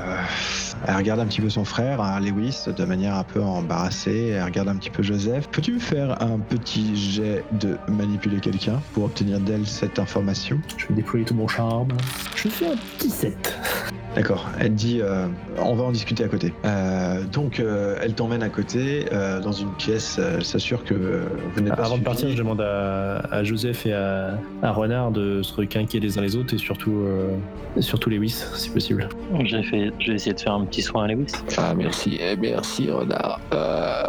elle 0.88 0.96
regarde 0.96 1.20
un 1.20 1.26
petit 1.26 1.42
peu 1.42 1.50
son 1.50 1.66
frère, 1.66 2.02
hein, 2.02 2.20
Lewis, 2.20 2.66
de 2.76 2.86
manière 2.86 3.16
un 3.16 3.24
peu 3.24 3.42
embarrassée. 3.42 4.30
Elle 4.30 4.44
regarde 4.44 4.68
un 4.70 4.76
petit 4.76 4.90
peu 4.90 5.04
Joseph. 5.04 5.48
Peux-tu 5.50 5.74
me 5.74 5.80
faire 5.80 6.22
un 6.22 6.40
petit 6.40 6.96
jet 6.96 7.44
de 7.54 7.78
manipuler 7.88 8.40
quelqu'un 8.40 8.82
pour 8.94 9.06
obtenir 9.06 9.40
d'elle 9.40 9.68
cette 9.68 10.00
information? 10.00 10.60
Je 10.78 10.88
vais 10.88 10.96
déployer 10.96 11.26
tout 11.26 11.36
mon 11.36 11.48
charme. 11.48 11.90
Je 12.36 12.48
fais 12.50 12.68
un 12.68 12.76
petit 12.98 13.10
7. 13.10 13.58
D'accord. 14.16 14.50
Elle 14.60 14.74
dit, 14.76 15.00
euh, 15.02 15.28
on 15.58 15.74
va 15.76 15.84
en 15.86 15.92
discuter 15.92 16.24
à 16.26 16.28
côté. 16.28 16.54
Euh, 16.66 17.24
donc, 17.32 17.60
euh, 17.60 17.96
elle 18.02 18.14
t'emmène 18.14 18.44
à 18.44 18.50
côté 18.50 19.06
euh, 19.14 19.40
dans 19.40 19.54
une 19.54 19.72
pièce. 19.76 20.20
Elle 20.20 20.44
s'assure 20.44 20.84
que 20.84 20.94
euh, 20.94 21.24
vous 21.56 21.62
n'êtes 21.62 21.76
pas 21.76 21.86
Avant 21.86 21.98
de 21.98 22.04
partir, 22.04 22.30
je 22.30 22.36
demande 22.36 22.60
à, 22.60 23.20
à 23.32 23.44
Joseph 23.46 23.86
et 23.86 23.94
à, 23.94 24.38
à 24.64 24.72
Renard 24.72 25.12
de 25.12 25.42
se 25.44 25.54
requinquer 25.54 26.02
les 26.02 26.18
uns 26.18 26.22
les 26.22 26.36
autres, 26.36 26.54
et 26.54 26.58
surtout, 26.58 26.92
euh, 27.06 27.30
surtout 27.80 28.10
Lewis, 28.10 28.31
si 28.56 28.70
possible. 28.70 29.10
J'ai 29.44 29.64
fait, 29.64 29.92
j'ai 30.00 30.14
essayé 30.14 30.34
de 30.34 30.40
faire 30.40 30.54
un 30.54 30.66
petit 30.66 30.82
soin 30.82 31.06
à 31.06 31.08
Lewis. 31.08 31.32
Ah 31.58 31.74
merci, 31.76 32.18
eh, 32.22 32.36
merci 32.36 32.90
renard. 32.90 33.40
Euh, 33.54 33.56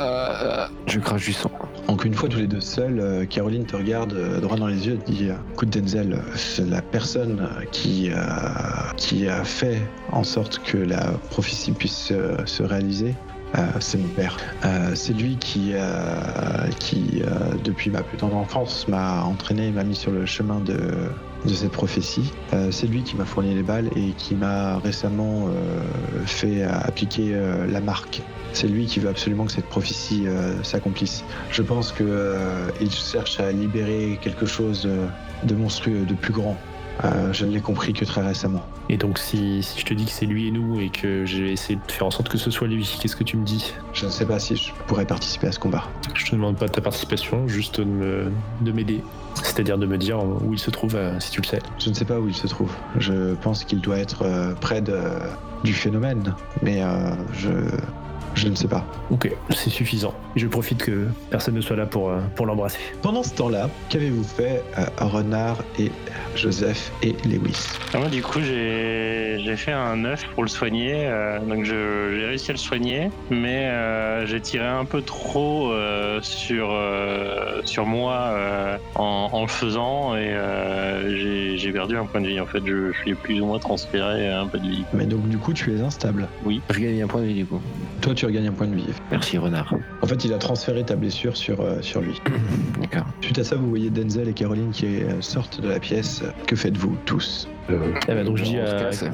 euh, 0.00 0.66
je 0.86 0.98
crache 0.98 1.24
du 1.26 1.32
sang. 1.32 1.50
Donc 1.88 2.04
une 2.04 2.14
fois 2.14 2.28
tous 2.28 2.38
les 2.38 2.46
deux 2.46 2.60
seuls, 2.60 3.00
euh, 3.00 3.24
Caroline 3.26 3.64
te 3.66 3.76
regarde 3.76 4.14
droit 4.40 4.56
dans 4.56 4.66
les 4.66 4.86
yeux 4.86 4.94
et 4.94 4.98
te 4.98 5.10
dit 5.10 5.28
Écoute 5.52 5.70
Denzel, 5.70 6.22
c'est 6.34 6.68
la 6.68 6.82
personne 6.82 7.48
qui, 7.72 8.10
euh, 8.10 8.16
qui 8.96 9.28
a 9.28 9.44
fait 9.44 9.80
en 10.10 10.24
sorte 10.24 10.60
que 10.64 10.78
la 10.78 11.12
prophétie 11.30 11.72
puisse 11.72 12.12
se 12.46 12.62
réaliser. 12.62 13.14
euh, 13.58 13.60
c'est 13.80 13.98
mon 13.98 14.08
père. 14.08 14.36
Euh, 14.64 14.92
c'est 14.94 15.12
lui 15.12 15.36
qui, 15.36 15.72
euh, 15.74 15.80
qui 16.78 17.22
euh, 17.22 17.41
depuis 17.62 17.90
ma 17.90 18.02
plus 18.02 18.18
tendre 18.18 18.36
enfance, 18.36 18.86
m'a 18.88 19.22
entraîné 19.24 19.70
m'a 19.70 19.84
mis 19.84 19.94
sur 19.94 20.10
le 20.10 20.26
chemin 20.26 20.60
de, 20.60 20.76
cette 21.46 21.72
prophétie. 21.72 22.32
Euh, 22.52 22.70
c'est 22.70 22.86
lui 22.86 23.02
qui 23.02 23.16
m'a 23.16 23.24
fourni 23.24 23.54
les 23.54 23.62
balles 23.62 23.88
et 23.96 24.12
qui 24.16 24.34
m'a 24.34 24.78
récemment 24.78 25.48
euh, 25.48 25.82
fait 26.26 26.62
appliquer 26.62 27.34
euh, 27.34 27.66
la 27.66 27.80
marque. 27.80 28.22
C'est 28.52 28.68
lui 28.68 28.86
qui 28.86 29.00
veut 29.00 29.08
absolument 29.08 29.46
que 29.46 29.52
cette 29.52 29.68
prophétie 29.68 30.26
s'accomplisse. 30.62 31.24
Je 31.50 31.62
pense 31.62 31.90
que 31.90 32.04
euh, 32.06 32.68
il 32.82 32.90
cherche 32.90 33.40
à 33.40 33.50
libérer 33.50 34.18
quelque 34.20 34.44
chose 34.44 34.86
de 35.42 35.54
monstrueux, 35.54 36.04
de 36.04 36.14
plus 36.14 36.34
grand. 36.34 36.58
Euh, 37.04 37.32
je 37.32 37.44
ne 37.46 37.52
l'ai 37.52 37.60
compris 37.60 37.92
que 37.94 38.04
très 38.04 38.20
récemment. 38.24 38.64
Et 38.88 38.96
donc, 38.96 39.18
si, 39.18 39.62
si 39.62 39.80
je 39.80 39.84
te 39.84 39.94
dis 39.94 40.04
que 40.04 40.10
c'est 40.10 40.26
lui 40.26 40.48
et 40.48 40.50
nous, 40.50 40.80
et 40.80 40.88
que 40.90 41.24
j'ai 41.24 41.50
essayé 41.52 41.78
de 41.84 41.92
faire 41.92 42.06
en 42.06 42.10
sorte 42.10 42.28
que 42.28 42.38
ce 42.38 42.50
soit 42.50 42.68
lui, 42.68 42.84
qu'est-ce 43.00 43.16
que 43.16 43.24
tu 43.24 43.36
me 43.36 43.44
dis? 43.44 43.72
Je 43.92 44.04
ne 44.06 44.10
sais 44.10 44.26
pas 44.26 44.38
si 44.38 44.56
je 44.56 44.72
pourrais 44.86 45.06
participer 45.06 45.46
à 45.48 45.52
ce 45.52 45.58
combat. 45.58 45.84
Je 46.14 46.26
te 46.26 46.32
demande 46.36 46.56
pas 46.56 46.68
ta 46.68 46.80
participation, 46.80 47.48
juste 47.48 47.80
de 47.80 47.84
me- 47.84 48.30
de 48.60 48.72
m'aider. 48.72 49.02
C'est-à-dire 49.42 49.78
de 49.78 49.86
me 49.86 49.96
dire 49.96 50.22
où 50.22 50.52
il 50.52 50.58
se 50.58 50.70
trouve, 50.70 50.94
euh, 50.94 51.18
si 51.18 51.30
tu 51.30 51.40
le 51.40 51.46
sais. 51.46 51.60
Je 51.78 51.88
ne 51.88 51.94
sais 51.94 52.04
pas 52.04 52.20
où 52.20 52.28
il 52.28 52.34
se 52.34 52.46
trouve. 52.46 52.70
Je 52.98 53.34
pense 53.34 53.64
qu'il 53.64 53.80
doit 53.80 53.98
être 53.98 54.22
euh, 54.24 54.52
près 54.54 54.82
de, 54.82 54.98
du 55.64 55.72
phénomène, 55.72 56.34
mais 56.62 56.82
je, 57.32 57.48
je 58.34 58.48
ne 58.48 58.54
sais 58.54 58.68
pas. 58.68 58.84
Ok, 59.10 59.30
c'est 59.50 59.70
suffisant. 59.70 60.14
Je 60.36 60.46
profite 60.46 60.82
que 60.82 61.06
personne 61.30 61.54
ne 61.54 61.60
soit 61.60 61.76
là 61.76 61.86
pour, 61.86 62.08
euh, 62.10 62.20
pour 62.34 62.46
l'embrasser. 62.46 62.78
Pendant 63.02 63.22
ce 63.22 63.34
temps-là, 63.34 63.68
qu'avez-vous 63.90 64.24
fait, 64.24 64.62
euh, 64.78 64.84
Renard 64.98 65.58
et 65.78 65.90
Joseph 66.34 66.90
et 67.02 67.14
Lewis? 67.28 67.68
Ah, 67.92 67.98
moi, 67.98 68.08
du 68.08 68.22
coup, 68.22 68.40
j'ai 68.40 69.38
j'ai 69.44 69.56
fait 69.56 69.72
un 69.72 70.04
œuf 70.04 70.24
pour 70.34 70.42
le 70.44 70.48
soigner. 70.48 70.94
euh, 71.06 71.38
donc, 71.40 71.64
je- 71.64 72.16
j'ai 72.18 72.26
réussi 72.26 72.50
à 72.50 72.54
le 72.54 72.58
soigner, 72.58 73.10
mais 73.30 73.66
euh, 73.66 74.26
j'ai 74.26 74.40
tiré 74.40 74.66
un 74.66 74.84
peu 74.84 75.02
trop 75.02 75.70
euh, 75.72 76.20
sur, 76.22 76.68
euh, 76.70 77.60
sur 77.64 77.86
moi 77.86 78.14
euh, 78.30 78.76
en, 78.94 79.28
en 79.32 79.42
le 79.42 79.48
faisant 79.48 80.14
et 80.16 80.28
euh, 80.30 81.16
j'ai- 81.16 81.58
j'ai 81.58 81.72
perdu 81.72 81.96
un 81.96 82.04
point 82.06 82.20
de 82.20 82.28
vie. 82.28 82.40
En 82.40 82.46
fait, 82.46 82.60
je, 82.64 82.92
je 82.92 82.98
suis 83.00 83.14
plus 83.14 83.40
ou 83.40 83.46
moins 83.46 83.58
transféré 83.58 84.28
un 84.32 84.46
peu 84.46 84.58
de 84.58 84.68
vie. 84.68 84.84
Mais 84.92 85.06
donc 85.06 85.28
du 85.28 85.38
coup, 85.38 85.52
tu 85.52 85.76
es 85.76 85.80
instable. 85.80 86.28
Je 86.70 86.78
gagne 86.80 87.02
un 87.02 87.06
point 87.06 87.20
de 87.20 87.26
vie 87.26 87.34
du 87.34 87.46
coup. 87.46 87.60
Toi, 88.00 88.14
tu 88.22 88.26
regagnes 88.26 88.46
un 88.46 88.52
point 88.52 88.68
de 88.68 88.76
vie. 88.76 88.84
Merci 89.10 89.36
renard. 89.36 89.74
En 90.00 90.06
fait, 90.06 90.24
il 90.24 90.32
a 90.32 90.38
transféré 90.38 90.84
ta 90.84 90.94
blessure 90.94 91.36
sur, 91.36 91.60
euh, 91.60 91.82
sur 91.82 92.00
lui. 92.00 92.20
D'accord. 92.80 93.04
Suite 93.20 93.36
à 93.40 93.42
ça, 93.42 93.56
vous 93.56 93.68
voyez 93.68 93.90
Denzel 93.90 94.28
et 94.28 94.32
Caroline 94.32 94.70
qui 94.70 94.86
euh, 95.02 95.20
sortent 95.20 95.60
de 95.60 95.68
la 95.68 95.80
pièce. 95.80 96.22
Que 96.46 96.54
faites-vous 96.54 96.96
tous? 97.04 97.48
Euh, 97.68 97.92
Eh 98.08 98.14
ben, 98.14 98.24
donc 98.24 98.36
je 98.36 98.44
dis, 98.44 98.58
à, 98.60 98.64
casse. 98.78 99.04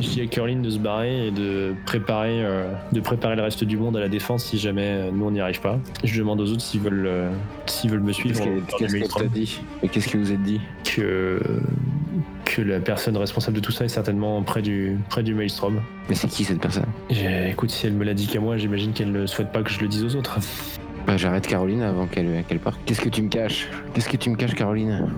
je 0.00 0.08
dis 0.08 0.20
à 0.20 0.26
Caroline 0.26 0.62
de 0.62 0.70
se 0.70 0.78
barrer 0.80 1.28
et 1.28 1.30
de 1.30 1.74
préparer, 1.86 2.44
euh, 2.44 2.72
de 2.90 2.98
préparer 3.00 3.36
le 3.36 3.42
reste 3.42 3.62
du 3.62 3.76
monde 3.76 3.96
à 3.96 4.00
la 4.00 4.08
défense 4.08 4.44
si 4.44 4.58
jamais 4.58 5.12
nous 5.12 5.26
on 5.26 5.30
n'y 5.30 5.40
arrive 5.40 5.60
pas. 5.60 5.78
Je 6.02 6.18
demande 6.18 6.40
aux 6.40 6.50
autres 6.50 6.62
s'ils 6.62 6.80
veulent, 6.80 7.06
euh, 7.06 7.30
s'ils 7.66 7.90
veulent 7.90 8.00
me 8.00 8.08
Qu'est-ce 8.12 8.20
suivre. 8.20 8.42
qu'elle 8.44 8.62
qu'est-ce 8.88 8.96
qu'elle 8.96 9.08
t'a 9.08 9.24
dit? 9.32 9.60
Et 9.84 9.88
qu'est-ce 9.88 10.08
que 10.08 10.18
vous 10.18 10.32
êtes 10.32 10.42
dit? 10.42 10.60
Que, 10.84 11.40
que 12.56 12.62
la 12.62 12.80
personne 12.80 13.16
responsable 13.18 13.56
de 13.56 13.60
tout 13.60 13.72
ça 13.72 13.84
est 13.84 13.88
certainement 13.88 14.42
près 14.42 14.62
du, 14.62 14.98
près 15.10 15.22
du 15.22 15.34
Maelstrom. 15.34 15.82
Mais 16.08 16.14
c'est 16.14 16.26
qui 16.26 16.42
cette 16.42 16.60
personne? 16.60 16.86
Écoute, 17.10 17.70
si 17.70 17.86
elle 17.86 17.92
me 17.92 18.04
l'a 18.04 18.14
dit 18.14 18.26
qu'à 18.26 18.40
moi, 18.40 18.56
j'imagine 18.56 18.92
qu'elle 18.94 19.12
ne 19.12 19.26
souhaite 19.26 19.52
pas 19.52 19.62
que 19.62 19.70
je 19.70 19.78
le 19.80 19.88
dise 19.88 20.04
aux 20.04 20.16
autres. 20.16 20.38
Bah 21.06 21.16
j'arrête 21.18 21.46
Caroline 21.46 21.82
avant 21.82 22.06
qu'elle 22.06 22.42
qu'elle 22.48 22.58
parte. 22.58 22.80
Qu'est-ce 22.86 23.02
que 23.02 23.10
tu 23.10 23.22
me 23.22 23.28
caches? 23.28 23.68
Qu'est-ce 23.92 24.08
que 24.08 24.16
tu 24.16 24.30
me 24.30 24.36
caches 24.36 24.54
Caroline? 24.54 25.08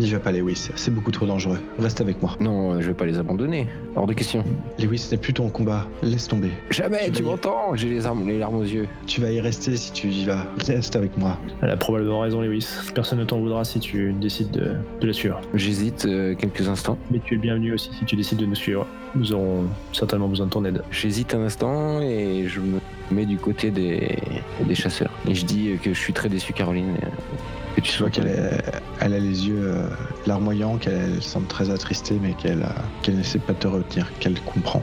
N'y 0.00 0.10
va 0.12 0.18
pas, 0.18 0.32
Lewis. 0.32 0.70
C'est 0.76 0.92
beaucoup 0.94 1.10
trop 1.10 1.26
dangereux. 1.26 1.58
Reste 1.78 2.00
avec 2.00 2.22
moi. 2.22 2.34
Non, 2.40 2.80
je 2.80 2.86
vais 2.86 2.94
pas 2.94 3.04
les 3.04 3.18
abandonner. 3.18 3.66
Hors 3.96 4.06
de 4.06 4.14
question. 4.14 4.42
Lewis, 4.78 4.98
ce 4.98 5.10
n'est 5.14 5.20
plus 5.20 5.34
ton 5.34 5.50
combat. 5.50 5.86
Laisse 6.02 6.26
tomber. 6.26 6.50
Jamais, 6.70 7.04
Tu 7.06 7.12
tu 7.12 7.22
vas 7.22 7.28
y- 7.28 7.32
m'entends? 7.32 7.74
J'ai 7.76 7.90
les, 7.90 8.06
armes- 8.06 8.26
les 8.26 8.38
larmes 8.38 8.56
aux 8.56 8.62
yeux. 8.64 8.88
Tu 9.06 9.20
vas 9.20 9.30
y 9.30 9.40
rester 9.42 9.76
si 9.76 9.92
tu 9.92 10.08
y 10.08 10.24
vas. 10.24 10.46
Reste 10.66 10.96
avec 10.96 11.18
moi. 11.18 11.36
Elle 11.60 11.68
a 11.70 11.76
probablement 11.76 12.20
raison, 12.20 12.40
Lewis. 12.40 12.66
Personne 12.94 13.18
ne 13.18 13.24
t'en 13.24 13.38
voudra 13.40 13.62
si 13.64 13.78
tu 13.78 14.14
décides 14.14 14.50
de, 14.52 14.72
de 15.02 15.06
la 15.06 15.12
suivre. 15.12 15.38
J'hésite 15.52 16.06
euh, 16.06 16.34
quelques 16.34 16.66
instants. 16.66 16.96
Mais 17.10 17.20
tu 17.22 17.34
es 17.34 17.38
bienvenu 17.38 17.74
aussi 17.74 17.90
si 17.98 18.04
tu 18.06 18.16
décides 18.16 18.38
de 18.38 18.46
nous 18.46 18.54
suivre. 18.54 18.86
Nous 19.14 19.32
aurons 19.34 19.64
certainement 19.92 20.28
besoin 20.28 20.46
de 20.46 20.50
ton 20.52 20.64
aide. 20.64 20.82
J'hésite 20.90 21.34
un 21.34 21.42
instant 21.42 22.00
et 22.00 22.44
je 22.48 22.60
me 22.60 22.78
mets 23.10 23.26
du 23.26 23.36
côté 23.36 23.70
des, 23.70 24.16
des 24.66 24.74
chasseurs. 24.74 25.10
Et 25.28 25.34
je 25.34 25.44
dis 25.44 25.72
que 25.82 25.92
je 25.92 25.98
suis 25.98 26.12
très 26.14 26.28
déçu, 26.30 26.52
Caroline. 26.54 26.94
Que 27.76 27.80
tu 27.80 27.98
vois 27.98 28.10
qu'elle 28.10 28.28
a 29.00 29.08
les 29.08 29.48
yeux 29.48 29.62
euh, 29.62 29.88
larmoyants, 30.26 30.76
qu'elle 30.76 31.22
semble 31.22 31.46
très 31.46 31.70
attristée, 31.70 32.18
mais 32.20 32.34
qu'elle 32.34 32.62
euh, 32.62 32.82
qu'elle 33.02 33.16
n'essaie 33.16 33.38
pas 33.38 33.52
de 33.52 33.58
te 33.58 33.68
retenir, 33.68 34.12
qu'elle 34.18 34.40
comprend 34.40 34.82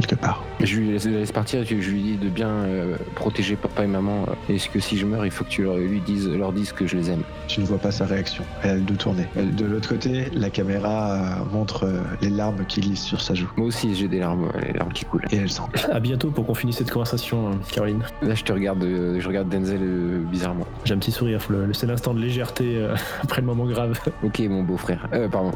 quelque 0.00 0.14
part. 0.14 0.42
Je 0.60 0.76
lui 0.78 0.92
laisse, 0.92 1.06
laisse 1.06 1.32
partir, 1.32 1.64
je 1.64 1.74
lui 1.74 2.00
dis 2.02 2.16
de 2.16 2.28
bien 2.28 2.48
euh, 2.48 2.96
protéger 3.14 3.56
papa 3.56 3.84
et 3.84 3.86
maman. 3.86 4.24
euh, 4.28 4.54
Et 4.54 4.58
que 4.58 4.80
si 4.80 4.96
je 4.98 5.06
meurs, 5.06 5.24
il 5.24 5.30
faut 5.32 5.44
que 5.44 5.48
tu 5.50 5.62
leur, 5.64 5.76
lui 5.76 6.00
dises, 6.00 6.28
leur 6.28 6.52
dises 6.52 6.72
que 6.72 6.86
je 6.86 6.96
les 6.96 7.10
aime? 7.10 7.22
Tu 7.48 7.60
ne 7.60 7.66
vois 7.66 7.78
pas 7.78 7.90
sa 7.90 8.04
réaction. 8.06 8.44
Elle 8.62 8.70
a 8.70 8.74
le 8.74 8.80
dos 8.82 8.94
tourné. 8.94 9.26
Elle- 9.36 9.54
De 9.54 9.64
l'autre 9.66 9.88
côté, 9.88 10.26
la 10.32 10.50
caméra 10.50 11.12
euh, 11.12 11.44
montre 11.52 11.84
euh, 11.84 12.00
les 12.22 12.30
larmes 12.30 12.64
qui 12.66 12.80
glissent 12.80 13.02
sur 13.04 13.20
sa 13.20 13.34
joue. 13.34 13.50
Moi 13.56 13.66
aussi, 13.68 13.94
j'ai 13.94 14.08
des 14.08 14.18
larmes, 14.20 14.50
les 14.66 14.72
larmes 14.72 14.92
qui 14.92 15.04
coulent. 15.04 15.24
Et 15.30 15.36
elle 15.36 15.50
sent. 15.50 15.62
À 15.92 16.00
bientôt 16.00 16.30
pour 16.30 16.46
qu'on 16.46 16.54
finisse 16.54 16.76
cette 16.76 16.90
conversation, 16.90 17.48
euh, 17.48 17.52
Caroline. 17.72 18.02
Là, 18.22 18.34
je 18.34 18.44
te 18.44 18.52
regarde, 18.52 18.82
euh, 18.84 19.18
je 19.20 19.26
regarde 19.28 19.48
Denzel 19.48 19.80
euh, 19.82 20.18
bizarrement. 20.30 20.66
J'ai 20.84 20.94
un 20.94 20.98
petit 20.98 21.12
sourire, 21.12 21.40
c'est 21.72 21.86
l'instant 21.86 22.14
de 22.14 22.20
légèreté 22.20 22.76
euh, 22.76 22.94
après 23.22 23.40
le 23.40 23.46
moment 23.46 23.66
grave. 23.66 23.98
Ok, 24.22 24.38
mon 24.48 24.62
beau-frère. 24.62 25.08
Euh, 25.12 25.28
pardon. 25.28 25.52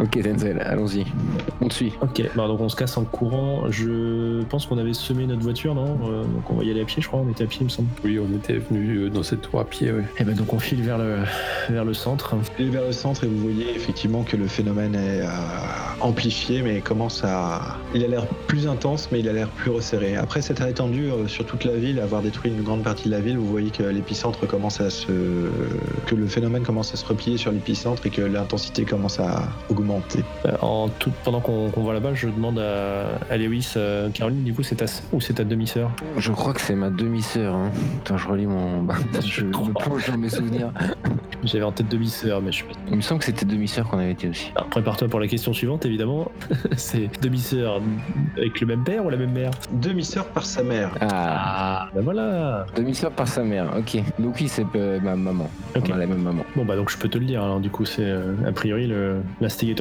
Ok, 0.00 0.22
Denzel, 0.22 0.60
allons-y. 0.64 1.04
On 1.60 1.66
te 1.68 1.74
suit. 1.74 1.92
Ok, 2.00 2.22
bah 2.36 2.46
donc 2.46 2.60
on 2.60 2.68
se 2.68 2.76
casse 2.76 2.96
en 2.96 3.04
courant. 3.04 3.64
Je 3.68 4.42
pense 4.44 4.66
qu'on 4.66 4.78
avait 4.78 4.92
semé 4.94 5.26
notre 5.26 5.42
voiture, 5.42 5.74
non? 5.74 5.98
Euh, 6.04 6.22
Donc 6.22 6.48
on 6.50 6.54
va 6.54 6.62
y 6.64 6.70
aller 6.70 6.82
à 6.82 6.84
pied, 6.84 7.02
je 7.02 7.08
crois. 7.08 7.20
On 7.20 7.28
était 7.28 7.42
à 7.44 7.46
pied, 7.48 7.58
il 7.62 7.64
me 7.64 7.68
semble. 7.68 7.88
Oui, 8.04 8.18
on 8.20 8.32
était 8.36 8.58
venu 8.58 8.94
euh, 8.96 9.10
dans 9.10 9.24
cette 9.24 9.42
tour 9.42 9.58
à 9.58 9.64
pied, 9.64 9.90
ouais. 9.90 10.04
Et 10.18 10.24
ben 10.24 10.36
donc 10.36 10.52
on 10.52 10.60
file 10.60 10.82
vers 10.82 10.98
le, 10.98 11.16
vers 11.68 11.84
le 11.84 11.94
centre. 11.94 12.36
Vers 12.60 12.84
le 12.84 12.92
centre 12.92 13.24
et 13.24 13.26
vous 13.26 13.38
voyez 13.38 13.74
effectivement 13.74 14.22
que 14.22 14.36
le 14.36 14.46
phénomène 14.46 14.94
est 14.94 15.22
euh, 15.22 15.26
amplifié, 16.00 16.62
mais 16.62 16.80
commence 16.80 17.24
à. 17.24 17.76
Il 17.92 18.04
a 18.04 18.06
l'air 18.08 18.26
plus 18.46 18.68
intense, 18.68 19.08
mais 19.10 19.18
il 19.18 19.28
a 19.28 19.32
l'air 19.32 19.48
plus 19.48 19.72
resserré. 19.72 20.14
Après 20.14 20.42
s'être 20.42 20.62
étendu 20.62 21.10
euh, 21.10 21.26
sur 21.26 21.44
toute 21.44 21.64
la 21.64 21.74
ville, 21.74 21.98
avoir 21.98 22.22
détruit 22.22 22.52
une 22.52 22.62
grande 22.62 22.84
partie 22.84 23.06
de 23.08 23.14
la 23.14 23.20
ville, 23.20 23.36
vous 23.36 23.48
voyez 23.48 23.70
que 23.70 23.82
l'épicentre 23.82 24.46
commence 24.46 24.80
à 24.80 24.90
se. 24.90 25.08
que 26.06 26.14
le 26.14 26.26
phénomène 26.28 26.62
commence 26.62 26.94
à 26.94 26.96
se 26.96 27.04
replier 27.04 27.36
sur 27.36 27.50
l'épicentre 27.50 28.06
et 28.06 28.10
que 28.10 28.22
l'intensité 28.22 28.84
commence 28.84 29.18
à 29.18 29.48
augmenter. 29.68 29.87
Euh, 30.46 30.52
En 30.62 30.88
tout, 30.88 31.10
pendant 31.24 31.40
qu'on 31.40 31.70
qu'on 31.70 31.84
va 31.84 31.92
là-bas, 31.94 32.14
je 32.14 32.28
demande 32.28 32.58
à, 32.58 33.04
à 33.30 33.36
Lewis, 33.36 33.72
euh, 33.76 34.08
Caroline, 34.10 34.42
du 34.44 34.52
coup 34.54 34.62
c'est 34.62 34.76
ta 34.76 34.86
ou 35.12 35.20
c'est 35.20 35.34
ta 35.34 35.44
demi-sœur? 35.44 35.90
Je 36.16 36.32
crois 36.32 36.52
que 36.52 36.60
c'est 36.60 36.74
ma 36.74 36.90
demi-sœur. 36.90 37.54
Hein. 37.54 37.70
Attends, 38.04 38.16
je 38.18 38.28
relis 38.28 38.46
mon. 38.46 38.82
bah, 38.82 38.94
je 39.24 39.44
me 39.44 39.72
plonge 39.72 40.10
dans 40.10 40.18
mes 40.18 40.28
souvenirs. 40.28 40.72
J'avais 41.44 41.64
en 41.64 41.70
tête 41.72 41.88
demi-sœur, 41.88 42.42
mais 42.42 42.50
je 42.50 42.58
sais 42.58 42.64
pas. 42.64 42.72
Il 42.90 42.96
me 42.96 43.00
semble 43.00 43.20
que 43.20 43.26
c'était 43.26 43.46
demi-sœur 43.46 43.86
qu'on 43.88 43.98
avait 43.98 44.10
été 44.12 44.28
aussi. 44.28 44.50
Alors 44.56 44.68
prépare-toi 44.68 45.06
pour 45.08 45.20
la 45.20 45.28
question 45.28 45.52
suivante, 45.52 45.86
évidemment. 45.86 46.30
c'est 46.76 47.08
demi-sœur 47.22 47.80
avec 48.36 48.60
le 48.60 48.66
même 48.66 48.82
père 48.84 49.04
ou 49.04 49.10
la 49.10 49.16
même 49.16 49.32
mère? 49.32 49.50
Demi-sœur 49.72 50.26
par 50.26 50.44
sa 50.44 50.62
mère. 50.62 50.90
Ah, 51.00 51.08
Ah, 51.10 51.88
ben 51.94 52.02
voilà 52.02 52.66
demi-sœur 52.76 53.12
par 53.12 53.28
sa 53.28 53.42
mère. 53.44 53.66
Ok. 53.78 54.02
Donc 54.18 54.36
oui, 54.40 54.48
c'est 54.48 54.66
euh, 54.74 54.98
ma 55.00 55.14
maman. 55.16 55.48
Ok. 55.76 55.84
On 55.90 55.92
a 55.94 55.98
la 55.98 56.06
même 56.06 56.22
maman. 56.22 56.44
Bon 56.56 56.64
bah 56.64 56.74
donc 56.76 56.90
je 56.90 56.96
peux 56.96 57.08
te 57.08 57.18
le 57.18 57.24
dire, 57.24 57.42
alors 57.42 57.60
du 57.60 57.70
coup 57.70 57.84
c'est 57.84 58.02
euh, 58.02 58.34
a 58.46 58.52
priori 58.52 58.86
le- 58.86 59.20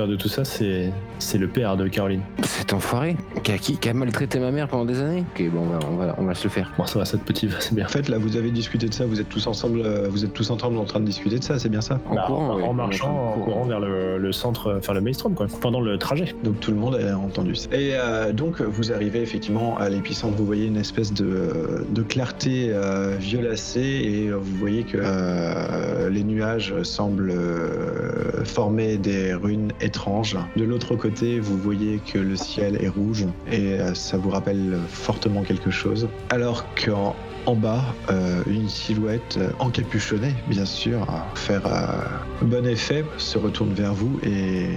de 0.06 0.16
tout 0.16 0.28
ça 0.28 0.44
c'est 0.46 0.92
c'est 1.20 1.38
le 1.40 1.48
père 1.48 1.78
de 1.78 1.88
Caroline. 1.88 2.22
Cet 2.44 2.74
enfoiré 2.74 3.16
qui 3.44 3.52
a, 3.52 3.58
qui, 3.58 3.78
qui 3.78 3.90
a 3.90 3.94
maltraité 3.94 4.38
ma 4.40 4.52
mère 4.52 4.68
pendant 4.68 4.86
des 4.86 5.00
années. 5.02 5.24
Ok, 5.34 5.50
bon, 5.52 5.62
on 5.62 5.66
va, 5.70 5.80
on 5.92 5.96
va, 5.96 6.16
on 6.20 6.26
va 6.26 6.36
se 6.36 6.44
le 6.44 6.50
faire. 6.52 6.72
Bon 6.78 6.86
ça 6.86 7.00
va, 7.00 7.06
cette 7.06 7.24
petite 7.24 7.50
c'est 7.60 7.74
bien. 7.74 7.86
En 7.86 7.90
fait, 7.90 8.08
là, 8.10 8.18
vous 8.20 8.36
avez 8.38 8.52
discuté 8.52 8.88
de 8.88 8.94
ça. 8.94 9.06
Vous 9.06 9.20
êtes 9.20 9.30
tous 9.30 9.48
ensemble. 9.48 9.82
euh, 9.84 10.08
Vous 10.10 10.24
êtes 10.26 10.34
tous 10.34 10.52
ensemble 10.52 10.78
en 10.78 10.84
train 10.84 11.00
de 11.00 11.06
discuter 11.06 11.40
de 11.40 11.44
ça. 11.44 11.58
C'est 11.58 11.70
bien 11.70 11.82
ça? 11.82 12.00
En 12.10 12.16
Bah, 12.16 12.26
courant, 12.28 12.50
en, 12.50 12.58
ouais. 12.58 12.64
en 12.64 12.74
marchant, 12.74 13.34
en 13.36 13.40
courant 13.40 13.64
vers 13.66 13.80
le, 13.80 14.18
le 14.20 14.32
centre, 14.32 14.68
euh, 14.68 14.78
enfin 14.80 14.94
le 14.94 15.02
maelstrom 15.02 15.34
quoi, 15.34 15.48
pendant 15.62 15.80
le 15.82 15.98
trajet. 15.98 16.36
Donc 16.44 16.60
tout 16.60 16.72
le 16.72 16.78
monde 16.78 16.96
a 16.96 17.18
entendu 17.18 17.56
ça. 17.56 17.70
Et 17.72 17.92
euh, 17.94 18.34
donc 18.34 18.62
vous 18.62 18.92
arrivez 18.92 19.22
effectivement 19.22 19.78
à 19.78 19.90
l'épicentre, 19.90 20.36
vous 20.38 20.46
voyez 20.46 20.66
une 20.68 20.78
espèce 20.78 21.14
de, 21.14 21.86
de 21.90 22.02
clarté 22.04 22.68
euh, 22.70 23.16
violacée 23.20 23.80
et 24.04 24.28
euh, 24.28 24.36
vous 24.36 24.56
voyez 24.58 24.84
que 24.84 24.98
euh, 25.00 26.10
les 26.10 26.24
nuages 26.24 26.74
semblent 26.84 27.32
euh, 27.32 28.44
former 28.44 28.98
des 28.98 29.34
runes 29.34 29.72
étranges. 29.82 30.38
De 30.56 30.63
l'autre 30.63 30.96
côté, 30.96 31.40
vous 31.40 31.58
voyez 31.58 32.00
que 32.00 32.18
le 32.18 32.36
ciel 32.36 32.78
est 32.82 32.90
rouge 32.90 33.26
et 33.52 33.74
euh, 33.74 33.94
ça 33.94 34.18
vous 34.18 34.30
rappelle 34.30 34.78
fortement 34.88 35.44
quelque 35.44 35.72
chose. 35.72 36.08
Alors 36.30 36.66
qu'en 36.76 37.16
en 37.48 37.56
bas, 37.56 37.82
euh, 38.10 38.44
une 38.46 38.68
silhouette 38.68 39.38
euh, 39.38 39.52
encapuchonnée, 39.60 40.36
bien 40.48 40.66
sûr, 40.66 41.02
à 41.10 41.26
faire 41.36 41.66
euh, 41.66 42.46
bon 42.46 42.68
effet, 42.68 43.06
se 43.18 43.38
retourne 43.38 43.74
vers 43.74 43.94
vous 43.94 44.20
et 44.22 44.68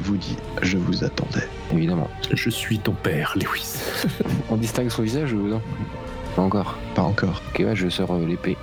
vous 0.00 0.16
dit 0.16 0.36
Je 0.60 0.76
vous 0.76 1.04
attendais. 1.04 1.46
Évidemment. 1.72 2.10
Je 2.32 2.50
suis 2.50 2.80
ton 2.80 2.92
père, 2.92 3.34
Lewis. 3.36 3.78
On 4.50 4.56
distingue 4.56 4.88
son 4.88 5.02
visage 5.02 5.32
ou 5.32 5.46
non? 5.46 5.62
Pas 6.34 6.42
encore. 6.42 6.76
Pas 6.96 7.02
encore. 7.02 7.42
Ok, 7.50 7.60
ouais, 7.60 7.76
je 7.76 7.88
sors 7.88 8.18
l'épée. 8.18 8.56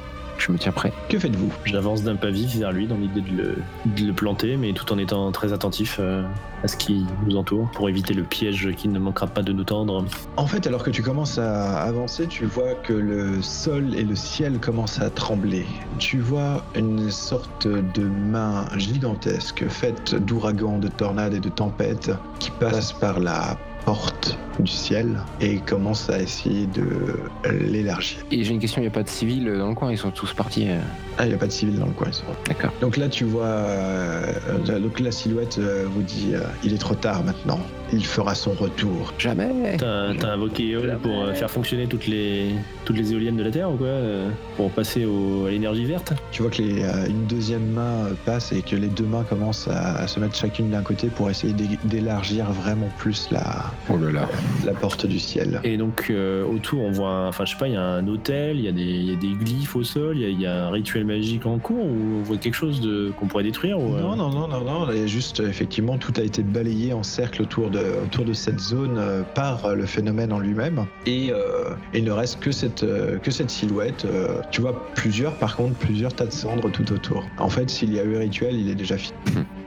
Je 0.45 0.51
me 0.51 0.57
tiens 0.57 0.73
prêt. 0.73 0.91
Que 1.07 1.17
faites-vous? 1.17 1.53
J'avance 1.63 2.03
d'un 2.03 2.17
pas 2.17 2.29
vif 2.29 2.57
vers 2.57 2.73
lui 2.73 2.85
dans 2.85 2.97
l'idée 2.97 3.21
de 3.21 3.31
le, 3.31 3.55
de 3.85 4.05
le 4.05 4.11
planter, 4.11 4.57
mais 4.57 4.73
tout 4.73 4.91
en 4.91 4.97
étant 4.97 5.31
très 5.31 5.53
attentif 5.53 5.99
euh, 6.01 6.21
à 6.63 6.67
ce 6.67 6.75
qui 6.75 7.05
nous 7.25 7.37
entoure 7.37 7.71
pour 7.71 7.87
éviter 7.87 8.13
le 8.13 8.23
piège 8.23 8.69
qui 8.75 8.89
ne 8.89 8.99
manquera 8.99 9.27
pas 9.27 9.41
de 9.41 9.53
nous 9.53 9.63
tendre. 9.63 10.03
En 10.35 10.45
fait, 10.45 10.67
alors 10.67 10.83
que 10.83 10.89
tu 10.89 11.01
commences 11.01 11.37
à 11.37 11.83
avancer, 11.83 12.27
tu 12.27 12.43
vois 12.43 12.73
que 12.73 12.91
le 12.91 13.41
sol 13.41 13.95
et 13.95 14.03
le 14.03 14.15
ciel 14.15 14.59
commencent 14.59 14.99
à 14.99 15.09
trembler. 15.09 15.65
Tu 15.97 16.19
vois 16.19 16.65
une 16.75 17.09
sorte 17.09 17.65
de 17.65 18.03
main 18.03 18.65
gigantesque 18.75 19.65
faite 19.69 20.13
d'ouragans, 20.13 20.77
de 20.77 20.89
tornades 20.89 21.35
et 21.35 21.39
de 21.39 21.49
tempêtes 21.49 22.11
qui 22.39 22.51
passe 22.51 22.91
par 22.91 23.21
la 23.21 23.57
porte 23.85 24.37
du 24.59 24.71
ciel 24.71 25.17
et 25.41 25.57
commence 25.57 26.09
à 26.09 26.19
essayer 26.21 26.67
de 26.67 27.19
l'élargir. 27.51 28.17
Et 28.31 28.43
j'ai 28.43 28.53
une 28.53 28.59
question, 28.59 28.79
il 28.81 28.85
n'y 28.85 28.87
a 28.87 28.91
pas 28.91 29.03
de 29.03 29.09
civils 29.09 29.45
dans 29.57 29.67
le 29.69 29.75
coin, 29.75 29.91
ils 29.91 29.97
sont 29.97 30.11
tous 30.11 30.33
partis. 30.33 30.69
euh. 30.69 30.79
Ah, 31.17 31.25
il 31.25 31.29
n'y 31.29 31.33
a 31.35 31.37
pas 31.37 31.47
de 31.47 31.51
civil 31.51 31.77
dans 31.79 31.87
le 31.87 31.91
coin. 31.91 32.07
ils 32.09 32.13
sont- 32.13 32.23
D'accord. 32.47 32.71
Donc 32.81 32.97
là, 32.97 33.09
tu 33.09 33.23
vois, 33.25 33.45
euh, 33.45 34.79
donc 34.79 34.99
la 34.99 35.11
silhouette 35.11 35.57
euh, 35.59 35.85
vous 35.91 36.01
dit, 36.01 36.33
il 36.63 36.73
est 36.73 36.77
trop 36.77 36.95
tard 36.95 37.23
maintenant. 37.23 37.59
Il 37.95 38.03
fera 38.05 38.33
son 38.33 38.53
retour. 38.53 39.13
Jamais 39.19 39.77
T'as 39.77 40.15
t'as 40.15 40.31
invoqué 40.33 40.63
Eol 40.69 40.97
pour 41.03 41.11
euh, 41.25 41.33
faire 41.33 41.51
fonctionner 41.51 41.85
toutes 41.85 42.07
les, 42.07 42.49
toutes 42.85 42.97
les 42.97 43.13
éoliennes 43.13 43.37
de 43.37 43.43
la 43.43 43.51
Terre 43.51 43.69
ou 43.71 43.75
quoi 43.75 43.85
euh, 43.85 44.29
Pour 44.57 44.71
passer 44.71 45.05
au- 45.05 45.45
à 45.45 45.51
l'énergie 45.51 45.85
verte? 45.85 46.13
Tu 46.31 46.41
vois 46.41 46.49
que 46.49 46.61
les, 46.63 46.81
euh, 46.83 47.05
une 47.07 47.25
deuxième 47.27 47.67
main 47.71 48.07
passe 48.25 48.51
et 48.51 48.63
que 48.63 48.75
les 48.75 48.87
deux 48.87 49.03
mains 49.05 49.23
commencent 49.29 49.67
à, 49.67 49.97
à 49.97 50.07
se 50.07 50.19
mettre 50.19 50.35
chacune 50.35 50.71
d'un 50.71 50.81
côté 50.81 51.07
pour 51.07 51.29
essayer 51.29 51.53
d'é- 51.53 51.77
d'élargir 51.83 52.51
vraiment 52.51 52.89
plus 52.97 53.27
la, 53.29 53.65
Oh 53.91 53.97
là 53.97 54.11
là. 54.11 54.27
la 54.65 54.73
porte 54.73 55.05
du 55.05 55.19
ciel. 55.19 55.61
Et 55.63 55.77
donc 55.77 56.07
euh, 56.09 56.43
autour, 56.45 56.81
on 56.81 56.91
voit, 56.91 57.09
un- 57.09 57.27
enfin 57.27 57.45
je 57.45 57.51
sais 57.51 57.57
pas, 57.59 57.67
il 57.67 57.73
y 57.75 57.77
a 57.77 57.83
un 57.83 58.07
hôtel, 58.07 58.57
il 58.57 58.65
y, 58.65 58.67
a 58.67 58.71
des- 58.71 58.81
il 58.81 59.11
y 59.11 59.13
a 59.13 59.17
des 59.17 59.33
glyphes 59.33 59.75
au 59.75 59.83
sol, 59.83 60.17
il 60.17 60.21
y 60.23 60.25
a- 60.25 60.29
il 60.29 60.41
y, 60.41 60.47
a 60.47 60.65
un 60.65 60.69
rituel 60.71 61.05
magique 61.05 61.45
en 61.45 61.59
cours 61.59 61.85
ou 61.85 62.17
on 62.19 62.23
voit 62.23 62.37
quelque 62.37 62.55
chose 62.55 62.81
de- 62.81 63.11
qu'on 63.19 63.27
pourrait 63.27 63.43
détruire 63.43 63.77
ou, 63.79 63.95
euh, 63.95 64.01
Non, 64.01 64.15
non, 64.15 64.31
non, 64.31 64.47
non, 64.47 64.61
non. 64.61 64.87
Il 64.91 64.99
y 64.99 65.03
a 65.03 65.07
juste, 65.07 65.41
effectivement, 65.41 65.97
tout 65.99 66.13
a 66.17 66.21
été 66.23 66.41
balayé 66.41 66.91
en 66.93 67.03
cercle 67.03 67.43
autour 67.43 67.69
de, 67.69 67.82
autour 68.05 68.25
de 68.25 68.33
cette 68.33 68.59
zone 68.59 68.97
euh, 68.97 69.23
par 69.35 69.65
euh, 69.65 69.75
le 69.75 69.85
phénomène 69.85 70.31
en 70.33 70.39
lui-même. 70.39 70.85
Et 71.05 71.31
euh, 71.31 71.75
il 71.93 72.03
ne 72.03 72.11
reste 72.11 72.39
que 72.39 72.51
cette, 72.51 72.83
euh, 72.83 73.17
que 73.19 73.31
cette 73.31 73.49
silhouette. 73.49 74.05
euh, 74.05 74.41
tu 74.51 74.61
vois 74.61 74.85
plusieurs, 74.95 75.33
par 75.35 75.55
contre, 75.55 75.75
plusieurs 75.75 76.13
tas 76.13 76.25
de 76.25 76.31
cendres 76.31 76.71
tout 76.71 76.91
autour. 76.91 77.25
En 77.37 77.49
fait, 77.49 77.69
s'il 77.69 77.93
y 77.93 77.99
a 77.99 78.03
eu 78.03 78.17
rituel, 78.17 78.55
il 78.55 78.69
est 78.69 78.75
déjà 78.75 78.97
fini. 78.97 79.17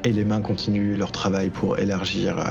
Et 0.07 0.13
les 0.13 0.25
mains 0.25 0.41
continuent 0.41 0.97
leur 0.97 1.11
travail 1.11 1.51
pour 1.51 1.81
élargir 1.81 2.39
euh, 2.39 2.45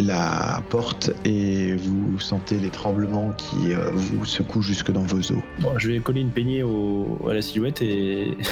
la 0.00 0.60
porte 0.68 1.12
et 1.24 1.74
vous 1.76 2.18
sentez 2.18 2.56
les 2.58 2.70
tremblements 2.70 3.32
qui 3.36 3.72
euh, 3.72 3.90
vous 3.92 4.24
secouent 4.24 4.62
jusque 4.62 4.90
dans 4.90 5.02
vos 5.04 5.18
os. 5.18 5.32
Bon, 5.60 5.70
je 5.78 5.86
vais 5.92 6.00
coller 6.00 6.22
une 6.22 6.30
peignée 6.32 6.64
au- 6.64 7.20
à 7.30 7.34
la 7.34 7.42
silhouette 7.42 7.82
et. 7.82 8.36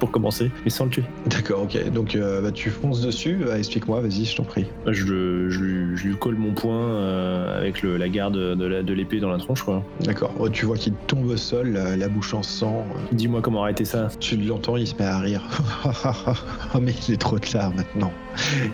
pour 0.00 0.10
commencer, 0.10 0.50
mais 0.64 0.70
sans 0.70 0.84
le 0.86 0.90
tuer. 0.90 1.02
D'accord, 1.26 1.64
ok. 1.64 1.90
Donc 1.92 2.14
euh, 2.16 2.40
bah, 2.40 2.50
tu 2.52 2.70
fonces 2.70 3.02
dessus. 3.02 3.36
Bah, 3.46 3.58
Explique-moi, 3.58 4.00
vas-y, 4.00 4.24
je 4.24 4.34
t'en 4.34 4.44
prie. 4.44 4.64
Je, 4.86 5.04
lui- 5.04 5.94
je 5.98 6.06
lui 6.08 6.16
colle 6.16 6.36
mon 6.36 6.52
poing 6.54 6.74
euh, 6.74 7.58
avec 7.58 7.82
le- 7.82 7.98
la 7.98 8.08
garde 8.08 8.32
de 8.34 8.92
l'épée 8.94 9.20
dans 9.20 9.28
la 9.30 9.36
tronche, 9.36 9.62
quoi. 9.62 9.84
D'accord. 10.00 10.32
Oh, 10.38 10.48
tu 10.48 10.64
vois 10.64 10.78
qu'il 10.78 10.94
tombe 11.06 11.26
au 11.26 11.36
sol, 11.36 11.72
la, 11.72 11.98
la 11.98 12.08
bouche 12.08 12.32
en 12.32 12.42
sang. 12.42 12.86
Dis-moi 13.12 13.42
comment 13.42 13.62
arrêter 13.64 13.84
ça. 13.84 14.08
Tu 14.20 14.36
l'entends, 14.38 14.78
il 14.78 14.86
se 14.86 14.94
met 14.98 15.04
à 15.04 15.18
rire. 15.18 15.42
oh, 16.74 16.78
mais 16.80 16.94
il 17.08 17.14
est 17.14 17.18
trop 17.18 17.38
tard 17.38 17.72
maintenant. 17.74 18.12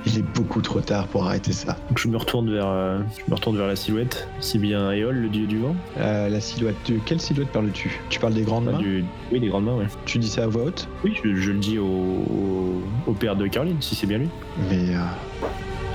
Il 0.06 0.18
est 0.18 0.22
beaucoup 0.34 0.60
trop 0.60 0.80
tard 0.80 1.06
pour 1.08 1.26
arrêter 1.26 1.52
ça. 1.52 1.76
Donc 1.88 1.98
je 1.98 2.08
me 2.08 2.16
retourne 2.16 2.50
vers, 2.52 2.66
euh, 2.66 2.98
je 3.18 3.30
me 3.30 3.34
retourne 3.34 3.56
vers 3.56 3.66
la 3.66 3.76
silhouette, 3.76 4.26
si 4.40 4.58
bien 4.58 4.90
Éole, 4.92 5.16
le 5.16 5.28
dieu 5.28 5.46
du 5.46 5.58
vent. 5.58 5.76
Euh, 5.98 6.28
la 6.28 6.40
silhouette. 6.40 6.76
De 6.88 6.98
quelle 7.04 7.20
silhouette 7.20 7.48
parles-tu? 7.48 8.00
Tu 8.08 8.18
parles 8.20 8.34
des 8.34 8.42
grandes 8.42 8.66
mains? 8.66 8.78
du- 8.78 9.04
oui, 9.32 9.40
des 9.40 9.48
grandes 9.48 9.64
mains, 9.64 9.76
ouais. 9.76 9.86
Tu 10.06 10.18
dis 10.18 10.28
ça 10.28 10.44
à 10.44 10.46
voix 10.46 10.64
haute? 10.64 10.88
Oui, 11.04 11.14
je, 11.22 11.34
je 11.34 11.50
le 11.52 11.58
dis 11.58 11.78
au 11.78 13.12
père 13.18 13.36
de 13.36 13.46
Caroline, 13.46 13.76
si 13.80 13.94
c'est 13.94 14.06
bien 14.06 14.18
lui. 14.18 14.28
Mais 14.70 14.94
euh, 14.94 15.46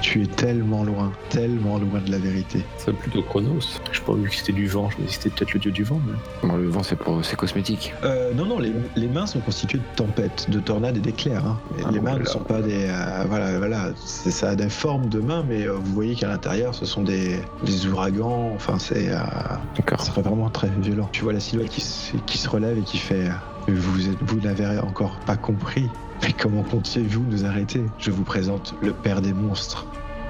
Tu 0.07 0.21
es 0.21 0.27
tellement 0.27 0.83
loin, 0.83 1.11
tellement 1.29 1.79
loin 1.79 1.99
de 1.99 2.11
la 2.11 2.19
vérité. 2.19 2.63
C'est 2.77 2.93
plutôt 2.95 3.23
Chronos. 3.23 3.79
Je 3.91 3.99
pas 4.01 4.13
vu 4.13 4.29
que 4.29 4.35
c'était 4.35 4.53
du 4.53 4.67
vent, 4.67 4.87
je 4.91 5.01
me 5.01 5.07
c'était 5.07 5.31
peut-être 5.31 5.53
le 5.55 5.59
dieu 5.59 5.71
du 5.71 5.83
vent. 5.83 5.99
mais- 6.05 6.47
Bon, 6.47 6.55
le 6.57 6.67
vent, 6.69 6.83
c'est 6.83 6.95
pour, 6.95 7.25
c'est 7.25 7.35
cosmétique. 7.35 7.91
Euh, 8.03 8.31
non, 8.35 8.45
non, 8.45 8.59
les, 8.59 8.71
les 8.95 9.07
mains 9.07 9.25
sont 9.25 9.39
constituées 9.39 9.79
de 9.79 9.95
tempêtes, 9.95 10.47
de 10.51 10.59
tornades 10.59 10.97
et 10.97 10.99
d'éclairs. 10.99 11.43
hein. 11.47 11.57
Ah 11.83 11.89
les 11.91 11.97
bon, 11.97 12.05
mains 12.05 12.19
ne 12.19 12.25
sont 12.25 12.41
pas 12.41 12.61
des. 12.61 12.85
euh, 12.87 13.23
voilà, 13.27 13.57
voilà. 13.57 13.89
C'est, 14.05 14.29
ça 14.29 14.49
a 14.51 14.55
des 14.55 14.69
formes 14.69 15.09
de 15.09 15.19
mains, 15.19 15.43
mais 15.49 15.63
euh, 15.67 15.71
vous 15.73 15.93
voyez 15.93 16.13
qu'à 16.13 16.27
l'intérieur, 16.27 16.75
ce 16.75 16.85
sont 16.85 17.01
des, 17.01 17.39
des 17.63 17.87
ouragans. 17.87 18.51
Enfin, 18.53 18.77
c'est. 18.77 19.09
euh, 19.09 19.17
D'accord. 19.75 19.99
ça 20.01 20.11
serait 20.11 20.21
vraiment 20.21 20.51
très 20.51 20.69
violent. 20.69 21.09
Tu 21.13 21.23
vois 21.23 21.33
la 21.33 21.39
silhouette 21.39 21.69
qui, 21.69 21.81
se- 21.81 22.15
qui 22.27 22.37
se 22.37 22.47
relève 22.47 22.77
et 22.77 22.83
qui 22.83 22.99
fait. 22.99 23.27
Vous, 23.67 24.09
êtes- 24.09 24.21
vous 24.21 24.39
n'avez 24.39 24.77
encore 24.79 25.17
pas 25.25 25.35
compris. 25.37 25.89
Mais 26.23 26.33
comment 26.33 26.63
comptiez-vous 26.63 27.23
nous 27.29 27.45
arrêter? 27.45 27.83
Je 27.99 28.11
vous 28.11 28.23
présente 28.23 28.73
le 28.81 28.91
père 28.93 29.21
des 29.21 29.33
monstres, 29.33 29.85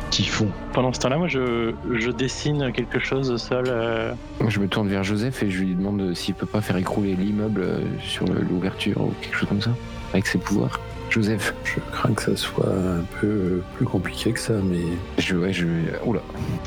Typhon. 0.09 0.47
Pendant 0.73 0.91
ce 0.93 0.99
temps-là, 0.99 1.17
moi, 1.17 1.27
je, 1.27 1.73
je 1.93 2.11
dessine 2.11 2.71
quelque 2.71 2.99
chose 2.99 3.29
au 3.31 3.37
sol. 3.37 3.65
euh, 3.67 4.13
Moi, 4.39 4.49
je 4.49 4.59
me 4.59 4.67
tourne 4.67 4.87
vers 4.87 5.03
Joseph 5.03 5.43
et 5.43 5.49
je 5.51 5.59
lui 5.63 5.75
demande 5.75 6.13
s'il 6.15 6.33
peut 6.33 6.45
pas 6.45 6.61
faire 6.61 6.77
écrouler 6.77 7.15
l'immeuble 7.15 7.61
euh, 7.61 7.79
sur 8.01 8.25
l'ouverture 8.25 9.01
ou 9.01 9.13
quelque 9.21 9.35
chose 9.37 9.49
comme 9.49 9.61
ça, 9.61 9.71
avec 10.13 10.25
ses 10.27 10.37
pouvoirs. 10.37 10.79
Joseph, 11.09 11.53
Je 11.63 11.79
crains 11.91 12.13
que 12.13 12.21
ça 12.23 12.35
soit 12.35 12.67
un 12.69 13.03
peu 13.21 13.61
plus 13.75 13.85
compliqué 13.85 14.31
que 14.33 14.39
ça, 14.39 14.53
mais 14.63 14.81
je, 15.17 15.35
ouais, 15.35 15.53
je, 15.53 15.65
oula, 16.05 16.19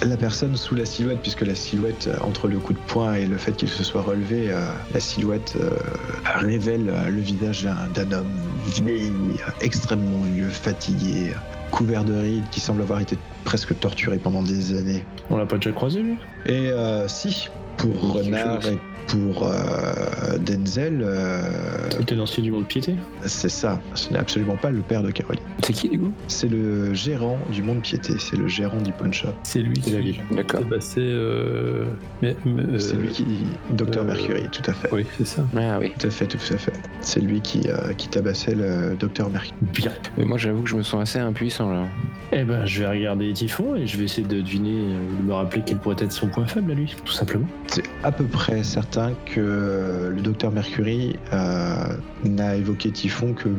La 0.02 0.16
personne 0.16 0.56
sous 0.56 0.74
la 0.74 0.86
silhouette, 0.86 1.18
puisque 1.20 1.42
la 1.42 1.54
silhouette, 1.54 2.08
euh, 2.08 2.16
entre 2.24 2.48
le 2.48 2.58
coup 2.58 2.72
de 2.72 2.78
poing 2.86 3.14
et 3.14 3.26
le 3.26 3.36
fait 3.36 3.52
qu'il 3.52 3.68
se 3.68 3.84
soit 3.84 4.00
relevé, 4.02 4.50
euh, 4.50 4.66
la 4.94 5.00
silhouette 5.00 5.54
euh, 5.60 5.70
révèle 6.36 6.88
euh, 6.88 7.08
le 7.10 7.20
visage 7.20 7.64
d'un- 7.94 8.12
homme 8.12 8.26
vieilli, 8.66 9.10
euh, 9.10 9.50
extrêmement 9.60 10.22
vieux, 10.22 10.48
fatigué, 10.48 11.32
couvert 11.70 12.04
de 12.04 12.14
rides, 12.14 12.48
qui 12.50 12.60
semble 12.60 12.80
avoir 12.80 13.00
été 13.00 13.18
presque 13.44 13.78
torturé 13.78 14.16
pendant 14.18 14.42
des 14.42 14.76
années. 14.78 15.04
On 15.28 15.36
l'a 15.36 15.46
pas 15.46 15.56
déjà 15.56 15.72
croisé 15.72 16.00
lui? 16.02 16.16
Et 16.46 16.70
euh, 16.70 17.06
si, 17.06 17.48
pour 17.78 18.12
Renard 18.14 18.66
et 18.66 18.78
pour 19.08 19.46
euh, 19.46 20.38
Denzel, 20.38 21.00
euh, 21.02 21.40
C'était 21.90 22.14
l'ancien 22.14 22.42
du 22.42 22.50
monde 22.50 22.66
piété 22.66 22.94
c'est 23.24 23.48
ça. 23.48 23.80
Ce 23.94 24.12
n'est 24.12 24.18
absolument 24.18 24.56
pas 24.56 24.70
le 24.70 24.80
père 24.80 25.02
de 25.02 25.10
Caroline. 25.10 25.42
c'est 25.64 25.72
qui 25.72 25.88
du 25.88 25.98
coup? 25.98 26.12
C'est 26.28 26.48
le 26.48 26.92
gérant 26.94 27.38
du 27.52 27.62
monde 27.62 27.80
piété, 27.82 28.14
c'est 28.18 28.36
le 28.36 28.48
gérant 28.48 28.80
du 28.80 28.92
shop. 29.12 29.28
c'est 29.42 29.60
lui 29.60 29.78
qui. 29.78 30.20
D'accord. 30.30 30.62
bah, 30.68 30.76
c'est 30.80 31.00
euh, 31.00 31.84
lui 32.22 33.08
qui... 33.12 33.24
Docteur 33.70 34.02
euh, 34.02 34.06
Mercury, 34.06 34.48
tout 34.50 34.68
à 34.70 34.72
fait. 34.72 34.88
Oui, 34.92 35.06
c'est 35.16 35.26
ça. 35.26 35.44
Ah 35.56 35.78
oui. 35.80 35.92
Tout 35.98 36.06
à 36.06 36.10
fait, 36.10 36.26
tout 36.26 36.38
à 36.52 36.58
fait. 36.58 36.72
C'est 37.00 37.20
lui 37.20 37.40
qui, 37.40 37.68
euh, 37.68 37.92
qui 37.94 38.08
tabassait 38.08 38.54
le 38.54 38.94
docteur 38.96 39.30
Mercury. 39.30 39.54
Bien. 39.62 39.92
Mais 40.16 40.24
moi, 40.24 40.38
j'avoue 40.38 40.62
que 40.62 40.68
je 40.68 40.76
me 40.76 40.82
sens 40.82 41.02
assez 41.02 41.18
impuissant 41.18 41.70
là. 41.72 41.86
Eh 42.32 42.44
ben, 42.44 42.66
je 42.66 42.80
vais 42.80 42.88
regarder 42.88 43.32
Typhon 43.32 43.74
et 43.74 43.86
je 43.86 43.96
vais 43.96 44.04
essayer 44.04 44.26
de 44.26 44.40
deviner, 44.40 44.82
de 45.20 45.26
me 45.26 45.32
rappeler 45.32 45.62
quel 45.64 45.78
pourrait 45.78 45.96
être 46.00 46.12
son 46.12 46.28
point 46.28 46.46
faible 46.46 46.72
à 46.72 46.74
lui, 46.74 46.94
tout 47.04 47.12
simplement. 47.12 47.46
C'est 47.68 47.82
à 48.02 48.10
peu 48.10 48.24
près 48.24 48.62
certain 48.62 49.12
que 49.26 50.10
le 50.10 50.22
docteur 50.22 50.50
Mercury 50.50 51.16
euh, 51.34 51.96
n'a 52.24 52.56
évoqué 52.56 52.90
Typhon 52.90 53.34
que 53.34 53.50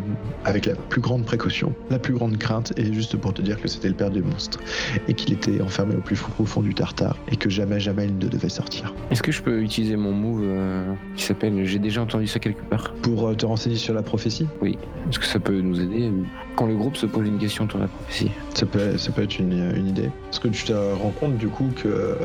avec 0.45 0.65
la 0.65 0.74
plus 0.76 1.00
grande 1.00 1.26
précaution, 1.26 1.74
la 1.91 2.00
plus 2.00 2.13
grande 2.13 2.38
crainte, 2.38 2.74
et 2.76 2.91
juste 2.91 3.15
pour 3.17 3.34
te 3.36 3.41
dire 3.43 3.62
que 3.62 3.67
c'était 3.67 3.88
le 3.88 3.93
père 3.93 4.10
des 4.10 4.22
monstres, 4.22 4.60
et 5.08 5.13
qu'il 5.13 5.32
était 5.34 5.62
enfermé 5.62 5.95
au 5.95 6.02
plus 6.02 6.15
profond 6.15 6.62
du 6.62 6.74
Tartare, 6.74 7.17
et 7.32 7.36
que 7.36 7.50
jamais, 7.50 7.80
jamais 7.80 8.06
il 8.06 8.17
ne 8.17 8.28
devait 8.28 8.50
sortir. 8.50 8.95
Est-ce 9.12 9.22
que 9.22 9.32
je 9.32 9.43
peux 9.43 9.62
utiliser 9.62 9.95
mon 9.95 10.12
move 10.12 10.41
euh, 10.43 10.91
qui 11.15 11.24
s'appelle 11.24 11.63
J'ai 11.65 11.80
déjà 11.80 12.02
entendu 12.02 12.26
ça 12.26 12.39
quelque 12.39 12.63
part 12.63 12.93
Pour 13.04 13.28
euh, 13.28 13.36
te 13.36 13.45
renseigner 13.45 13.78
sur 13.78 13.93
la 13.93 14.02
prophétie, 14.02 14.48
Est-ce 14.63 15.19
que 15.19 15.26
ça 15.26 15.39
peut 15.39 15.62
nous 15.62 15.80
aider 15.80 16.12
quand 16.56 16.65
le 16.65 16.76
groupe 16.76 16.98
se 16.98 17.06
pose 17.06 17.28
une 17.28 17.38
question 17.38 17.69
sur 17.69 17.78
la 17.78 17.88
prophétie? 17.88 18.32
Ça 18.56 18.65
peut, 18.65 18.98
ça 18.98 19.12
peut 19.12 19.22
être 19.24 19.38
une, 19.38 19.76
une 19.76 19.88
idée. 19.88 20.10
Parce 20.26 20.39
que 20.39 20.48
tu 20.48 20.65
te 20.65 20.74
rends 20.74 21.13
compte 21.19 21.38
du 21.38 21.48
coup 21.48 21.69
que, 21.76 21.88
euh, 21.88 22.15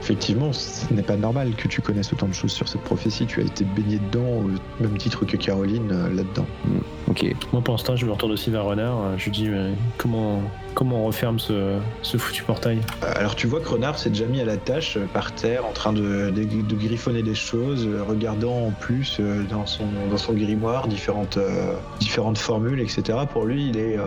effectivement, 0.00 0.52
ce 0.52 0.92
n'est 0.92 1.02
pas 1.02 1.16
normal 1.16 1.33
que 1.56 1.68
tu 1.68 1.80
connaisses 1.80 2.12
autant 2.12 2.28
de 2.28 2.32
choses 2.34 2.52
sur 2.52 2.68
cette 2.68 2.82
prophétie. 2.82 3.26
Tu 3.26 3.40
as 3.40 3.44
été 3.44 3.64
baigné 3.64 3.98
dedans 3.98 4.42
au 4.44 4.82
même 4.82 4.96
titre 4.98 5.24
que 5.24 5.36
Caroline 5.36 5.90
euh, 5.92 6.14
là-dedans. 6.14 6.46
Ok. 7.08 7.24
Moi, 7.52 7.62
pour 7.62 7.74
l'instant, 7.74 7.96
je 7.96 8.06
me 8.06 8.12
retourne 8.12 8.32
aussi 8.32 8.50
vers 8.50 8.64
Renard. 8.64 9.00
euh, 9.02 9.14
Je 9.18 9.24
lui 9.24 9.30
dis, 9.32 9.48
mais 9.48 9.72
comment, 9.98 10.40
comment 10.74 11.04
on 11.04 11.06
referme 11.06 11.38
ce, 11.38 11.78
ce 12.02 12.16
foutu 12.16 12.42
portail 12.42 12.80
Euh, 13.02 13.12
Alors 13.16 13.34
tu 13.36 13.46
vois 13.46 13.60
que 13.60 13.68
Renard 13.68 13.98
s'est 13.98 14.10
déjà 14.10 14.26
mis 14.26 14.40
à 14.40 14.44
la 14.44 14.56
tâche 14.56 14.96
euh, 14.96 15.06
par 15.12 15.32
terre 15.34 15.64
en 15.66 15.72
train 15.72 15.92
de, 15.92 16.30
de- 16.30 16.44
de 16.62 16.74
griffonner 16.74 17.22
des 17.22 17.34
choses, 17.34 17.86
euh, 17.86 18.02
regardant 18.06 18.66
en 18.66 18.70
plus 18.70 19.20
dans 19.50 19.66
son, 19.66 19.84
dans 20.10 20.16
son 20.16 20.32
grimoire 20.32 20.88
différentes, 20.88 21.36
euh, 21.36 21.74
différentes 22.00 22.38
formules, 22.38 22.80
etc. 22.80 23.18
Pour 23.32 23.44
lui, 23.46 23.68
il 23.68 23.76
est, 23.76 23.96
euh, 23.98 24.04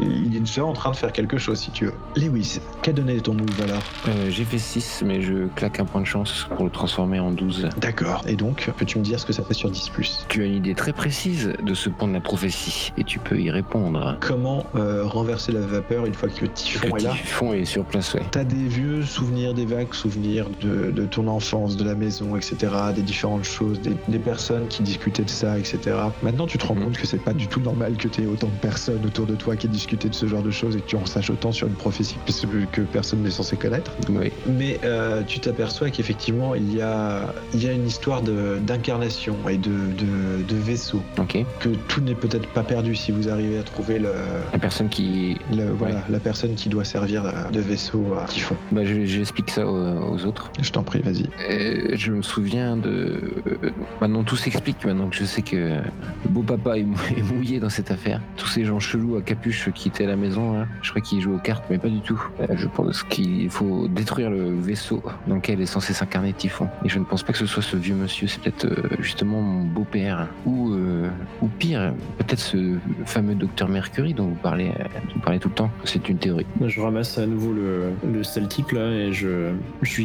il 0.00 0.34
est 0.36 0.40
déjà 0.40 0.64
en 0.64 0.72
train 0.72 0.90
de 0.90 0.96
faire 0.96 1.12
quelque 1.12 1.38
chose 1.38 1.58
si 1.58 1.70
tu 1.70 1.86
veux. 1.86 1.94
Lewis, 2.16 2.60
qu'a 2.82 2.92
donné 2.92 3.20
ton 3.20 3.34
move 3.34 3.60
alors? 3.62 3.82
Euh, 4.08 4.30
J'ai 4.30 4.44
fait 4.44 4.58
6, 4.58 5.02
mais 5.04 5.20
je 5.22 5.46
claque 5.54 5.78
un 5.80 5.84
point 5.84 6.00
de 6.00 6.06
chance 6.06 6.46
pour 6.56 6.64
le 6.64 6.70
transformer 6.70 7.20
en 7.20 7.30
12. 7.30 7.68
D'accord. 7.78 8.22
Et 8.26 8.36
donc, 8.36 8.70
peux-tu 8.76 8.98
me 8.98 9.04
dire 9.04 9.20
ce 9.20 9.26
que 9.26 9.32
ça 9.32 9.42
fait 9.42 9.54
sur 9.54 9.70
10 9.70 9.90
plus? 9.90 10.24
Tu 10.28 10.42
as 10.42 10.46
une 10.46 10.54
idée 10.54 10.74
très 10.74 10.92
précise 10.92 11.52
de 11.62 11.74
ce 11.74 11.88
point 11.88 12.08
de 12.08 12.14
la 12.14 12.20
prophétie 12.20 12.92
et 12.96 13.04
tu 13.04 13.18
peux 13.18 13.38
y 13.38 13.50
répondre. 13.50 14.16
Comment 14.20 14.64
euh, 14.76 15.04
renverser 15.04 15.52
la 15.52 15.60
vapeur 15.60 15.81
une 15.90 16.14
fois 16.14 16.28
que 16.28 16.46
Typhon 16.46 16.88
Le 16.94 17.00
est 17.00 17.04
là 17.04 17.10
typhon 17.12 17.52
est 17.52 17.64
sur 17.64 17.84
place, 17.84 18.14
ouais. 18.14 18.22
T'as 18.30 18.44
des 18.44 18.56
vieux 18.68 19.02
souvenirs, 19.02 19.54
des 19.54 19.66
vagues 19.66 19.92
souvenirs 19.92 20.46
de, 20.60 20.90
de 20.90 21.04
ton 21.04 21.28
enfance, 21.28 21.76
de 21.76 21.84
la 21.84 21.94
maison, 21.94 22.36
etc., 22.36 22.56
des 22.94 23.02
différentes 23.02 23.44
choses, 23.44 23.80
des, 23.80 23.92
des 24.08 24.18
personnes 24.18 24.66
qui 24.68 24.82
discutaient 24.82 25.24
de 25.24 25.30
ça, 25.30 25.58
etc. 25.58 25.78
Maintenant, 26.22 26.46
tu 26.46 26.58
te 26.58 26.66
rends 26.66 26.74
Mhm. 26.74 26.84
compte 26.84 26.98
que 26.98 27.06
c'est 27.06 27.22
pas 27.22 27.32
du 27.34 27.46
tout 27.48 27.60
normal 27.60 27.96
que 27.96 28.08
tu 28.08 28.22
aies 28.22 28.26
autant 28.26 28.46
de 28.48 28.52
personnes 28.60 29.04
autour 29.04 29.26
de 29.26 29.34
toi 29.34 29.56
qui 29.56 29.68
discutaient 29.68 30.08
de 30.08 30.14
ce 30.14 30.26
genre 30.26 30.42
de 30.42 30.50
choses 30.50 30.76
et 30.76 30.80
que 30.80 30.86
tu 30.86 30.96
en 30.96 31.04
saches 31.06 31.30
autant 31.30 31.52
sur 31.52 31.66
une 31.66 31.74
prophétie 31.74 32.16
que, 32.26 32.64
que 32.72 32.80
personne 32.82 33.22
n'est 33.22 33.30
censé 33.30 33.56
connaître. 33.56 33.92
Oui. 34.08 34.32
Mais 34.46 34.80
euh, 34.84 35.22
tu 35.26 35.38
t'aperçois 35.40 35.90
qu'effectivement, 35.90 36.54
il 36.54 36.74
y 36.74 36.80
a, 36.80 37.32
il 37.54 37.62
y 37.62 37.68
a 37.68 37.72
une 37.72 37.86
histoire 37.86 38.22
d'incarnation 38.22 39.36
et 39.48 39.56
de, 39.58 39.70
de, 39.70 40.42
de 40.46 40.56
vaisseau, 40.56 41.02
que 41.60 41.68
tout 41.88 42.00
n'est 42.00 42.14
peut-être 42.14 42.48
pas 42.48 42.62
perdu 42.62 42.94
si 42.94 43.12
vous 43.12 43.28
arrivez 43.28 43.58
à 43.58 43.62
trouver 43.62 43.98
le, 43.98 44.12
La 44.52 44.58
personne 44.58 44.88
qui. 44.88 45.36
le- 45.54 45.71
voilà, 45.74 46.02
la 46.08 46.20
personne 46.20 46.54
qui 46.54 46.68
doit 46.68 46.84
servir 46.84 47.24
de 47.52 47.60
vaisseau 47.60 48.04
à 48.20 48.24
Typhon. 48.26 48.56
Bah, 48.70 48.84
je- 48.84 49.04
j'explique 49.04 49.50
ça 49.50 49.66
aux, 49.66 50.14
aux 50.14 50.24
autres. 50.26 50.50
Je 50.60 50.70
t'en 50.70 50.82
prie, 50.82 51.00
vas-y. 51.00 51.26
Euh, 51.50 51.90
je 51.94 52.12
me 52.12 52.22
souviens 52.22 52.76
de. 52.76 53.20
euh, 53.46 53.70
Maintenant 54.00 54.24
tout 54.24 54.36
s'explique, 54.36 54.84
maintenant 54.84 55.08
que 55.08 55.16
je 55.16 55.24
sais 55.24 55.42
que 55.42 55.56
le 55.56 56.28
beau 56.28 56.42
papa 56.42 56.78
est 56.78 56.82
mou- 56.82 56.96
est 57.16 57.22
mouillé 57.22 57.60
dans 57.60 57.68
cette 57.70 57.90
affaire. 57.90 58.20
Tous 58.36 58.46
ces 58.48 58.64
gens 58.64 58.80
chelous 58.80 59.16
à 59.16 59.22
capuche 59.22 59.70
qui 59.74 59.88
étaient 59.88 60.04
à 60.04 60.08
la 60.08 60.16
maison, 60.16 60.52
là, 60.54 60.66
je 60.82 60.90
crois 60.90 61.02
qu'ils 61.02 61.20
jouent 61.20 61.34
aux 61.34 61.38
cartes, 61.38 61.64
mais 61.70 61.78
pas 61.78 61.88
du 61.88 62.00
tout. 62.00 62.20
Euh, 62.40 62.46
Je 62.56 62.66
pense 62.68 63.02
qu'il 63.04 63.50
faut 63.50 63.88
détruire 63.88 64.30
le 64.30 64.58
vaisseau 64.60 65.02
dans 65.26 65.36
lequel 65.36 65.60
est 65.60 65.66
censé 65.66 65.92
s'incarner 65.92 66.32
Typhon. 66.32 66.68
Et 66.84 66.88
je 66.88 66.98
ne 66.98 67.04
pense 67.04 67.22
pas 67.22 67.32
que 67.32 67.38
ce 67.38 67.46
soit 67.46 67.62
ce 67.62 67.76
vieux 67.76 67.94
monsieur, 67.94 68.26
c'est 68.28 68.40
peut-être 68.42 68.64
euh, 68.66 68.96
justement 69.00 69.40
mon 69.40 69.64
beau-père. 69.64 70.28
Ou, 70.46 70.72
euh, 70.72 71.08
ou 71.40 71.48
pire, 71.48 71.92
peut-être 72.18 72.40
ce 72.40 72.76
fameux 73.06 73.34
docteur 73.34 73.68
Mercury 73.68 74.14
dont 74.14 74.26
vous 74.26 74.34
parlez, 74.34 74.68
euh, 74.68 74.84
dont 75.08 75.14
vous 75.14 75.20
parlez 75.20 75.38
tout 75.38 75.48
le 75.48 75.54
temps. 75.54 75.61
C'est 75.84 76.08
une 76.08 76.18
théorie. 76.18 76.46
Je 76.66 76.80
ramasse 76.80 77.18
à 77.18 77.26
nouveau 77.26 77.52
le, 77.52 77.90
le 78.12 78.22
sale 78.22 78.48
type 78.48 78.70
là 78.72 78.90
et 78.90 79.12
je, 79.12 79.50
je 79.82 80.02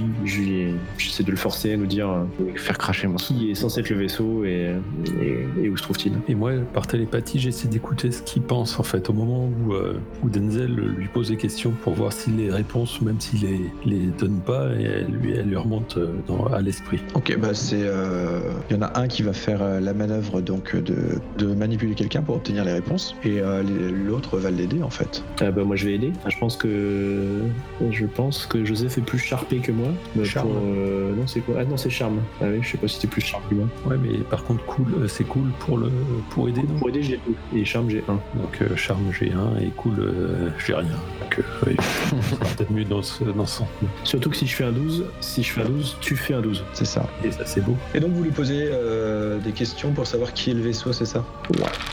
j'essaie 0.97 1.23
de 1.23 1.31
le 1.31 1.37
forcer 1.37 1.73
à 1.73 1.77
nous 1.77 1.85
dire 1.85 2.09
euh, 2.09 2.23
Faire 2.55 2.77
cracher 2.77 3.07
moi. 3.07 3.17
qui 3.17 3.51
est 3.51 3.55
censé 3.55 3.79
être 3.81 3.89
le 3.89 3.97
vaisseau 3.97 4.43
et, 4.45 4.73
et- 5.21 5.63
et 5.63 5.69
où 5.69 5.77
se 5.77 5.83
trouve-t-il. 5.83 6.13
Et 6.27 6.35
moi, 6.35 6.51
par 6.73 6.87
télépathie, 6.87 7.39
j'essaie 7.39 7.67
d'écouter 7.67 8.11
ce 8.11 8.21
qu'il 8.21 8.41
pense 8.41 8.79
en 8.79 8.83
fait 8.83 9.09
au 9.09 9.13
moment 9.13 9.49
où, 9.65 9.73
euh, 9.73 9.93
où 10.23 10.29
Denzel 10.29 10.73
lui 10.73 11.07
pose 11.07 11.29
des 11.29 11.37
questions 11.37 11.71
pour 11.83 11.93
voir 11.93 12.13
si 12.13 12.29
les 12.31 12.51
réponses, 12.51 13.01
même 13.01 13.19
s'il 13.19 13.41
les, 13.41 13.61
les 13.85 14.05
donne 14.07 14.39
pas, 14.45 14.69
et 14.79 14.83
elle 14.83 15.07
lui, 15.07 15.33
elle 15.33 15.47
lui 15.47 15.55
remonte 15.55 15.97
euh, 15.97 16.13
dans- 16.27 16.45
à 16.47 16.61
l'esprit. 16.61 16.99
Ok, 17.13 17.37
bah 17.39 17.53
c'est. 17.53 17.81
euh, 17.83 18.39
Il 18.69 18.75
y 18.75 18.79
en 18.79 18.81
a 18.83 18.99
un 18.99 19.07
qui 19.07 19.23
va 19.23 19.33
faire 19.33 19.63
la 19.81 19.93
manœuvre 19.93 20.41
donc 20.41 20.75
de, 20.75 20.95
de 21.37 21.45
manipuler 21.53 21.93
quelqu'un 21.95 22.21
pour 22.21 22.35
obtenir 22.35 22.63
les 22.65 22.73
réponses, 22.73 23.15
et 23.23 23.39
euh, 23.39 23.63
l'autre 24.05 24.37
va 24.37 24.51
l'aider 24.51 24.81
en 24.83 24.89
fait. 24.89 25.23
Ah 25.47 25.51
bah 25.51 25.63
moi 25.63 25.77
je 25.77 25.85
vais 25.85 25.93
aider. 25.93 26.11
Je 26.27 26.37
pense 26.37 26.57
que 26.57 27.39
je 27.89 28.05
pense 28.05 28.45
que 28.45 28.65
Joseph 28.65 28.97
est 28.97 29.01
plus 29.01 29.17
charpé 29.19 29.59
que 29.59 29.71
moi. 29.71 29.87
Charme. 30.25 30.49
pour, 30.49 30.57
euh, 30.61 31.15
non 31.15 31.25
c'est 31.25 31.39
quoi? 31.39 31.55
Ah 31.59 31.63
non 31.63 31.77
c'est 31.77 31.89
charme. 31.89 32.19
Ah 32.41 32.45
oui 32.51 32.59
je 32.61 32.71
sais 32.71 32.77
pas 32.77 32.89
si 32.89 32.99
t'es 32.99 33.07
plus 33.07 33.21
charme 33.21 33.43
que 33.49 33.55
moi. 33.55 33.67
Ouais, 33.85 33.95
mais 34.01 34.17
par 34.29 34.43
contre, 34.43 34.65
cool, 34.65 34.87
euh, 34.99 35.07
c'est 35.07 35.23
cool 35.23 35.49
pour 35.59 35.77
le 35.77 35.89
pour 36.31 36.49
aider, 36.49 36.61
non? 36.63 36.77
Pour 36.79 36.89
aider 36.89 37.01
j'ai 37.01 37.19
deux 37.25 37.57
et 37.57 37.63
charme 37.63 37.89
j'ai 37.89 38.03
un. 38.09 38.19
Donc 38.35 38.61
euh, 38.61 38.75
charme 38.75 39.09
j'ai 39.17 39.31
un 39.31 39.57
et 39.61 39.69
cool 39.77 39.99
euh, 39.99 40.49
j'ai 40.65 40.73
rien. 40.73 40.87
Donc 41.21 41.39
euh, 41.39 41.43
oui, 41.67 41.75
peut-être 42.57 42.71
mieux 42.71 42.83
dans 42.83 43.01
ce 43.01 43.23
dans 43.23 43.45
ce 43.45 43.59
sens. 43.59 43.67
Surtout 44.03 44.29
que 44.29 44.35
si 44.35 44.47
je 44.47 44.53
fais 44.55 44.65
un 44.65 44.73
12, 44.73 45.05
si 45.21 45.43
je 45.43 45.51
fais 45.53 45.61
un 45.61 45.69
12, 45.69 45.97
tu 46.01 46.17
fais 46.17 46.33
un 46.33 46.41
12. 46.41 46.65
C'est 46.73 46.85
ça. 46.85 47.07
Et 47.23 47.31
ça 47.31 47.45
c'est 47.45 47.61
beau. 47.63 47.77
Et 47.95 48.01
donc 48.01 48.11
vous 48.11 48.23
lui 48.23 48.31
posez 48.31 48.67
euh, 48.69 49.39
des 49.39 49.53
questions 49.53 49.93
pour 49.93 50.05
savoir 50.05 50.33
qui 50.33 50.51
est 50.51 50.53
le 50.53 50.61
vaisseau, 50.61 50.91
c'est 50.91 51.05
ça? 51.05 51.23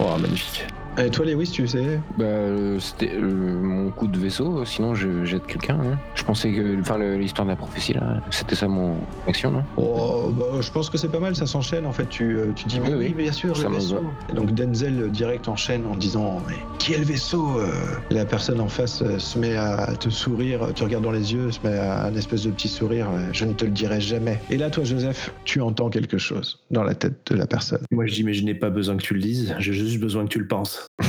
Oh 0.00 0.04
magnifique. 0.20 0.64
Et 0.96 1.10
toi, 1.10 1.26
Lewis, 1.26 1.50
tu 1.50 1.66
sais 1.66 1.98
Bah, 2.16 2.24
euh, 2.24 2.78
c'était 2.78 3.10
euh, 3.16 3.60
mon 3.60 3.90
coup 3.90 4.06
de 4.06 4.16
vaisseau, 4.16 4.64
sinon 4.64 4.94
je 4.94 5.24
jette 5.24 5.44
quelqu'un. 5.46 5.74
hein. 5.80 5.98
Je 6.14 6.22
pensais 6.22 6.52
que. 6.52 6.80
Enfin, 6.80 6.98
l'histoire 7.16 7.46
de 7.46 7.50
la 7.50 7.56
prophétie, 7.56 7.94
là, 7.94 8.22
c'était 8.30 8.54
ça 8.54 8.68
mon 8.68 8.96
action, 9.26 9.50
non? 9.50 9.64
Oh, 9.76 10.30
bah, 10.32 10.44
je 10.60 10.70
pense 10.70 10.90
que 10.90 10.96
c'est 10.96 11.08
pas 11.10 11.18
mal, 11.18 11.34
ça 11.34 11.46
s'enchaîne 11.46 11.84
en 11.86 11.92
fait. 11.92 12.08
Tu, 12.08 12.36
euh, 12.36 12.52
tu 12.54 12.66
dis, 12.66 12.78
Oui, 12.80 12.90
oui, 12.92 13.04
oui. 13.08 13.14
bien 13.24 13.32
sûr, 13.32 13.56
Ça 13.56 13.64
le 13.64 13.70
me 13.70 13.74
vaisseau. 13.74 14.04
Et 14.30 14.34
donc 14.34 14.52
Denzel 14.54 15.00
euh, 15.02 15.08
direct 15.08 15.48
enchaîne 15.48 15.84
en 15.86 15.96
disant, 15.96 16.40
mais 16.48 16.54
qui 16.78 16.92
est 16.94 16.98
le 16.98 17.04
vaisseau 17.04 17.58
euh? 17.58 17.72
Et 18.10 18.14
La 18.14 18.24
personne 18.24 18.60
en 18.60 18.68
face 18.68 19.02
euh, 19.02 19.18
se 19.18 19.36
met 19.36 19.56
à 19.56 19.88
te 19.98 20.08
sourire, 20.10 20.68
tu 20.76 20.84
regardes 20.84 21.02
dans 21.04 21.10
les 21.10 21.32
yeux, 21.34 21.50
se 21.50 21.58
met 21.66 21.76
à 21.76 22.04
un 22.04 22.14
espèce 22.14 22.44
de 22.44 22.50
petit 22.50 22.68
sourire, 22.68 23.08
euh, 23.12 23.18
je 23.32 23.44
ne 23.46 23.52
te 23.52 23.64
le 23.64 23.72
dirai 23.72 24.00
jamais. 24.00 24.38
Et 24.48 24.56
là, 24.56 24.70
toi, 24.70 24.84
Joseph, 24.84 25.32
tu 25.44 25.60
entends 25.60 25.90
quelque 25.90 26.18
chose 26.18 26.60
dans 26.70 26.84
la 26.84 26.94
tête 26.94 27.14
de 27.32 27.36
la 27.36 27.46
personne. 27.48 27.80
Moi, 27.90 28.06
je 28.06 28.14
dis, 28.14 28.22
mais 28.22 28.32
je 28.34 28.44
n'ai 28.44 28.54
pas 28.54 28.70
besoin 28.70 28.96
que 28.96 29.02
tu 29.02 29.14
le 29.14 29.20
dises, 29.20 29.56
j'ai 29.58 29.72
juste 29.72 29.98
besoin 29.98 30.22
que 30.24 30.28
tu 30.30 30.38
le 30.38 30.46
penses. 30.46 30.83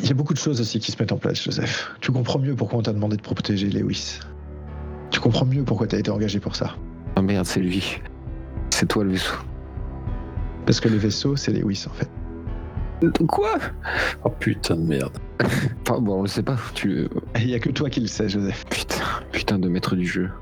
Il 0.00 0.06
y 0.06 0.10
a 0.10 0.14
beaucoup 0.14 0.32
de 0.32 0.38
choses 0.38 0.60
aussi 0.60 0.80
qui 0.80 0.92
se 0.92 0.98
mettent 0.98 1.12
en 1.12 1.18
place, 1.18 1.42
Joseph. 1.42 1.90
Tu 2.00 2.10
comprends 2.10 2.38
mieux 2.38 2.54
pourquoi 2.54 2.78
on 2.78 2.82
t'a 2.82 2.92
demandé 2.92 3.16
de 3.16 3.22
protéger 3.22 3.68
Lewis. 3.68 4.20
Tu 5.10 5.20
comprends 5.20 5.44
mieux 5.44 5.62
pourquoi 5.62 5.86
tu 5.86 5.96
as 5.96 5.98
été 5.98 6.10
engagé 6.10 6.40
pour 6.40 6.56
ça. 6.56 6.76
Ah 7.16 7.22
merde, 7.22 7.44
c'est 7.44 7.60
lui. 7.60 8.00
C'est 8.70 8.86
toi 8.86 9.04
le 9.04 9.10
vaisseau. 9.10 9.34
Parce 10.64 10.80
que 10.80 10.88
le 10.88 10.96
vaisseau, 10.96 11.36
c'est 11.36 11.52
Lewis 11.52 11.84
en 11.88 11.92
fait. 11.92 12.08
Quoi? 13.28 13.58
Oh 14.24 14.30
putain 14.30 14.76
de 14.76 14.82
merde. 14.82 15.16
Enfin, 15.88 16.00
bon, 16.00 16.20
on 16.20 16.22
le 16.22 16.28
sait 16.28 16.42
pas. 16.42 16.56
Tu. 16.74 17.08
Il 17.36 17.48
y 17.48 17.54
a 17.54 17.58
que 17.58 17.70
toi 17.70 17.90
qui 17.90 18.00
le 18.00 18.06
sais, 18.06 18.28
Joseph. 18.28 18.64
Putain, 18.70 19.04
putain 19.32 19.58
de 19.58 19.68
maître 19.68 19.96
du 19.96 20.06
jeu. 20.06 20.30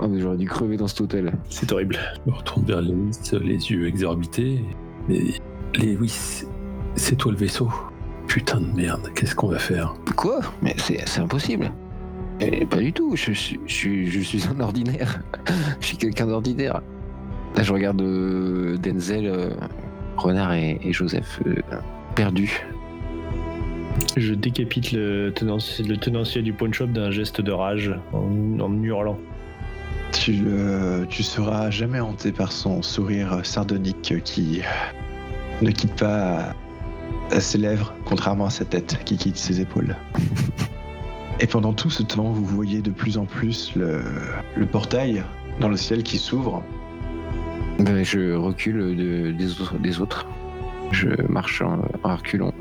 Ah, 0.00 0.06
mais 0.08 0.20
j'aurais 0.20 0.36
dû 0.36 0.46
crever 0.46 0.76
dans 0.76 0.88
cet 0.88 1.00
hôtel. 1.00 1.32
C'est 1.48 1.70
horrible. 1.72 1.98
Je 2.26 2.30
me 2.30 2.36
retourne 2.36 2.64
vers 2.64 2.82
Lewis, 2.82 3.18
les 3.32 3.70
yeux 3.70 3.86
exorbités. 3.86 4.62
Mais 5.08 5.20
Lewis, 5.78 6.44
c'est 6.96 7.16
toi 7.16 7.32
le 7.32 7.38
vaisseau. 7.38 7.70
Putain 8.26 8.60
de 8.60 8.66
merde, 8.74 9.10
qu'est-ce 9.14 9.34
qu'on 9.34 9.48
va 9.48 9.58
faire? 9.58 9.94
Quoi? 10.16 10.40
Mais 10.62 10.74
c'est 10.78 11.20
impossible. 11.20 11.70
Et 12.40 12.64
pas 12.66 12.78
du 12.78 12.92
tout. 12.92 13.14
Je, 13.16 13.32
suis- 13.32 13.60
je, 13.66 13.72
suis- 13.74 14.06
je 14.10 14.20
suis 14.20 14.44
un 14.48 14.58
ordinaire. 14.60 15.20
je 15.80 15.86
suis 15.86 15.96
quelqu'un 15.96 16.26
d'ordinaire. 16.26 16.80
Là, 17.56 17.62
je 17.62 17.72
regarde 17.72 18.00
euh, 18.02 18.76
Denzel, 18.78 19.26
euh, 19.26 19.50
Renard 20.16 20.54
et, 20.54 20.80
et 20.82 20.92
Joseph 20.92 21.40
euh, 21.46 21.54
perdus. 22.16 22.66
Je 24.16 24.34
décapite 24.34 24.90
le 24.90 25.30
tenancier, 25.32 25.84
le 25.84 25.96
tenancier 25.96 26.42
du 26.42 26.52
pawn 26.52 26.74
shop 26.74 26.86
d'un 26.88 27.10
geste 27.12 27.40
de 27.40 27.52
rage 27.52 27.94
en, 28.12 28.58
en 28.60 28.82
hurlant. 28.82 29.18
Tu, 30.12 30.42
euh, 30.46 31.04
tu 31.08 31.22
seras 31.22 31.70
jamais 31.70 32.00
hanté 32.00 32.32
par 32.32 32.50
son 32.50 32.82
sourire 32.82 33.40
sardonique 33.44 34.14
qui 34.24 34.62
ne 35.62 35.70
quitte 35.70 35.94
pas 35.94 36.54
ses 37.40 37.58
lèvres, 37.58 37.92
contrairement 38.04 38.46
à 38.46 38.50
sa 38.50 38.64
tête 38.64 39.00
qui 39.04 39.16
quitte 39.16 39.36
ses 39.36 39.60
épaules. 39.60 39.96
Et 41.40 41.46
pendant 41.46 41.72
tout 41.72 41.90
ce 41.90 42.02
temps, 42.02 42.30
vous 42.30 42.44
voyez 42.44 42.80
de 42.80 42.90
plus 42.90 43.18
en 43.18 43.24
plus 43.24 43.72
le, 43.74 44.02
le 44.56 44.66
portail 44.66 45.22
dans 45.60 45.68
le 45.68 45.76
ciel 45.76 46.02
qui 46.02 46.18
s'ouvre. 46.18 46.62
Ben, 47.80 48.04
je 48.04 48.34
recule 48.34 48.96
de- 48.96 49.32
des, 49.32 49.60
autres, 49.60 49.78
des 49.78 50.00
autres. 50.00 50.26
Je 50.92 51.08
marche 51.28 51.60
en, 51.60 51.80
en 52.04 52.16
reculant, 52.16 52.52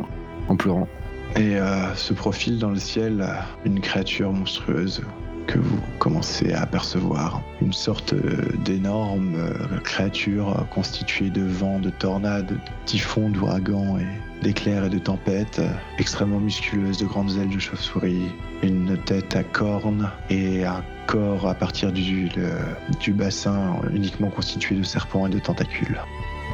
en 0.49 0.55
pleurant. 0.55 0.87
Et 1.35 1.55
euh, 1.57 1.93
se 1.95 2.13
profile 2.13 2.57
dans 2.57 2.69
le 2.71 2.79
ciel 2.79 3.21
euh, 3.21 3.27
une 3.65 3.79
créature 3.79 4.31
monstrueuse 4.31 5.01
que 5.45 5.59
vous 5.59 5.79
commencez 5.99 6.53
à 6.53 6.61
apercevoir. 6.61 7.41
Une 7.61 7.73
sorte 7.73 8.13
euh, 8.13 8.37
d'énorme 8.65 9.35
euh, 9.35 9.77
créature 9.83 10.49
euh, 10.49 10.63
constituée 10.73 11.29
de 11.29 11.43
vents, 11.43 11.79
de 11.79 11.89
tornades, 11.91 12.47
de 12.47 12.57
typhons, 12.85 13.29
d'ouragans 13.29 13.97
et 13.99 14.05
d'éclairs 14.43 14.85
et 14.85 14.89
de 14.89 14.99
tempêtes, 14.99 15.59
extrêmement 15.97 16.39
musculeuse, 16.39 16.97
de 16.99 17.05
grandes 17.05 17.31
ailes 17.37 17.49
de 17.49 17.57
chauve-souris, 17.59 18.29
une 18.61 18.95
tête 19.05 19.35
à 19.35 19.43
cornes 19.43 20.11
et 20.29 20.63
un 20.65 20.83
corps 21.07 21.47
à 21.49 21.55
partir 21.55 21.91
du, 21.91 22.29
le- 22.35 22.51
du 22.99 23.11
bassin 23.13 23.77
uniquement 23.93 24.29
constitué 24.29 24.75
de 24.75 24.83
serpents 24.83 25.25
et 25.25 25.29
de 25.31 25.39
tentacules. 25.39 25.99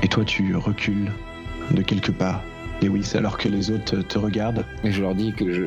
Et 0.04 0.08
toi, 0.08 0.24
tu 0.24 0.56
recules 0.56 1.12
de 1.72 1.82
quelques 1.82 2.12
pas 2.12 2.42
Lewis, 2.82 3.12
alors 3.16 3.38
que 3.38 3.50
les 3.50 3.72
autres 3.72 3.98
te 3.98 4.18
regardent. 4.18 4.66
Et 4.86 4.92
je 4.94 5.02
leur 5.02 5.14
dis 5.14 5.34
que 5.34 5.52
je. 5.54 5.64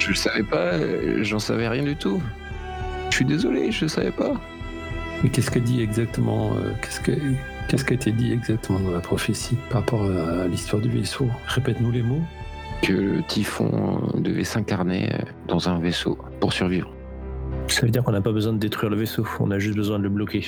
Je 0.00 0.08
le 0.08 0.14
savais 0.16 0.42
pas, 0.42 0.72
j'en 1.22 1.38
savais 1.38 1.68
rien 1.68 1.84
du 1.84 1.94
tout. 1.94 2.20
Je 3.10 3.16
suis 3.16 3.24
désolé, 3.24 3.70
je 3.70 3.86
savais 3.86 4.10
pas. 4.10 4.32
Mais 5.22 5.30
qu'est-ce 5.30 5.50
qu'a 5.52 5.60
dit 5.60 5.80
exactement 5.80 6.54
euh, 6.56 6.72
Qu'est-ce 6.82 6.98
que 7.00 7.12
qu'est-ce 7.68 7.84
qui 7.84 7.92
a 7.92 7.96
été 7.96 8.12
dit 8.12 8.32
exactement 8.32 8.80
dans 8.80 8.90
la 8.90 9.00
prophétie 9.00 9.56
par 9.70 9.80
rapport 9.80 10.04
à 10.04 10.46
l'histoire 10.46 10.82
du 10.82 10.88
vaisseau? 10.88 11.28
Répète-nous 11.46 11.90
les 11.90 12.02
mots. 12.02 12.22
Que 12.82 12.92
le 12.92 13.22
typhon 13.22 14.00
devait 14.14 14.44
s'incarner 14.44 15.10
euh, 15.12 15.18
dans 15.48 15.68
un 15.68 15.78
vaisseau 15.78 16.18
pour 16.40 16.52
survivre. 16.52 16.90
Ça 17.68 17.82
veut 17.82 17.90
dire 17.90 18.02
qu'on 18.02 18.12
n'a 18.12 18.20
pas 18.20 18.32
besoin 18.32 18.52
de 18.52 18.58
détruire 18.58 18.90
le 18.90 18.96
vaisseau, 18.96 19.26
on 19.40 19.50
a 19.50 19.58
juste 19.58 19.76
besoin 19.76 19.98
de 19.98 20.02
le 20.02 20.10
bloquer. 20.10 20.44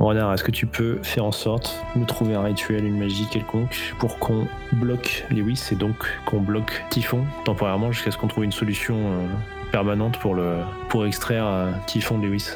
Renard, 0.00 0.34
est-ce 0.34 0.44
que 0.44 0.50
tu 0.50 0.66
peux 0.66 0.98
faire 1.02 1.24
en 1.24 1.32
sorte 1.32 1.74
de 1.94 2.04
trouver 2.04 2.34
un 2.34 2.42
rituel, 2.42 2.84
une 2.84 2.98
magie 2.98 3.26
quelconque 3.30 3.94
pour 3.98 4.18
qu'on 4.18 4.46
bloque 4.72 5.24
Lewis 5.30 5.68
et 5.72 5.74
donc 5.74 5.94
qu'on 6.26 6.40
bloque 6.40 6.84
Typhon 6.90 7.24
temporairement 7.44 7.92
jusqu'à 7.92 8.10
ce 8.10 8.18
qu'on 8.18 8.28
trouve 8.28 8.44
une 8.44 8.52
solution 8.52 8.96
euh, 8.96 9.26
permanente 9.72 10.18
pour, 10.18 10.34
le, 10.34 10.56
pour 10.88 11.06
extraire 11.06 11.46
euh, 11.46 11.70
Typhon 11.86 12.18
de 12.18 12.26
Lewis 12.26 12.50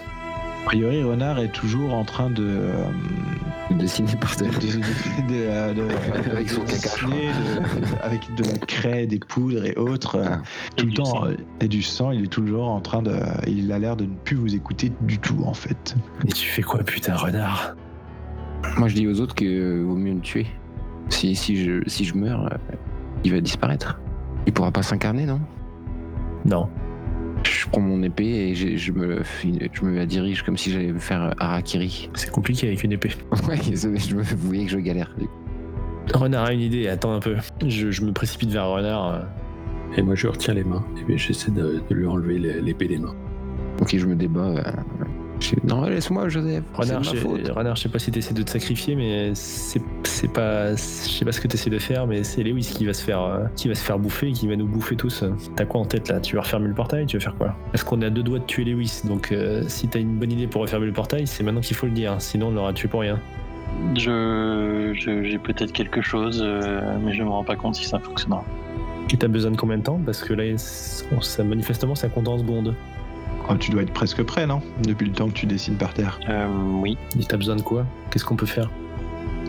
A 0.62 0.66
priori, 0.66 1.02
Renard 1.02 1.38
est 1.40 1.52
toujours 1.52 1.94
en 1.94 2.04
train 2.04 2.30
de. 2.30 2.44
euh, 2.46 2.84
Dessiné 3.70 4.12
par 4.20 4.30
de- 4.32 4.44
terre. 4.44 4.58
de- 4.58 5.74
de- 5.74 5.74
de- 5.74 6.30
Avec 6.32 6.50
son 6.50 6.62
de 6.62 6.66
caca, 6.66 6.76
dessiner, 7.06 7.28
avec 8.02 8.34
de 8.34 8.42
la 8.44 8.58
craie, 8.66 9.06
des 9.06 9.18
poudres 9.20 9.64
et 9.64 9.74
autres. 9.76 10.20
Ah. 10.24 10.38
tout 10.76 10.82
Et 10.84 10.86
le 10.86 10.88
du 10.90 10.94
temps. 10.96 11.04
sang. 11.04 11.26
euh, 11.26 11.36
Et 11.60 11.68
du 11.68 11.82
sang, 11.82 12.10
il 12.10 12.24
est 12.24 12.28
toujours 12.32 12.68
en 12.68 12.80
train 12.80 13.00
de. 13.02 13.16
Il 13.46 13.70
a 13.72 13.78
l'air 13.78 13.96
de 13.96 14.04
ne 14.06 14.14
plus 14.24 14.36
vous 14.36 14.54
écouter 14.54 14.92
du 15.02 15.18
tout, 15.18 15.42
en 15.44 15.54
fait. 15.54 15.94
Et 16.26 16.32
tu 16.32 16.46
fais 16.48 16.62
quoi, 16.62 16.80
putain, 16.82 17.14
Renard? 17.14 17.74
Moi, 18.76 18.88
je 18.88 18.94
dis 18.96 19.06
aux 19.08 19.20
autres 19.20 19.34
que 19.34 19.44
euh, 19.44 19.84
vaut 19.84 19.96
mieux 19.96 20.14
le 20.14 20.20
tuer. 20.20 20.46
Si, 21.08 21.34
si, 21.34 21.64
je, 21.64 21.80
si 21.88 22.04
je 22.04 22.14
meurs, 22.14 22.50
il 23.24 23.32
va 23.32 23.40
disparaître. 23.40 23.98
Il 24.46 24.52
pourra 24.52 24.70
pas 24.72 24.82
s'incarner, 24.82 25.26
non? 25.26 25.40
Non. 26.44 26.68
Je 27.44 27.66
prends 27.68 27.80
mon 27.80 28.02
épée 28.02 28.24
et 28.50 28.54
je, 28.54 28.76
je 28.76 28.92
me, 28.92 29.20
je 29.72 29.84
me 29.84 29.94
la 29.96 30.06
dirige 30.06 30.42
comme 30.42 30.56
si 30.56 30.70
j'allais 30.72 30.92
me 30.92 30.98
faire 30.98 31.34
harakiri. 31.38 32.10
C'est 32.14 32.30
compliqué 32.30 32.66
avec 32.68 32.82
une 32.84 32.92
épée. 32.92 33.10
Ouais, 33.48 33.56
je 33.62 33.88
vous 34.16 34.46
voyez 34.48 34.64
que 34.66 34.72
je 34.72 34.78
galère. 34.78 35.14
Renard 36.14 36.46
a 36.46 36.52
une 36.52 36.60
idée, 36.60 36.88
attends 36.88 37.12
un 37.14 37.20
peu. 37.20 37.36
Je, 37.66 37.90
je 37.90 38.02
me 38.02 38.12
précipite 38.12 38.50
vers 38.50 38.66
Renard. 38.66 39.14
euh, 39.14 39.20
Et 39.96 40.02
moi 40.02 40.14
je 40.14 40.26
retiens 40.26 40.54
les 40.54 40.64
mains. 40.64 40.84
Et 41.08 41.16
j'essaie 41.18 41.50
de, 41.52 41.82
de 41.88 41.94
lui 41.94 42.06
enlever 42.06 42.38
l'épée 42.38 42.88
des 42.88 42.98
mains. 42.98 43.14
Ok, 43.80 43.96
je 43.96 44.06
me 44.06 44.14
débat. 44.16 44.40
euh, 44.48 44.62
je- 45.50 45.66
Non, 45.68 45.82
laisse-moi, 45.82 46.28
Joseph. 46.28 46.64
Renard, 46.74 47.02
je, 47.04 47.10
ma 47.14 47.16
faute. 47.16 47.48
Renard, 47.48 47.76
je 47.76 47.82
sais 47.82 47.88
pas 47.88 47.98
si 47.98 48.10
t'essaies 48.10 48.34
de 48.34 48.42
te 48.42 48.50
sacrifier, 48.50 48.94
mais 48.96 49.32
c'est 49.34 49.80
pas, 50.32 50.72
je 50.72 50.76
sais 50.76 51.24
pas 51.24 51.32
ce 51.32 51.40
que 51.40 51.48
t'essaies 51.48 51.70
de 51.70 51.78
faire, 51.78 52.06
mais 52.06 52.22
c'est 52.24 52.42
Lewis 52.42 52.72
qui 52.76 52.86
va 52.86 52.92
se 52.92 53.02
faire, 53.04 53.22
euh, 53.22 53.44
qui 53.56 53.68
va 53.68 53.74
se 53.74 53.82
faire 53.84 53.98
bouffer, 53.98 54.28
et 54.28 54.32
qui 54.32 54.46
va 54.48 54.56
nous 54.56 54.66
bouffer 54.66 54.96
tous. 54.96 55.24
T'as 55.56 55.64
quoi 55.64 55.80
en 55.80 55.84
tête 55.84 56.08
là? 56.08 56.20
Tu 56.20 56.36
vas 56.36 56.42
refermer 56.42 56.68
le 56.68 56.74
portail? 56.74 57.06
Tu 57.06 57.16
vas 57.18 57.22
faire 57.24 57.34
quoi? 57.36 57.54
Est-ce 57.74 57.84
qu'on 57.84 58.00
est 58.02 58.06
à 58.06 58.10
deux 58.10 58.22
doigts 58.22 58.38
de 58.38 58.44
tuer 58.44 58.64
Lewis 58.64 59.02
Donc, 59.04 59.32
euh, 59.32 59.64
si 59.68 59.88
t'as 59.88 60.00
une 60.00 60.16
bonne 60.18 60.32
idée 60.32 60.46
pour 60.46 60.62
refermer 60.62 60.86
le 60.86 60.92
portail, 60.92 61.26
c'est 61.26 61.42
maintenant 61.44 61.60
qu'il 61.60 61.76
faut 61.76 61.86
le 61.86 61.92
dire. 61.92 62.14
Sinon, 62.18 62.48
on 62.48 62.50
l'aura 62.52 62.72
tué 62.72 62.88
pour 62.88 63.00
rien. 63.00 63.18
Je, 63.96 64.92
j'ai 65.24 65.38
peut-être 65.38 65.72
quelque 65.72 66.02
chose, 66.02 66.42
euh, 66.44 66.80
mais 67.04 67.12
je 67.12 67.22
me 67.22 67.28
rends 67.28 67.44
pas 67.44 67.56
compte 67.56 67.74
si 67.76 67.84
ça 67.84 67.98
fonctionnera. 67.98 68.44
Et 69.12 69.16
t'as 69.16 69.28
besoin 69.28 69.50
de 69.50 69.56
combien 69.56 69.78
de 69.78 69.82
temps? 69.82 70.00
Parce 70.04 70.22
que 70.22 70.32
là, 70.34 70.44
ça, 70.56 71.04
ça- 71.20 71.44
manifestement, 71.44 71.94
ça 71.94 72.08
compte 72.08 72.28
en 72.28 72.38
secondes. 72.38 72.74
Oh, 73.48 73.54
tu 73.58 73.70
dois 73.70 73.82
être 73.82 73.92
presque 73.92 74.22
prêt, 74.22 74.46
non? 74.46 74.60
Depuis 74.86 75.06
le 75.06 75.12
temps 75.12 75.28
que 75.28 75.32
tu 75.34 75.46
dessines 75.46 75.76
par 75.76 75.92
terre. 75.94 76.20
Euh, 76.28 76.46
oui. 76.80 76.96
Et 77.18 77.24
t'as 77.24 77.36
besoin 77.36 77.56
de 77.56 77.62
quoi? 77.62 77.84
Qu'est-ce 78.10 78.24
qu'on 78.24 78.36
peut 78.36 78.46
faire? 78.46 78.70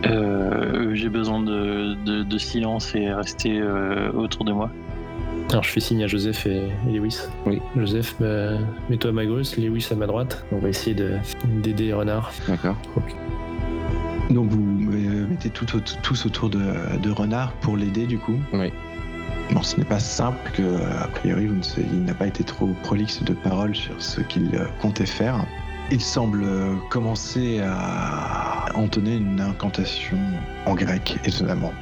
Euh, 0.06 0.94
j'ai 0.94 1.08
besoin 1.08 1.40
de, 1.40 1.94
de- 2.04 2.22
de 2.24 2.38
silence 2.38 2.94
et 2.94 3.12
rester 3.12 3.60
euh, 3.60 4.10
autour 4.12 4.44
de 4.44 4.52
moi. 4.52 4.70
Alors, 5.50 5.62
je 5.62 5.70
fais 5.70 5.80
signe 5.80 6.02
à 6.02 6.06
Joseph 6.06 6.46
et, 6.46 6.62
et 6.88 6.92
Lewis. 6.92 7.18
Oui. 7.46 7.60
Joseph, 7.76 8.16
bah, 8.18 8.58
mets-toi 8.90 9.10
à 9.10 9.12
ma 9.12 9.26
gauche, 9.26 9.56
Lewis 9.56 9.86
à 9.92 9.94
ma 9.94 10.06
droite. 10.06 10.44
On 10.50 10.58
va 10.58 10.68
essayer 10.70 10.94
de- 10.94 11.16
d'aider 11.62 11.92
Renard. 11.92 12.32
D'accord. 12.48 12.76
Donc 14.30 14.48
vous 14.48 14.60
mettez 15.28 15.50
tout, 15.50 15.66
tous 16.02 16.26
autour 16.26 16.48
de, 16.48 16.58
de 17.02 17.10
Renard 17.10 17.52
pour 17.60 17.76
l'aider 17.76 18.06
du 18.06 18.18
coup? 18.18 18.36
Oui. 18.54 18.72
Ce 19.62 19.76
n'est 19.76 19.84
pas 19.84 20.00
simple 20.00 20.50
que, 20.52 20.62
a 21.02 21.06
priori, 21.08 21.48
il 21.78 22.04
n'a 22.04 22.14
pas 22.14 22.26
été 22.26 22.42
trop 22.44 22.68
prolixe 22.82 23.22
de 23.22 23.32
paroles 23.32 23.74
sur 23.74 24.02
ce 24.02 24.20
qu'il 24.20 24.54
euh, 24.54 24.66
comptait 24.80 25.06
faire. 25.06 25.46
Il 25.90 26.00
semble 26.00 26.42
euh, 26.42 26.74
commencer 26.90 27.60
à 27.60 28.66
entonner 28.74 29.16
une 29.16 29.40
incantation 29.40 30.18
en 30.66 30.74
grec, 30.74 31.18
étonnamment. 31.24 31.72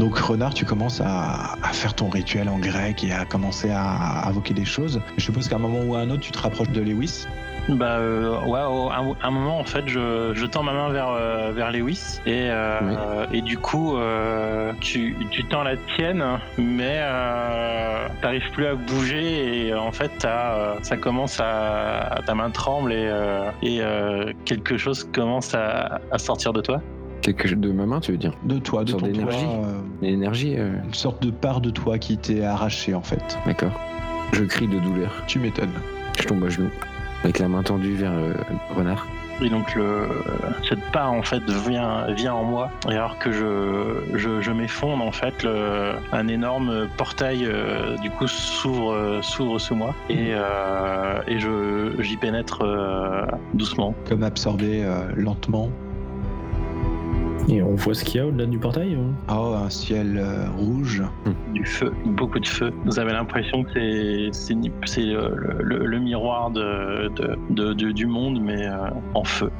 Donc 0.00 0.18
Renard, 0.18 0.54
tu 0.54 0.64
commences 0.64 1.00
à, 1.00 1.58
faire 1.72 1.94
ton 1.94 2.08
rituel 2.08 2.48
en 2.48 2.58
grec 2.58 3.04
et 3.04 3.12
à 3.12 3.24
commencer 3.24 3.70
à 3.70 4.26
invoquer 4.26 4.54
des 4.54 4.64
choses. 4.64 5.00
Je 5.16 5.22
suppose 5.22 5.48
qu'à 5.48 5.56
un 5.56 5.60
moment 5.60 5.80
ou 5.84 5.94
à 5.94 6.00
un 6.00 6.10
autre, 6.10 6.22
tu 6.22 6.32
te 6.32 6.38
rapproches 6.38 6.70
de 6.70 6.80
Lewis. 6.80 7.26
Bah 7.68 7.98
euh, 7.98 8.40
ouais, 8.44 8.60
au- 8.64 8.90
à 8.90 8.96
un, 8.98 9.14
un 9.22 9.30
moment 9.30 9.58
en 9.60 9.64
fait, 9.64 9.84
je, 9.86 10.32
je 10.34 10.46
tends 10.46 10.64
ma 10.64 10.72
main 10.72 10.88
vers 10.90 11.08
euh, 11.10 11.52
vers 11.54 11.70
Lewis 11.70 12.20
et 12.26 12.48
euh, 12.50 13.24
et 13.32 13.40
du 13.40 13.56
coup 13.56 13.96
euh, 13.96 14.72
tu 14.80 15.14
tu 15.30 15.44
tends 15.44 15.62
la 15.62 15.76
tienne, 15.94 16.24
mais 16.58 16.96
euh, 16.98 18.08
t'arrives 18.20 18.50
plus 18.52 18.66
à 18.66 18.74
bouger 18.74 19.66
et 19.68 19.74
en 19.74 19.92
fait 19.92 20.10
t'as, 20.18 20.54
euh, 20.54 20.74
ça 20.82 20.96
commence 20.96 21.38
à 21.40 22.18
ta 22.26 22.34
main 22.34 22.50
tremble 22.50 22.92
et 22.92 23.06
euh, 23.08 23.48
et 23.62 23.78
euh, 23.80 24.32
quelque 24.44 24.76
chose 24.76 25.04
commence 25.12 25.54
à, 25.54 26.00
à 26.10 26.18
sortir 26.18 26.52
de 26.52 26.60
toi. 26.62 26.80
Quelque 27.22 27.46
chose 27.46 27.58
de 27.58 27.70
ma 27.70 27.86
main, 27.86 28.00
tu 28.00 28.10
veux 28.10 28.18
dire? 28.18 28.32
De 28.42 28.58
toi, 28.58 28.82
de 28.82 28.90
Une 28.90 28.98
ton 28.98 29.06
d'énergie. 29.06 29.36
euh, 29.46 29.80
L'énergie, 30.00 30.54
euh, 30.58 30.72
une 30.84 30.94
sorte 30.94 31.22
de 31.22 31.30
part 31.30 31.60
de 31.60 31.70
toi 31.70 31.96
qui 31.98 32.18
t'est 32.18 32.42
arrachée 32.44 32.94
en 32.94 33.02
fait. 33.02 33.38
d'accord. 33.46 33.70
Je 34.32 34.42
crie 34.42 34.66
de 34.66 34.80
douleur. 34.80 35.12
Tu 35.28 35.38
m'étonnes. 35.38 35.70
Je 36.18 36.24
tombe 36.24 36.42
à 36.44 36.48
genoux, 36.48 36.70
avec 37.24 37.38
la 37.38 37.48
main 37.48 37.62
tendue 37.62 37.94
vers 37.94 38.12
euh, 38.12 38.32
Renard. 38.74 39.06
Et 39.40 39.48
donc 39.48 39.74
le, 39.74 40.08
cette 40.68 40.84
part 40.92 41.10
en 41.12 41.22
fait 41.22 41.42
vient, 41.68 42.06
vient 42.12 42.34
en 42.34 42.44
moi. 42.44 42.70
Et 42.88 42.92
alors 42.92 43.18
que 43.18 43.32
je, 43.32 44.16
je, 44.16 44.40
je 44.40 44.50
m'effondre 44.52 45.02
en 45.04 45.10
fait, 45.10 45.42
le- 45.42 45.94
un 46.12 46.28
énorme 46.28 46.86
portail 46.96 47.44
euh, 47.46 47.96
du 47.98 48.10
coup 48.10 48.28
s'ouvre 48.28 48.92
euh, 48.92 49.22
s'ouvre 49.22 49.58
sous 49.58 49.74
moi 49.74 49.94
et, 50.08 50.28
euh, 50.32 51.20
et 51.26 51.40
je 51.40 51.92
j'y 52.00 52.16
pénètre 52.18 52.62
euh, 52.62 53.24
doucement. 53.54 53.94
Comme 54.08 54.22
absorbé 54.22 54.84
euh, 54.84 55.06
lentement. 55.16 55.70
Et 57.48 57.62
on 57.62 57.74
voit 57.74 57.94
ce 57.94 58.04
qu'il 58.04 58.20
y 58.20 58.20
a 58.20 58.26
au-delà 58.26 58.46
du 58.46 58.58
portail 58.58 58.94
hein 58.94 59.12
Oh, 59.34 59.54
un 59.56 59.68
ciel 59.68 60.16
euh, 60.16 60.46
rouge. 60.56 61.02
Du 61.52 61.64
feu, 61.64 61.92
beaucoup 62.06 62.38
de 62.38 62.46
feu. 62.46 62.72
Vous 62.84 62.98
avez 62.98 63.12
l'impression 63.12 63.64
que 63.64 63.70
c'est 63.74 64.54
c'est 64.86 65.02
le, 65.02 65.58
le- 65.60 65.86
le 65.86 65.98
miroir 65.98 66.50
de, 66.50 67.08
de, 67.08 67.36
de- 67.50 67.72
de- 67.74 67.90
du 67.92 68.06
monde 68.06 68.40
mais 68.40 68.66
euh, 68.66 68.76
en 69.14 69.24
feu. 69.24 69.50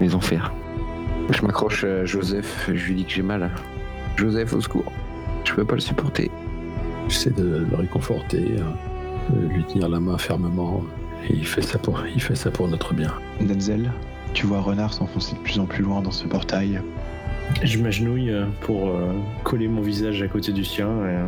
Les 0.00 0.14
enfers. 0.14 0.52
Je 1.30 1.42
m'accroche 1.44 1.84
à 1.84 2.04
Joseph, 2.04 2.70
je 2.72 2.86
lui 2.86 2.94
dis 2.94 3.04
que 3.04 3.12
j'ai 3.12 3.22
mal. 3.22 3.50
Joseph, 4.16 4.52
au 4.54 4.60
secours. 4.60 4.90
Je 5.44 5.52
peux 5.54 5.64
pas 5.64 5.74
le 5.74 5.80
supporter. 5.80 6.30
J'essaie 7.08 7.30
de 7.30 7.66
le 7.70 7.76
réconforter, 7.76 8.44
euh, 8.58 9.34
de 9.36 9.48
lui 9.54 9.64
tenir 9.64 9.88
la 9.88 10.00
main 10.00 10.18
fermement. 10.18 10.82
Et 11.28 11.34
il 11.34 11.46
fait 11.46 11.62
ça 11.62 11.78
pour, 11.78 12.00
il 12.14 12.20
fait 12.22 12.34
ça 12.36 12.50
pour 12.50 12.68
notre 12.68 12.94
bien. 12.94 13.12
Denzel, 13.40 13.90
tu 14.36 14.44
vois 14.44 14.60
Renard 14.60 14.92
s'enfoncer 14.92 15.34
de 15.34 15.40
plus 15.40 15.58
en 15.58 15.64
plus 15.64 15.82
loin 15.82 16.02
dans 16.02 16.10
ce 16.10 16.26
portail. 16.26 16.78
Je 17.62 17.78
m'agenouille 17.78 18.30
euh, 18.30 18.44
pour 18.60 18.88
euh, 18.88 19.14
coller 19.44 19.66
mon 19.66 19.80
visage 19.80 20.20
à 20.20 20.28
côté 20.28 20.52
du 20.52 20.62
sien 20.62 20.88
et 20.88 21.14
euh, 21.14 21.26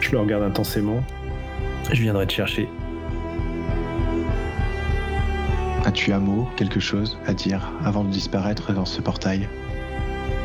je 0.00 0.12
le 0.12 0.18
regarde 0.18 0.42
intensément. 0.42 1.04
Je 1.92 2.00
viendrai 2.00 2.26
te 2.26 2.32
chercher. 2.32 2.66
As-tu 5.84 6.14
un 6.14 6.18
mot, 6.18 6.48
quelque 6.56 6.80
chose 6.80 7.18
à 7.26 7.34
dire 7.34 7.70
avant 7.84 8.04
de 8.04 8.10
disparaître 8.10 8.72
dans 8.72 8.86
ce 8.86 9.02
portail? 9.02 9.46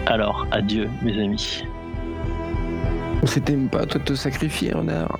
Alors 0.05 0.45
adieu 0.51 0.89
mes 1.01 1.18
amis. 1.18 1.64
C'était 3.24 3.55
même 3.55 3.70
pas 3.70 3.84
à 3.84 3.86
toi 3.86 4.01
de 4.01 4.05
te 4.05 4.16
sacrifier, 4.16 4.74
Renard. 4.74 5.18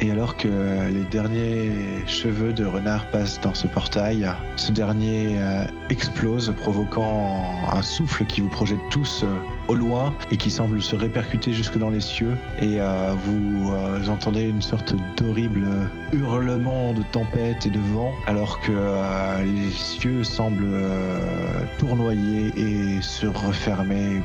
Et 0.00 0.10
alors 0.10 0.36
que 0.36 0.48
les 0.92 1.04
derniers 1.10 1.72
cheveux 2.06 2.52
de 2.52 2.64
renard 2.64 3.06
passent 3.10 3.40
dans 3.40 3.54
ce 3.54 3.66
portail, 3.66 4.28
ce 4.56 4.72
dernier 4.72 5.36
euh, 5.38 5.64
explose, 5.90 6.54
provoquant 6.60 7.44
un 7.72 7.82
souffle 7.82 8.24
qui 8.24 8.40
vous 8.40 8.48
projette 8.48 8.78
tous 8.90 9.22
euh, 9.24 9.26
au 9.68 9.74
loin 9.74 10.14
et 10.30 10.36
qui 10.36 10.50
semble 10.50 10.80
se 10.80 10.96
répercuter 10.96 11.52
jusque 11.52 11.78
dans 11.78 11.90
les 11.90 12.00
cieux. 12.00 12.36
Et 12.60 12.80
euh, 12.80 13.14
vous 13.26 13.72
entendez 14.08 14.42
une 14.42 14.62
sorte 14.62 14.94
d'horrible 15.16 15.66
hurlement 16.12 16.92
de 16.92 17.02
tempête 17.02 17.66
et 17.66 17.70
de 17.70 17.78
vent, 17.78 18.12
alors 18.26 18.60
que 18.60 18.72
les 19.44 19.70
cieux 19.70 20.24
semblent 20.24 20.78
tournoyer 21.78 22.52
et 22.56 23.02
se 23.02 23.26
refermer 23.26 24.22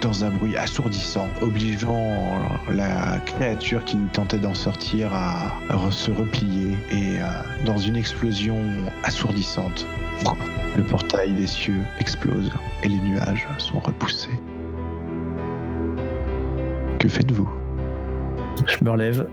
dans 0.00 0.24
un 0.24 0.30
bruit 0.30 0.56
assourdissant, 0.56 1.28
obligeant 1.42 2.38
la 2.70 3.18
créature 3.26 3.84
qui 3.84 3.98
tentait 4.12 4.38
d'en 4.38 4.54
sortir 4.56 5.12
à 5.14 5.52
se 5.90 6.10
replier 6.10 6.72
et 6.90 7.18
euh, 7.20 7.24
dans 7.64 7.78
une 7.78 7.96
explosion 7.96 8.58
assourdissante, 9.04 9.86
le 10.76 10.82
portail 10.82 11.32
des 11.32 11.46
cieux 11.46 11.80
explose 12.00 12.50
et 12.82 12.88
les 12.88 12.96
nuages 12.98 13.46
sont 13.58 13.78
repoussés. 13.78 14.30
Que 16.98 17.08
faites-vous? 17.08 17.48
Je 18.66 18.84
me 18.84 18.90
relève. 18.90 19.28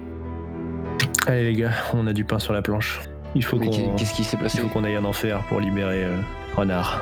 Allez 1.28 1.44
les 1.46 1.54
gars, 1.54 1.72
on 1.94 2.06
a 2.08 2.14
du 2.14 2.26
pain 2.26 2.40
sur 2.40 2.54
la 2.54 2.62
planche. 2.62 3.02
Il 3.36 3.44
faut 3.44 3.58
qu'on 3.58 3.96
qu'est-ce 3.96 4.14
qui 4.14 4.24
s'est 4.24 4.38
il 4.38 4.44
passé 4.44 4.60
faut 4.60 4.68
qu'on 4.68 4.84
aille 4.84 4.98
en 4.98 5.06
enfer 5.06 5.40
pour 5.50 5.60
libérer 5.60 6.04
euh, 6.04 6.18
Renard. 6.56 7.02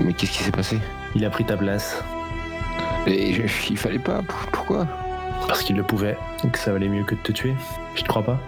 Mais 0.00 0.12
qu'est-ce 0.12 0.32
qui 0.32 0.42
s'est 0.42 0.50
passé? 0.50 0.78
Il 1.14 1.24
a 1.24 1.30
pris 1.30 1.44
ta 1.44 1.56
place 1.56 2.02
Et 3.06 3.32
je- 3.32 3.42
il 3.70 3.76
fallait 3.78 3.98
pas. 3.98 4.20
Pourquoi? 4.52 4.86
Parce 5.46 5.62
qu'il 5.62 5.76
le 5.76 5.82
pouvait 5.82 6.16
et 6.44 6.48
que 6.48 6.58
ça 6.58 6.72
valait 6.72 6.88
mieux 6.88 7.04
que 7.04 7.14
de 7.14 7.20
te 7.20 7.32
tuer. 7.32 7.54
Tu 7.94 8.02
te 8.02 8.08
crois 8.08 8.22
pas 8.22 8.40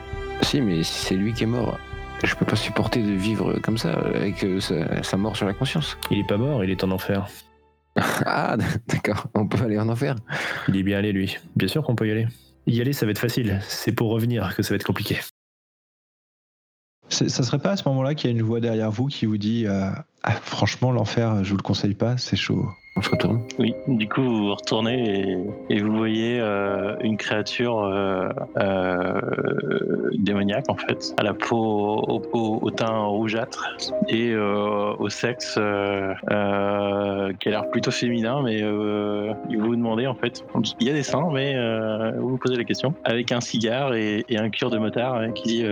Si, 0.42 0.60
mais 0.60 0.82
si 0.82 1.06
c'est 1.06 1.14
lui 1.14 1.32
qui 1.32 1.44
est 1.44 1.46
mort, 1.46 1.78
je 2.22 2.34
peux 2.34 2.44
pas 2.44 2.56
supporter 2.56 3.02
de 3.02 3.12
vivre 3.12 3.58
comme 3.60 3.78
ça, 3.78 3.92
avec 3.92 4.44
euh, 4.44 4.60
sa, 4.60 5.02
sa 5.02 5.16
mort 5.16 5.36
sur 5.36 5.46
la 5.46 5.54
conscience. 5.54 5.96
Il 6.10 6.18
est 6.18 6.26
pas 6.26 6.36
mort, 6.36 6.64
il 6.64 6.70
est 6.70 6.84
en 6.84 6.90
enfer. 6.90 7.26
Ah, 8.24 8.56
d'accord, 8.88 9.26
on 9.34 9.46
peut 9.46 9.62
aller 9.62 9.78
en 9.78 9.88
enfer. 9.88 10.16
Il 10.68 10.76
est 10.76 10.82
bien 10.82 10.98
allé 10.98 11.12
lui. 11.12 11.36
Bien 11.56 11.68
sûr 11.68 11.82
qu'on 11.82 11.94
peut 11.94 12.08
y 12.08 12.10
aller. 12.10 12.26
Y 12.66 12.80
aller, 12.80 12.92
ça 12.92 13.04
va 13.04 13.10
être 13.10 13.18
facile. 13.18 13.60
C'est 13.68 13.92
pour 13.92 14.10
revenir 14.10 14.54
que 14.56 14.62
ça 14.62 14.70
va 14.70 14.76
être 14.76 14.86
compliqué. 14.86 15.18
Ça 17.08 17.28
serait 17.28 17.58
pas 17.58 17.72
à 17.72 17.76
ce 17.76 17.86
moment-là 17.88 18.14
qu'il 18.14 18.30
y 18.30 18.32
a 18.32 18.36
une 18.36 18.42
voix 18.42 18.60
derrière 18.60 18.90
vous 18.90 19.06
qui 19.06 19.26
vous 19.26 19.36
dit 19.36 19.66
euh, 19.66 19.90
Ah, 20.22 20.32
Franchement, 20.32 20.92
l'enfer, 20.92 21.44
je 21.44 21.50
vous 21.50 21.58
le 21.58 21.62
conseille 21.62 21.94
pas, 21.94 22.16
c'est 22.16 22.36
chaud. 22.36 22.66
On 22.94 23.00
se 23.00 23.08
retourne. 23.10 23.40
Oui, 23.58 23.74
du 23.88 24.06
coup 24.06 24.20
vous 24.20 24.46
vous 24.48 24.54
retournez 24.54 25.30
et, 25.30 25.36
et 25.70 25.80
vous 25.80 25.96
voyez 25.96 26.38
euh, 26.40 26.94
une 27.00 27.16
créature 27.16 27.78
euh, 27.84 28.28
euh, 28.58 29.20
démoniaque 30.18 30.66
en 30.68 30.76
fait, 30.76 31.14
à 31.16 31.22
la 31.22 31.32
peau 31.32 31.56
au, 31.56 32.22
au- 32.34 32.58
au 32.60 32.70
teint 32.70 32.98
rougeâtre 33.06 33.74
et 34.08 34.36
au 34.36 35.08
sexe 35.08 35.54
qui 35.54 35.60
a 35.60 37.28
l'air 37.50 37.70
plutôt 37.70 37.90
féminin, 37.90 38.42
mais 38.44 38.58
il 38.58 39.58
vous 39.58 39.74
demandez 39.74 40.06
en 40.06 40.14
fait, 40.14 40.44
il 40.80 40.86
y 40.86 40.90
a 40.90 40.92
des 40.92 41.02
seins, 41.02 41.28
mais 41.32 41.54
vous 42.18 42.28
vous 42.30 42.36
posez 42.38 42.56
la 42.56 42.64
question, 42.64 42.92
avec 43.04 43.32
un 43.32 43.40
cigare 43.40 43.94
et, 43.94 44.24
et 44.28 44.36
un 44.38 44.50
cuir 44.50 44.68
de 44.68 44.76
motard 44.78 45.14
hein, 45.16 45.32
qui 45.32 45.44
dit 45.62 45.64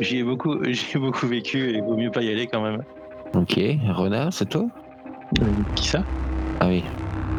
j'y 0.00 0.18
ai 0.18 0.22
beaucoup, 0.22 0.54
ai 0.64 0.98
beaucoup 0.98 1.26
vécu 1.26 1.68
et 1.70 1.74
il 1.74 1.82
vaut 1.82 1.96
mieux 1.96 2.10
pas 2.10 2.22
y 2.22 2.30
aller 2.30 2.46
quand 2.46 2.62
même. 2.62 2.82
Ok, 3.34 3.60
Renard, 3.90 4.32
c'est 4.32 4.48
toi? 4.48 4.64
Qui 5.74 5.88
ça? 5.88 6.02
Ah 6.60 6.66
oui. 6.68 6.84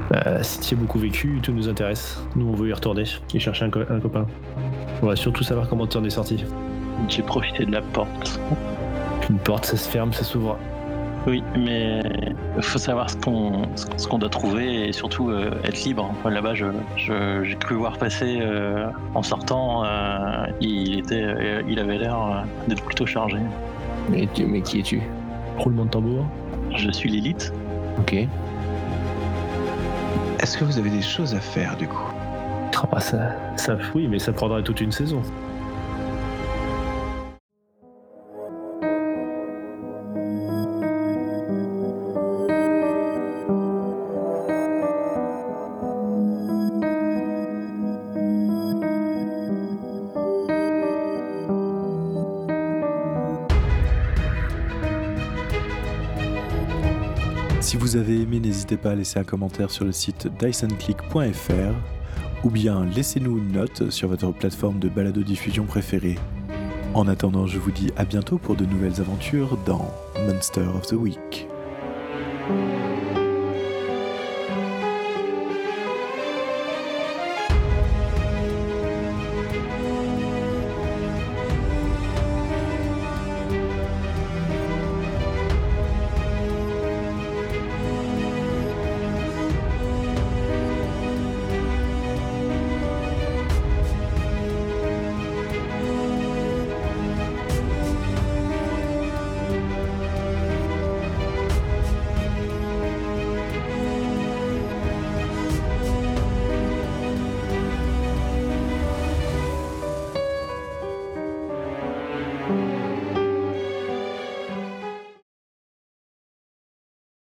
Bah, 0.09 0.43
si 0.43 0.59
tu 0.59 0.75
as 0.75 0.77
beaucoup 0.77 0.99
vécu, 0.99 1.39
tout 1.41 1.51
nous 1.51 1.69
intéresse. 1.69 2.21
Nous, 2.35 2.47
on 2.47 2.53
veut 2.53 2.69
y 2.69 2.73
retourner 2.73 3.03
et 3.33 3.39
chercher 3.39 3.65
un, 3.65 3.69
co- 3.69 3.79
un 3.89 3.99
copain. 3.99 4.25
On 5.01 5.07
va 5.07 5.15
surtout 5.15 5.43
savoir 5.43 5.67
comment 5.69 5.87
tu 5.87 5.97
en 5.97 6.03
es 6.03 6.09
sorti. 6.09 6.43
J'ai 7.07 7.21
profité 7.23 7.65
de 7.65 7.71
la 7.71 7.81
porte. 7.81 8.39
Une 9.29 9.37
porte, 9.37 9.65
ça 9.65 9.77
se 9.77 9.89
ferme, 9.89 10.11
ça 10.13 10.23
s'ouvre. 10.23 10.57
Oui, 11.27 11.43
mais 11.57 12.01
il 12.57 12.63
faut 12.63 12.79
savoir 12.79 13.09
ce 13.09 13.15
qu'on 13.15 13.61
ce 13.95 14.07
qu'on 14.07 14.17
doit 14.17 14.29
trouver 14.29 14.87
et 14.89 14.91
surtout 14.91 15.29
euh, 15.29 15.51
être 15.63 15.83
libre. 15.83 16.11
Là-bas, 16.25 16.55
je 16.55 16.65
je- 16.97 17.43
j'ai 17.43 17.55
cru 17.55 17.75
voir 17.75 17.97
passer 17.99 18.39
euh, 18.41 18.87
en 19.13 19.21
sortant, 19.21 19.83
euh, 19.85 20.47
il 20.61 20.97
était, 20.99 21.61
il 21.69 21.77
avait 21.79 21.99
l'air 21.99 22.43
d'être 22.67 22.83
plutôt 22.83 23.05
chargé. 23.05 23.37
Mais, 24.09 24.27
tu- 24.33 24.45
mais 24.47 24.61
qui 24.61 24.79
es-tu? 24.79 24.99
Roulement 25.57 25.85
de 25.85 25.89
tambour. 25.91 26.25
Je 26.75 26.89
suis 26.91 27.09
l'élite. 27.09 27.53
Ok. 27.99 28.15
Est-ce 30.39 30.57
que 30.57 30.63
vous 30.63 30.77
avez 30.77 30.89
des 30.89 31.01
choses 31.01 31.35
à 31.35 31.39
faire 31.39 31.77
du 31.77 31.87
coup? 31.87 32.11
Ah, 32.83 32.87
bah, 32.91 32.99
ça, 32.99 33.35
ça, 33.57 33.77
oui, 33.93 34.07
mais 34.07 34.17
ça 34.17 34.33
prendrait 34.33 34.63
toute 34.63 34.81
une 34.81 34.91
saison. 34.91 35.21
N'hésitez 58.71 58.83
pas 58.83 58.91
à 58.91 58.95
laisser 58.95 59.19
un 59.19 59.25
commentaire 59.25 59.69
sur 59.69 59.83
le 59.83 59.91
site 59.91 60.29
dysonclick.fr 60.39 62.45
ou 62.45 62.49
bien 62.49 62.85
laissez-nous 62.85 63.37
une 63.37 63.51
note 63.51 63.89
sur 63.89 64.07
votre 64.07 64.31
plateforme 64.31 64.79
de 64.79 64.87
balado-diffusion 64.87 65.65
préférée. 65.65 66.17
En 66.93 67.09
attendant, 67.09 67.47
je 67.47 67.59
vous 67.59 67.71
dis 67.71 67.91
à 67.97 68.05
bientôt 68.05 68.37
pour 68.37 68.55
de 68.55 68.65
nouvelles 68.65 69.01
aventures 69.01 69.57
dans 69.65 69.93
Monster 70.25 70.61
of 70.61 70.87
the 70.87 70.93
Week. 70.93 71.50